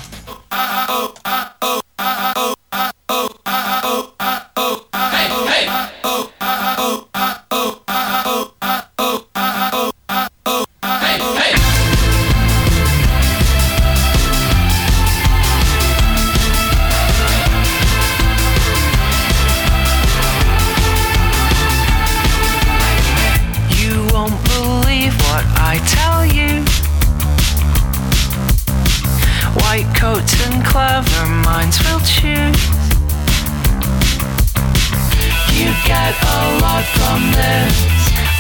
This. 37.38 37.76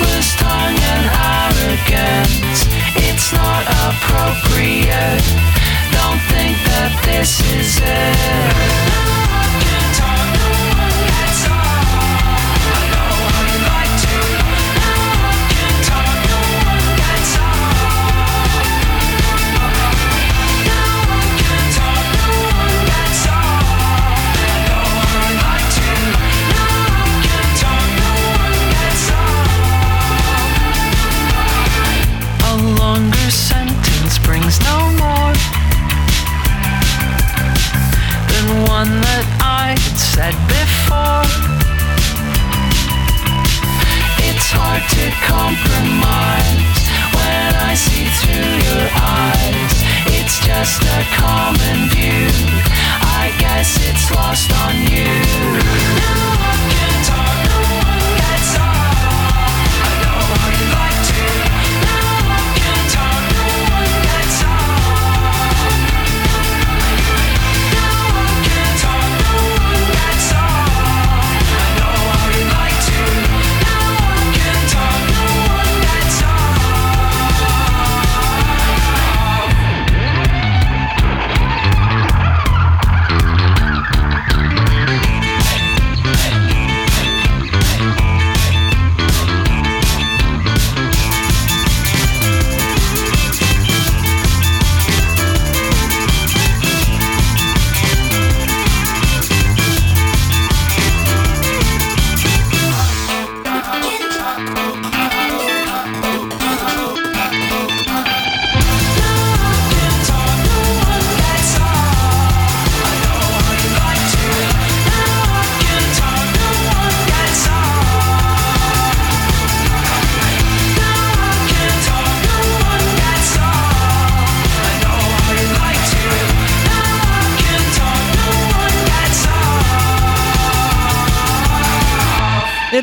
Loose 0.01 0.33
tongue 0.35 0.79
and 0.93 1.05
arrogance. 1.13 2.65
It's 3.07 3.31
not 3.33 3.63
appropriate. 3.85 5.25
Don't 5.93 6.21
think 6.33 6.57
that 6.69 6.91
this 7.05 7.41
is 7.53 7.79
it. 7.81 9.16
Said 40.17 40.33
before. 40.49 41.29
It's 44.25 44.49
hard 44.49 44.81
to 44.97 45.05
compromise 45.29 46.77
when 47.13 47.49
I 47.69 47.77
see 47.77 48.09
through 48.17 48.53
your 48.65 48.87
eyes. 48.97 49.75
It's 50.17 50.41
just 50.41 50.81
a 50.81 51.01
common 51.21 51.93
view. 51.93 52.33
I 53.21 53.29
guess 53.37 53.77
it's 53.89 54.09
lost 54.09 54.49
on 54.65 54.75
you. 54.89 55.13
No 56.57 56.66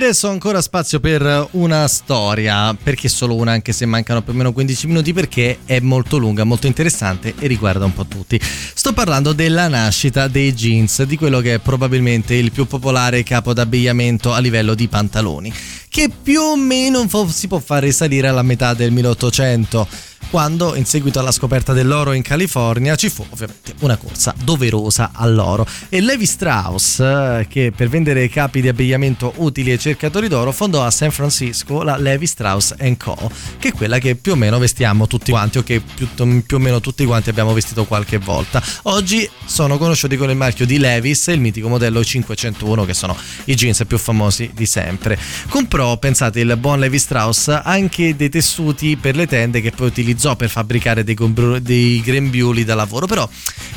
Adesso 0.05 0.29
ancora 0.29 0.61
spazio 0.61 1.01
per 1.01 1.49
una 1.53 1.89
storia, 1.89 2.77
perché 2.81 3.09
solo 3.09 3.37
una 3.37 3.53
anche 3.53 3.73
se 3.73 3.87
mancano 3.87 4.21
più 4.21 4.35
o 4.35 4.37
meno 4.37 4.53
15 4.53 4.87
minuti 4.87 5.15
perché 5.15 5.61
è 5.65 5.81
molto 5.81 6.19
lunga, 6.19 6.45
molto 6.45 6.67
interessante 6.67 7.33
e 7.39 7.47
riguarda 7.47 7.87
un 7.87 7.95
po' 7.95 8.05
tutti. 8.05 8.39
Sto 8.39 8.93
parlando 8.93 9.33
della 9.33 9.67
nascita 9.67 10.29
dei 10.29 10.53
jeans, 10.53 11.05
di 11.05 11.17
quello 11.17 11.41
che 11.41 11.55
è 11.55 11.59
probabilmente 11.59 12.35
il 12.35 12.53
più 12.53 12.67
popolare 12.67 13.23
capo 13.23 13.55
d'abbigliamento 13.55 14.35
a 14.35 14.41
livello 14.41 14.75
di 14.75 14.89
pantaloni, 14.89 15.51
che 15.95 16.11
più 16.11 16.41
o 16.41 16.57
meno 16.57 17.07
si 17.29 17.47
può 17.47 17.61
far 17.61 17.85
risalire 17.85 18.27
alla 18.27 18.43
metà 18.43 18.75
del 18.75 18.91
1800 18.91 19.87
quando 20.35 20.75
in 20.75 20.85
seguito 20.85 21.21
alla 21.21 21.31
scoperta 21.31 21.73
dell'oro 21.73 22.12
in 22.12 22.23
California 22.23 22.97
ci 22.97 23.09
fu 23.09 23.25
ovviamente 23.31 23.75
una 23.81 23.97
corsa 23.97 24.35
doverosa 24.43 25.11
all'oro. 25.12 25.65
E 25.89 26.01
Levi 26.01 26.27
Strauss 26.27 26.99
eh, 26.99 27.47
che 27.49 27.73
per 27.75 27.89
vendere 27.89 28.29
capi 28.29 28.61
di 28.61 28.66
abbigliamento 28.66 29.35
utili 29.37 29.71
ai 29.71 29.79
cercatori 29.79 30.27
d'oro 30.27 30.51
fondò 30.51 30.85
a 30.85 30.91
San 30.91 31.12
Francisco 31.12 31.85
la 31.85 31.97
Levi 31.97 32.27
Strauss 32.27 32.75
Co. 32.99 33.31
che 33.61 33.69
è 33.69 33.73
quella 33.73 33.99
che 33.99 34.16
più 34.16 34.33
o 34.33 34.35
meno 34.35 34.59
vestiamo 34.59 35.07
tutti 35.07 35.31
quanti 35.31 35.59
o 35.59 35.62
che 35.62 35.81
più, 35.81 36.09
più 36.15 36.57
o 36.57 36.59
meno 36.59 36.81
tutti 36.81 37.05
quanti 37.05 37.31
abbiamo 37.31 37.53
vestito 37.53 37.85
qualche 37.85 38.19
volta. 38.19 38.61
Oggi 38.85 39.29
sono 39.45 39.79
conosciuti 39.79 40.16
con 40.16 40.31
il 40.31 40.37
marchio 40.37 40.66
di 40.66 40.79
Levis 40.79 41.29
il 41.29 41.39
mitico 41.39 41.69
modello 41.69 42.03
501 42.03 42.85
che 42.85 42.95
sono 42.95 43.16
i 43.45 43.55
jeans 43.55 43.85
più 43.87 43.99
famosi 43.99 44.51
di 44.53 44.66
sempre. 44.66 45.16
Comprò 45.49 45.84
pensate 45.98 46.40
il 46.40 46.56
buon 46.56 46.78
Levi 46.81 46.98
Strauss 46.98 47.48
anche 47.48 48.16
dei 48.16 48.28
tessuti 48.28 48.97
per 48.97 49.15
le 49.15 49.27
tende 49.27 49.61
che 49.61 49.70
poi 49.70 49.86
utilizzò 49.86 50.35
per 50.35 50.48
fabbricare 50.48 51.05
dei, 51.05 51.15
gombro- 51.15 51.59
dei 51.59 52.01
grembiuli 52.01 52.65
da 52.65 52.74
lavoro, 52.74 53.06
però 53.06 53.28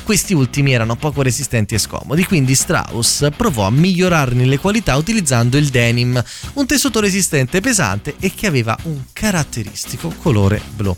questi 0.03 0.34
ultimi 0.34 0.71
erano 0.71 0.95
poco 0.95 1.21
resistenti 1.21 1.75
e 1.75 1.77
scomodi, 1.77 2.23
quindi 2.25 2.55
Strauss 2.55 3.27
provò 3.35 3.65
a 3.65 3.71
migliorarne 3.71 4.45
le 4.45 4.57
qualità 4.57 4.95
utilizzando 4.95 5.57
il 5.57 5.67
denim, 5.67 6.23
un 6.53 6.65
tessuto 6.65 7.01
resistente 7.01 7.59
pesante 7.59 8.15
e 8.19 8.31
che 8.34 8.47
aveva 8.47 8.77
un 8.84 9.01
caratteristico 9.11 10.13
colore 10.17 10.61
blu. 10.75 10.95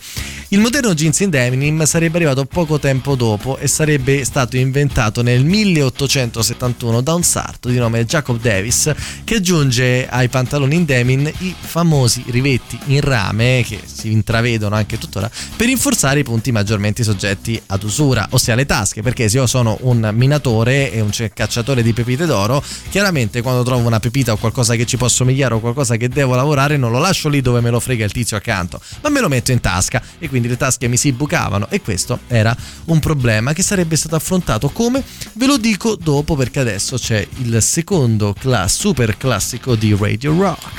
Il 0.49 0.59
moderno 0.59 0.93
jeans 0.93 1.19
in 1.21 1.29
denim 1.29 1.83
sarebbe 1.85 2.17
arrivato 2.17 2.45
poco 2.45 2.77
tempo 2.77 3.15
dopo 3.15 3.57
e 3.57 3.67
sarebbe 3.67 4.23
stato 4.25 4.57
inventato 4.57 5.23
nel 5.23 5.43
1871 5.43 7.01
da 7.01 7.13
un 7.13 7.23
sarto 7.23 7.69
di 7.69 7.77
nome 7.77 8.05
Jacob 8.05 8.39
Davis 8.39 8.93
che 9.23 9.35
aggiunge 9.35 10.07
ai 10.07 10.27
pantaloni 10.27 10.75
in 10.75 10.85
denim 10.85 10.97
i 11.01 11.55
famosi 11.59 12.23
rivetti 12.27 12.79
in 12.87 13.01
rame 13.01 13.63
che 13.65 13.79
si 13.85 14.11
intravedono 14.11 14.75
anche 14.75 14.97
tuttora 14.97 15.29
per 15.55 15.67
rinforzare 15.67 16.19
i 16.19 16.23
punti 16.23 16.51
maggiormente 16.51 17.03
soggetti 17.03 17.61
ad 17.67 17.83
usura, 17.83 18.27
ossia 18.31 18.55
le 18.55 18.65
tasche, 18.65 19.01
perché 19.01 19.29
se 19.29 19.37
io 19.37 19.47
sono 19.47 19.77
un 19.81 20.09
minatore 20.13 20.91
e 20.91 21.01
un 21.01 21.11
cacciatore 21.33 21.81
di 21.81 21.93
pepite 21.93 22.25
d'oro, 22.25 22.63
chiaramente 22.89 23.41
quando 23.41 23.63
trovo 23.63 23.85
una 23.87 23.99
pepita 23.99 24.33
o 24.33 24.37
qualcosa 24.37 24.75
che 24.75 24.85
ci 24.85 24.97
può 24.97 25.07
somigliare 25.07 25.53
o 25.53 25.59
qualcosa 25.59 25.95
che 25.97 26.09
devo 26.09 26.35
lavorare 26.35 26.77
non 26.77 26.91
lo 26.91 26.99
lascio 26.99 27.29
lì 27.29 27.41
dove 27.41 27.61
me 27.61 27.69
lo 27.69 27.79
frega 27.79 28.05
il 28.05 28.11
tizio 28.11 28.37
accanto, 28.37 28.81
ma 29.01 29.09
me 29.09 29.19
lo 29.19 29.27
metto 29.27 29.51
in 29.51 29.59
tasca 29.59 30.01
e 30.17 30.29
quindi 30.29 30.47
le 30.47 30.57
tasche 30.57 30.87
mi 30.87 30.97
si 30.97 31.11
bucavano 31.11 31.67
e 31.69 31.81
questo 31.81 32.19
era 32.27 32.55
un 32.85 32.99
problema 32.99 33.53
che 33.53 33.63
sarebbe 33.63 33.95
stato 33.95 34.15
affrontato 34.15 34.69
come 34.69 35.03
ve 35.33 35.45
lo 35.45 35.57
dico 35.57 35.95
dopo 35.95 36.35
perché 36.35 36.59
adesso 36.59 36.97
c'è 36.97 37.25
il 37.37 37.61
secondo 37.61 38.33
class 38.37 38.77
super 38.79 39.17
classico 39.17 39.75
di 39.75 39.95
Radio 39.97 40.35
Rock. 40.35 40.78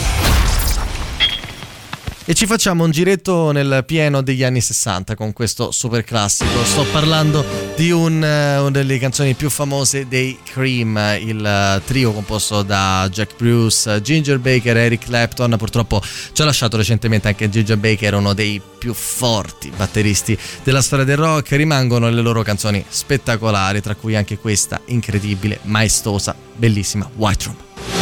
E 2.31 2.33
ci 2.33 2.45
facciamo 2.45 2.85
un 2.85 2.91
giretto 2.91 3.51
nel 3.51 3.83
pieno 3.85 4.21
degli 4.21 4.41
anni 4.41 4.61
60 4.61 5.15
con 5.15 5.33
questo 5.33 5.71
super 5.71 6.05
classico. 6.05 6.63
Sto 6.63 6.85
parlando 6.85 7.43
di 7.75 7.91
un, 7.91 8.23
eh, 8.23 8.57
una 8.57 8.71
delle 8.71 8.97
canzoni 8.99 9.33
più 9.33 9.49
famose 9.49 10.07
dei 10.07 10.39
Cream, 10.41 10.97
il 11.19 11.45
eh, 11.45 11.81
trio 11.83 12.13
composto 12.13 12.61
da 12.61 13.05
Jack 13.11 13.35
Bruce, 13.35 14.01
Ginger 14.01 14.39
Baker, 14.39 14.77
Eric 14.77 15.03
Clapton. 15.03 15.55
Purtroppo 15.57 16.01
ci 16.31 16.41
ha 16.41 16.45
lasciato 16.45 16.77
recentemente 16.77 17.27
anche 17.27 17.49
Ginger 17.49 17.75
Baker, 17.75 18.13
uno 18.13 18.31
dei 18.31 18.61
più 18.79 18.93
forti 18.93 19.69
batteristi 19.75 20.37
della 20.63 20.81
storia 20.81 21.03
del 21.03 21.17
rock. 21.17 21.51
Rimangono 21.51 22.09
le 22.09 22.21
loro 22.21 22.43
canzoni 22.43 22.81
spettacolari, 22.87 23.81
tra 23.81 23.95
cui 23.95 24.15
anche 24.15 24.37
questa 24.37 24.79
incredibile, 24.85 25.59
maestosa, 25.63 26.33
bellissima 26.55 27.09
White 27.13 27.43
Room. 27.43 28.00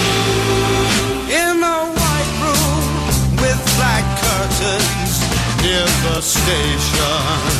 Curtains 4.59 5.15
near 5.63 5.87
the 6.05 6.19
station. 6.21 7.59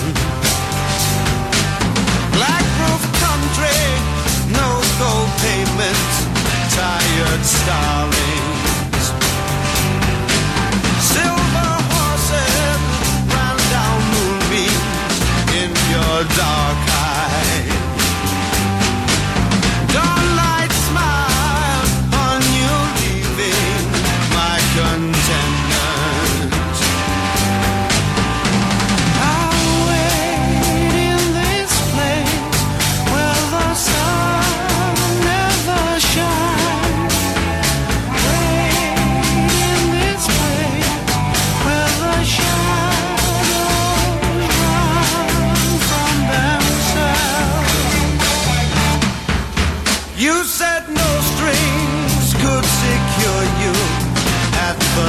Black 2.36 2.66
roof 2.80 3.04
country, 3.24 3.84
no 4.60 4.70
gold 5.00 5.32
pavement, 5.44 6.12
tired 6.76 7.44
starlings. 7.58 9.06
Silver 11.14 11.74
horses 11.94 12.82
ran 13.34 13.58
down 13.76 14.00
moonbeams 14.14 15.16
in 15.62 15.70
your 15.94 16.18
dark 16.36 16.80
eyes. 17.00 17.19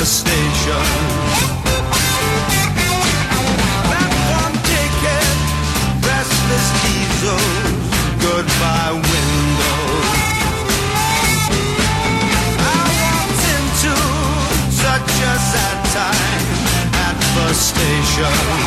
The 0.00 0.06
station. 0.06 0.86
Platform 3.84 4.54
ticket, 4.70 5.36
restless 6.08 6.66
diesels, 6.80 7.44
goodbye 8.24 8.96
windows. 9.12 10.08
I 12.64 12.82
walked 13.02 13.44
into 13.56 13.94
such 14.72 15.12
a 15.20 15.36
sad 15.52 15.78
time 15.92 16.48
at 17.06 17.16
the 17.36 17.52
station. 17.52 18.59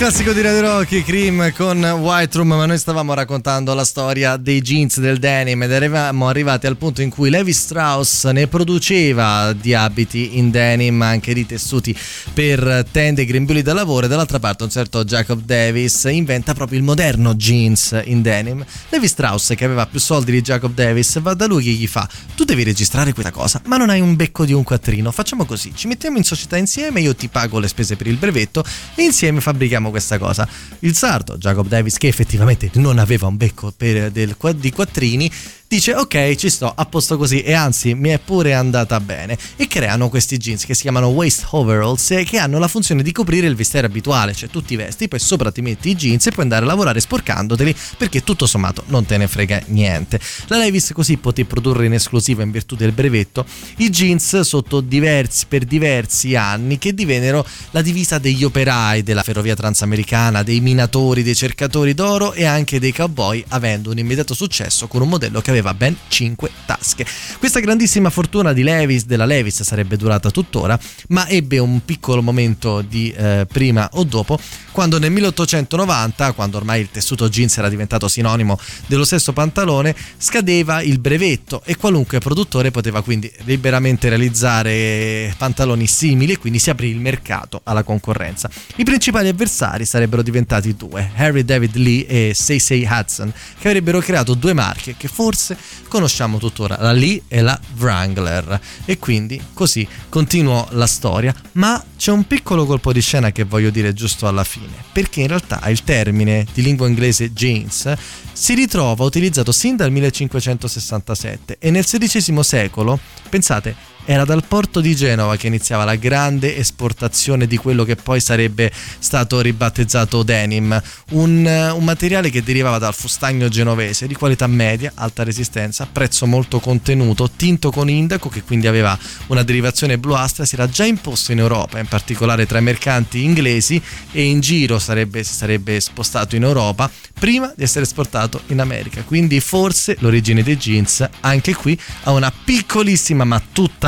Classico 0.00 0.32
di 0.32 0.40
Radio 0.40 0.62
Rocky, 0.62 1.02
Cream 1.02 1.52
con 1.52 1.84
White 1.84 2.38
Room, 2.38 2.48
ma 2.48 2.64
noi 2.64 2.78
stavamo 2.78 3.12
raccontando 3.12 3.74
la 3.74 3.84
storia 3.84 4.38
dei 4.38 4.62
jeans 4.62 4.98
del 4.98 5.18
denim 5.18 5.62
ed 5.62 5.70
eravamo 5.70 6.26
arrivati 6.26 6.66
al 6.66 6.78
punto 6.78 7.02
in 7.02 7.10
cui 7.10 7.28
Levi 7.28 7.52
Strauss 7.52 8.24
ne 8.30 8.46
produceva 8.46 9.52
di 9.52 9.74
abiti 9.74 10.38
in 10.38 10.50
denim, 10.50 11.02
anche 11.02 11.34
di 11.34 11.44
tessuti 11.44 11.94
per 12.32 12.86
tende 12.90 13.22
e 13.22 13.24
grembiuli 13.24 13.62
da 13.62 13.72
lavoro 13.72 14.06
e 14.06 14.08
dall'altra 14.08 14.38
parte 14.38 14.64
un 14.64 14.70
certo 14.70 15.04
Jacob 15.04 15.42
Davis 15.42 16.04
inventa 16.10 16.54
proprio 16.54 16.78
il 16.78 16.84
moderno 16.84 17.34
jeans 17.34 18.00
in 18.04 18.22
denim. 18.22 18.64
Levi 18.88 19.08
Strauss, 19.08 19.54
che 19.54 19.64
aveva 19.64 19.86
più 19.86 19.98
soldi 19.98 20.32
di 20.32 20.40
Jacob 20.40 20.72
Davis, 20.72 21.20
va 21.20 21.34
da 21.34 21.46
lui 21.46 21.64
che 21.64 21.70
gli 21.70 21.86
fa 21.86 22.08
tu 22.34 22.44
devi 22.44 22.62
registrare 22.62 23.12
questa 23.12 23.32
cosa, 23.32 23.60
ma 23.66 23.76
non 23.76 23.90
hai 23.90 24.00
un 24.00 24.16
becco 24.16 24.44
di 24.44 24.52
un 24.52 24.62
quattrino, 24.62 25.10
facciamo 25.10 25.44
così, 25.44 25.72
ci 25.74 25.86
mettiamo 25.86 26.16
in 26.16 26.24
società 26.24 26.56
insieme, 26.56 27.00
io 27.00 27.14
ti 27.14 27.28
pago 27.28 27.58
le 27.58 27.68
spese 27.68 27.96
per 27.96 28.06
il 28.06 28.16
brevetto 28.16 28.64
e 28.94 29.02
insieme 29.02 29.40
fabbrichiamo 29.40 29.90
questa 29.90 30.18
cosa. 30.18 30.48
Il 30.80 30.94
sardo, 30.94 31.36
Jacob 31.36 31.66
Davis, 31.66 31.96
che 31.96 32.08
effettivamente 32.08 32.70
non 32.74 32.98
aveva 32.98 33.26
un 33.26 33.36
becco 33.36 33.72
per 33.76 34.10
del, 34.10 34.36
di 34.56 34.72
quattrini, 34.72 35.30
dice 35.70 35.94
ok 35.94 36.34
ci 36.34 36.50
sto 36.50 36.72
a 36.74 36.84
posto 36.84 37.16
così. 37.16 37.42
E 37.42 37.52
anzi 37.52 37.94
mi 37.94 38.08
è 38.08 38.18
pure 38.18 38.54
andata 38.54 38.98
bene. 38.98 39.38
E 39.54 39.68
creano 39.68 40.08
questi 40.08 40.36
jeans 40.36 40.64
che 40.64 40.74
si 40.74 40.82
chiamano 40.82 41.06
waist 41.08 41.46
overalls 41.50 42.22
che 42.26 42.38
hanno 42.38 42.58
la 42.58 42.66
funzione 42.66 43.04
di 43.04 43.12
coprire 43.12 43.46
il 43.46 43.54
vestiere 43.54 43.86
abituale. 43.86 44.34
Cioè 44.34 44.48
tu 44.48 44.62
ti 44.62 44.74
vesti 44.74 45.06
poi 45.06 45.20
sopra 45.20 45.52
ti 45.52 45.62
metti 45.62 45.90
i 45.90 45.94
jeans 45.94 46.26
e 46.26 46.30
puoi 46.32 46.42
andare 46.42 46.64
a 46.64 46.66
lavorare 46.66 46.98
sporcandoteli 46.98 47.72
perché 47.96 48.24
tutto 48.24 48.46
sommato 48.46 48.82
non 48.86 49.06
te 49.06 49.16
ne 49.16 49.28
frega 49.28 49.62
niente. 49.66 50.18
La 50.48 50.58
Levis 50.58 50.90
così 50.92 51.16
poté 51.18 51.44
produrre 51.44 51.86
in 51.86 51.92
esclusiva 51.92 52.42
in 52.42 52.50
virtù 52.50 52.74
del 52.74 52.90
brevetto 52.90 53.46
i 53.76 53.90
jeans 53.90 54.40
sotto 54.40 54.80
diversi 54.80 55.44
per 55.46 55.64
diversi 55.64 56.34
anni 56.34 56.78
che 56.78 56.94
divennero 56.94 57.46
la 57.70 57.80
divisa 57.80 58.18
degli 58.18 58.42
operai 58.42 59.04
della 59.04 59.22
ferrovia 59.22 59.54
transamericana 59.54 60.42
dei 60.42 60.60
minatori 60.60 61.22
dei 61.22 61.36
cercatori 61.36 61.94
d'oro 61.94 62.32
e 62.32 62.44
anche 62.44 62.80
dei 62.80 62.92
cowboy 62.92 63.44
avendo 63.48 63.90
un 63.90 63.98
immediato 63.98 64.34
successo 64.34 64.88
con 64.88 65.02
un 65.02 65.08
modello 65.08 65.40
che 65.40 65.50
aveva 65.50 65.59
aveva 65.60 65.74
ben 65.74 65.96
5 66.08 66.50
tasche. 66.66 67.06
Questa 67.38 67.60
grandissima 67.60 68.10
fortuna 68.10 68.52
di 68.52 68.62
Levis, 68.62 69.04
della 69.04 69.26
Levis, 69.26 69.62
sarebbe 69.62 69.96
durata 69.96 70.30
tuttora, 70.30 70.78
ma 71.08 71.28
ebbe 71.28 71.58
un 71.58 71.84
piccolo 71.84 72.22
momento 72.22 72.80
di 72.80 73.12
eh, 73.12 73.46
prima 73.50 73.88
o 73.92 74.04
dopo, 74.04 74.38
quando 74.72 74.98
nel 74.98 75.10
1890, 75.10 76.32
quando 76.32 76.56
ormai 76.56 76.80
il 76.80 76.90
tessuto 76.90 77.28
jeans 77.28 77.56
era 77.58 77.68
diventato 77.68 78.08
sinonimo 78.08 78.58
dello 78.86 79.04
stesso 79.04 79.32
pantalone, 79.32 79.94
scadeva 80.16 80.82
il 80.82 80.98
brevetto 80.98 81.62
e 81.64 81.76
qualunque 81.76 82.18
produttore 82.18 82.70
poteva 82.70 83.02
quindi 83.02 83.30
liberamente 83.44 84.08
realizzare 84.08 85.34
pantaloni 85.36 85.86
simili 85.86 86.32
e 86.32 86.38
quindi 86.38 86.58
si 86.58 86.70
aprì 86.70 86.88
il 86.88 87.00
mercato 87.00 87.60
alla 87.64 87.82
concorrenza. 87.82 88.50
I 88.76 88.84
principali 88.84 89.28
avversari 89.28 89.84
sarebbero 89.84 90.22
diventati 90.22 90.74
due, 90.74 91.10
Harry 91.16 91.44
David 91.44 91.76
Lee 91.76 92.06
e 92.06 92.32
Say 92.34 92.86
Hudson, 92.88 93.32
che 93.58 93.68
avrebbero 93.68 93.98
creato 94.00 94.34
due 94.34 94.52
marche 94.52 94.94
che 94.96 95.08
forse 95.08 95.49
conosciamo 95.88 96.38
tuttora, 96.38 96.76
la 96.80 96.92
Lee 96.92 97.22
e 97.28 97.40
la 97.40 97.58
Wrangler. 97.78 98.60
E 98.84 98.98
quindi 98.98 99.40
così 99.52 99.86
continuò 100.08 100.66
la 100.70 100.86
storia, 100.86 101.34
ma 101.52 101.82
c'è 101.96 102.10
un 102.10 102.26
piccolo 102.26 102.66
colpo 102.66 102.92
di 102.92 103.00
scena 103.00 103.32
che 103.32 103.44
voglio 103.44 103.70
dire 103.70 103.92
giusto 103.92 104.26
alla 104.26 104.44
fine, 104.44 104.74
perché 104.92 105.20
in 105.20 105.28
realtà 105.28 105.60
il 105.68 105.84
termine 105.84 106.46
di 106.52 106.62
lingua 106.62 106.88
inglese 106.88 107.32
jeans 107.32 107.92
si 108.32 108.54
ritrova 108.54 109.04
utilizzato 109.04 109.52
sin 109.52 109.76
dal 109.76 109.90
1567 109.90 111.56
e 111.58 111.70
nel 111.70 111.84
XVI 111.84 112.42
secolo, 112.42 112.98
pensate, 113.28 113.89
era 114.04 114.24
dal 114.24 114.44
porto 114.46 114.80
di 114.80 114.94
Genova 114.94 115.36
che 115.36 115.46
iniziava 115.46 115.84
la 115.84 115.94
grande 115.96 116.56
esportazione 116.56 117.46
di 117.46 117.56
quello 117.56 117.84
che 117.84 117.96
poi 117.96 118.20
sarebbe 118.20 118.70
stato 118.98 119.40
ribattezzato 119.40 120.22
denim, 120.22 120.80
un, 121.10 121.72
un, 121.74 121.84
materiale 121.84 122.30
che 122.30 122.42
derivava 122.42 122.78
dal 122.78 122.94
fustagno 122.94 123.48
genovese 123.48 124.06
di 124.06 124.14
qualità 124.14 124.46
media, 124.46 124.92
alta 124.94 125.22
resistenza, 125.22 125.86
prezzo 125.90 126.26
molto 126.26 126.60
contenuto, 126.60 127.30
tinto 127.30 127.70
con 127.70 127.88
indaco 127.88 128.28
che 128.28 128.42
quindi 128.42 128.66
aveva 128.66 128.98
una 129.28 129.42
derivazione 129.42 129.98
bluastra, 129.98 130.44
si 130.44 130.54
era 130.54 130.68
già 130.68 130.84
imposto 130.84 131.32
in 131.32 131.38
Europa, 131.38 131.78
in 131.78 131.86
particolare 131.86 132.46
tra 132.46 132.58
i 132.58 132.62
mercanti 132.62 133.22
inglesi 133.22 133.80
e 134.12 134.22
in 134.24 134.40
giro 134.40 134.78
sarebbe, 134.78 135.22
si 135.22 135.34
sarebbe 135.34 135.80
spostato 135.80 136.36
in 136.36 136.42
Europa 136.42 136.90
prima 137.18 137.52
di 137.54 137.62
essere 137.62 137.84
esportato 137.84 138.42
in 138.46 138.60
America. 138.60 139.02
Quindi 139.02 139.40
forse 139.40 139.96
l'origine 140.00 140.42
dei 140.42 140.56
jeans 140.56 141.06
anche 141.20 141.54
qui 141.54 141.78
ha 142.04 142.12
una 142.12 142.32
piccolissima 142.32 143.24
ma 143.24 143.40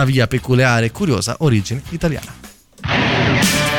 tuttavia 0.03 0.27
peculiare 0.27 0.87
e 0.87 0.91
curiosa 0.91 1.37
origine 1.39 1.81
italiana. 1.91 3.72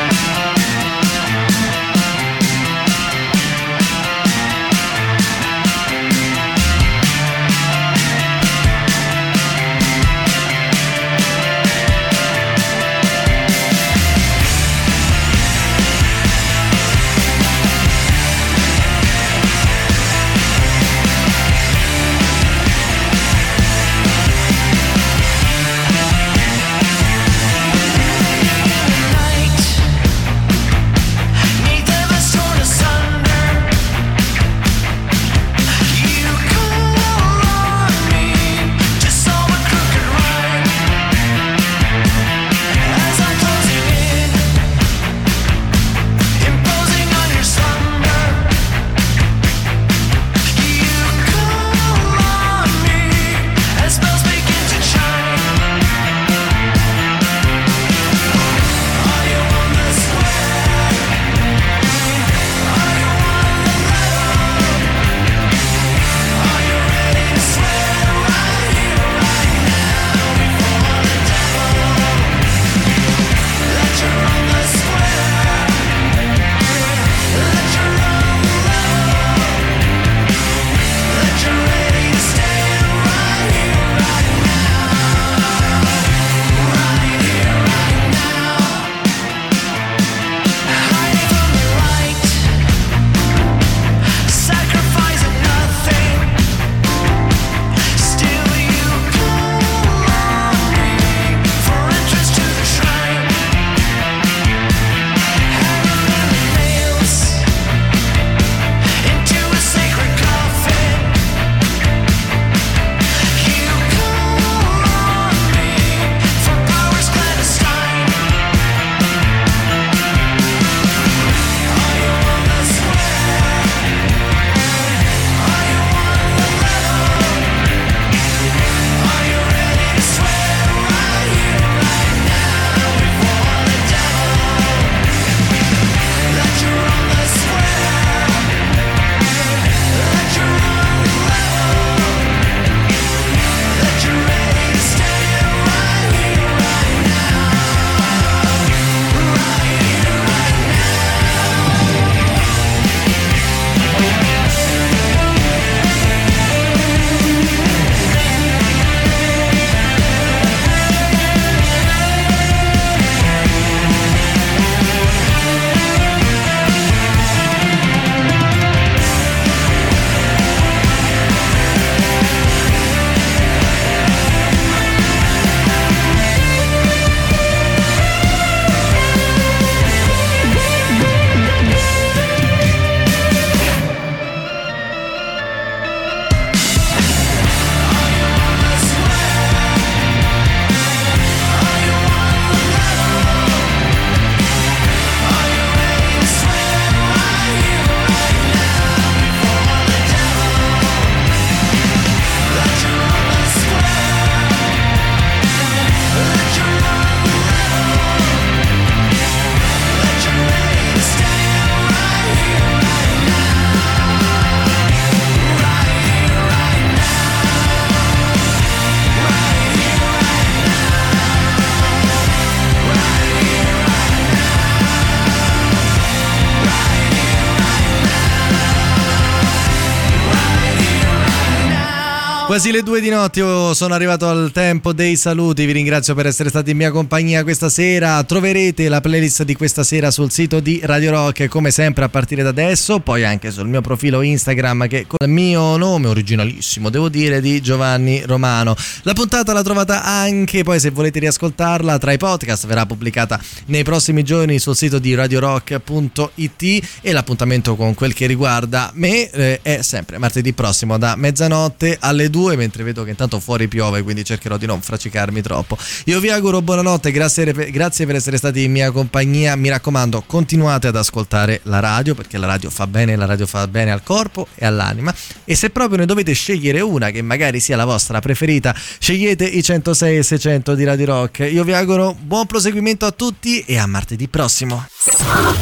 Quasi 232.54 232.70
le 232.70 232.83
due 232.94 233.02
di 233.02 233.10
notte, 233.10 233.40
io 233.40 233.74
sono 233.74 233.92
arrivato 233.92 234.28
al 234.28 234.52
tempo 234.52 234.92
dei 234.92 235.16
saluti, 235.16 235.66
vi 235.66 235.72
ringrazio 235.72 236.14
per 236.14 236.26
essere 236.26 236.48
stati 236.48 236.70
in 236.70 236.76
mia 236.76 236.92
compagnia 236.92 237.42
questa 237.42 237.68
sera, 237.68 238.22
troverete 238.22 238.88
la 238.88 239.00
playlist 239.00 239.42
di 239.42 239.56
questa 239.56 239.82
sera 239.82 240.12
sul 240.12 240.30
sito 240.30 240.60
di 240.60 240.78
Radio 240.84 241.10
Rock 241.10 241.48
come 241.48 241.72
sempre 241.72 242.04
a 242.04 242.08
partire 242.08 242.44
da 242.44 242.50
adesso, 242.50 243.00
poi 243.00 243.24
anche 243.24 243.50
sul 243.50 243.66
mio 243.66 243.80
profilo 243.80 244.22
Instagram 244.22 244.86
che 244.86 245.08
con 245.08 245.26
il 245.26 245.32
mio 245.32 245.76
nome 245.76 246.06
originalissimo, 246.06 246.88
devo 246.88 247.08
dire, 247.08 247.40
di 247.40 247.60
Giovanni 247.60 248.22
Romano. 248.24 248.76
La 249.02 249.12
puntata 249.12 249.52
la 249.52 249.64
trovate 249.64 249.94
anche 249.94 250.62
poi 250.62 250.78
se 250.78 250.90
volete 250.90 251.18
riascoltarla 251.18 251.98
tra 251.98 252.12
i 252.12 252.16
podcast, 252.16 252.64
verrà 252.68 252.86
pubblicata 252.86 253.40
nei 253.66 253.82
prossimi 253.82 254.22
giorni 254.22 254.60
sul 254.60 254.76
sito 254.76 255.00
di 255.00 255.16
radiorock.it 255.16 256.62
e 257.00 257.12
l'appuntamento 257.12 257.74
con 257.74 257.94
quel 257.94 258.14
che 258.14 258.26
riguarda 258.26 258.92
me 258.94 259.28
eh, 259.30 259.58
è 259.62 259.82
sempre 259.82 260.18
martedì 260.18 260.52
prossimo 260.52 260.96
da 260.96 261.16
mezzanotte 261.16 261.96
alle 261.98 262.30
2 262.30 262.54
mentre 262.54 262.83
vedo 262.84 263.02
che 263.02 263.10
intanto 263.10 263.40
fuori 263.40 263.66
piove 263.66 264.02
quindi 264.02 264.24
cercherò 264.24 264.56
di 264.56 264.66
non 264.66 264.80
fracicarmi 264.80 265.42
troppo. 265.42 265.76
Io 266.04 266.20
vi 266.20 266.30
auguro 266.30 266.62
buonanotte 266.62 267.10
grazie, 267.10 267.52
grazie 267.70 268.06
per 268.06 268.14
essere 268.14 268.36
stati 268.36 268.62
in 268.62 268.70
mia 268.70 268.90
compagnia. 268.90 269.56
Mi 269.56 269.68
raccomando 269.68 270.22
continuate 270.26 270.86
ad 270.86 270.96
ascoltare 270.96 271.60
la 271.64 271.80
radio 271.80 272.14
perché 272.14 272.38
la 272.38 272.46
radio 272.46 272.70
fa 272.70 272.86
bene 272.86 273.16
la 273.16 273.26
radio 273.26 273.46
fa 273.46 273.66
bene 273.66 273.90
al 273.90 274.02
corpo 274.02 274.46
e 274.54 274.66
all'anima. 274.66 275.12
E 275.44 275.54
se 275.54 275.70
proprio 275.70 275.98
ne 275.98 276.06
dovete 276.06 276.32
scegliere 276.32 276.80
una 276.80 277.10
che 277.10 277.22
magari 277.22 277.60
sia 277.60 277.76
la 277.76 277.84
vostra 277.84 278.20
preferita 278.20 278.74
scegliete 278.74 279.44
i 279.44 279.62
106 279.62 280.18
e 280.18 280.22
600 280.22 280.74
di 280.74 280.84
Radio 280.84 281.06
Rock. 281.06 281.48
Io 281.50 281.64
vi 281.64 281.72
auguro 281.72 282.14
buon 282.18 282.46
proseguimento 282.46 283.06
a 283.06 283.10
tutti 283.10 283.60
e 283.60 283.78
a 283.78 283.86
martedì 283.86 284.28
prossimo. 284.28 284.86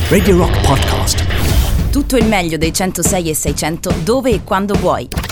Radio 0.09 0.37
Rock 0.37 0.61
Podcast. 0.61 1.91
Tutto 1.91 2.17
il 2.17 2.27
meglio 2.27 2.57
dei 2.57 2.73
106 2.73 3.31
e 3.31 3.35
600 3.35 3.95
dove 4.03 4.31
e 4.31 4.43
quando 4.45 4.75
vuoi. 4.75 5.32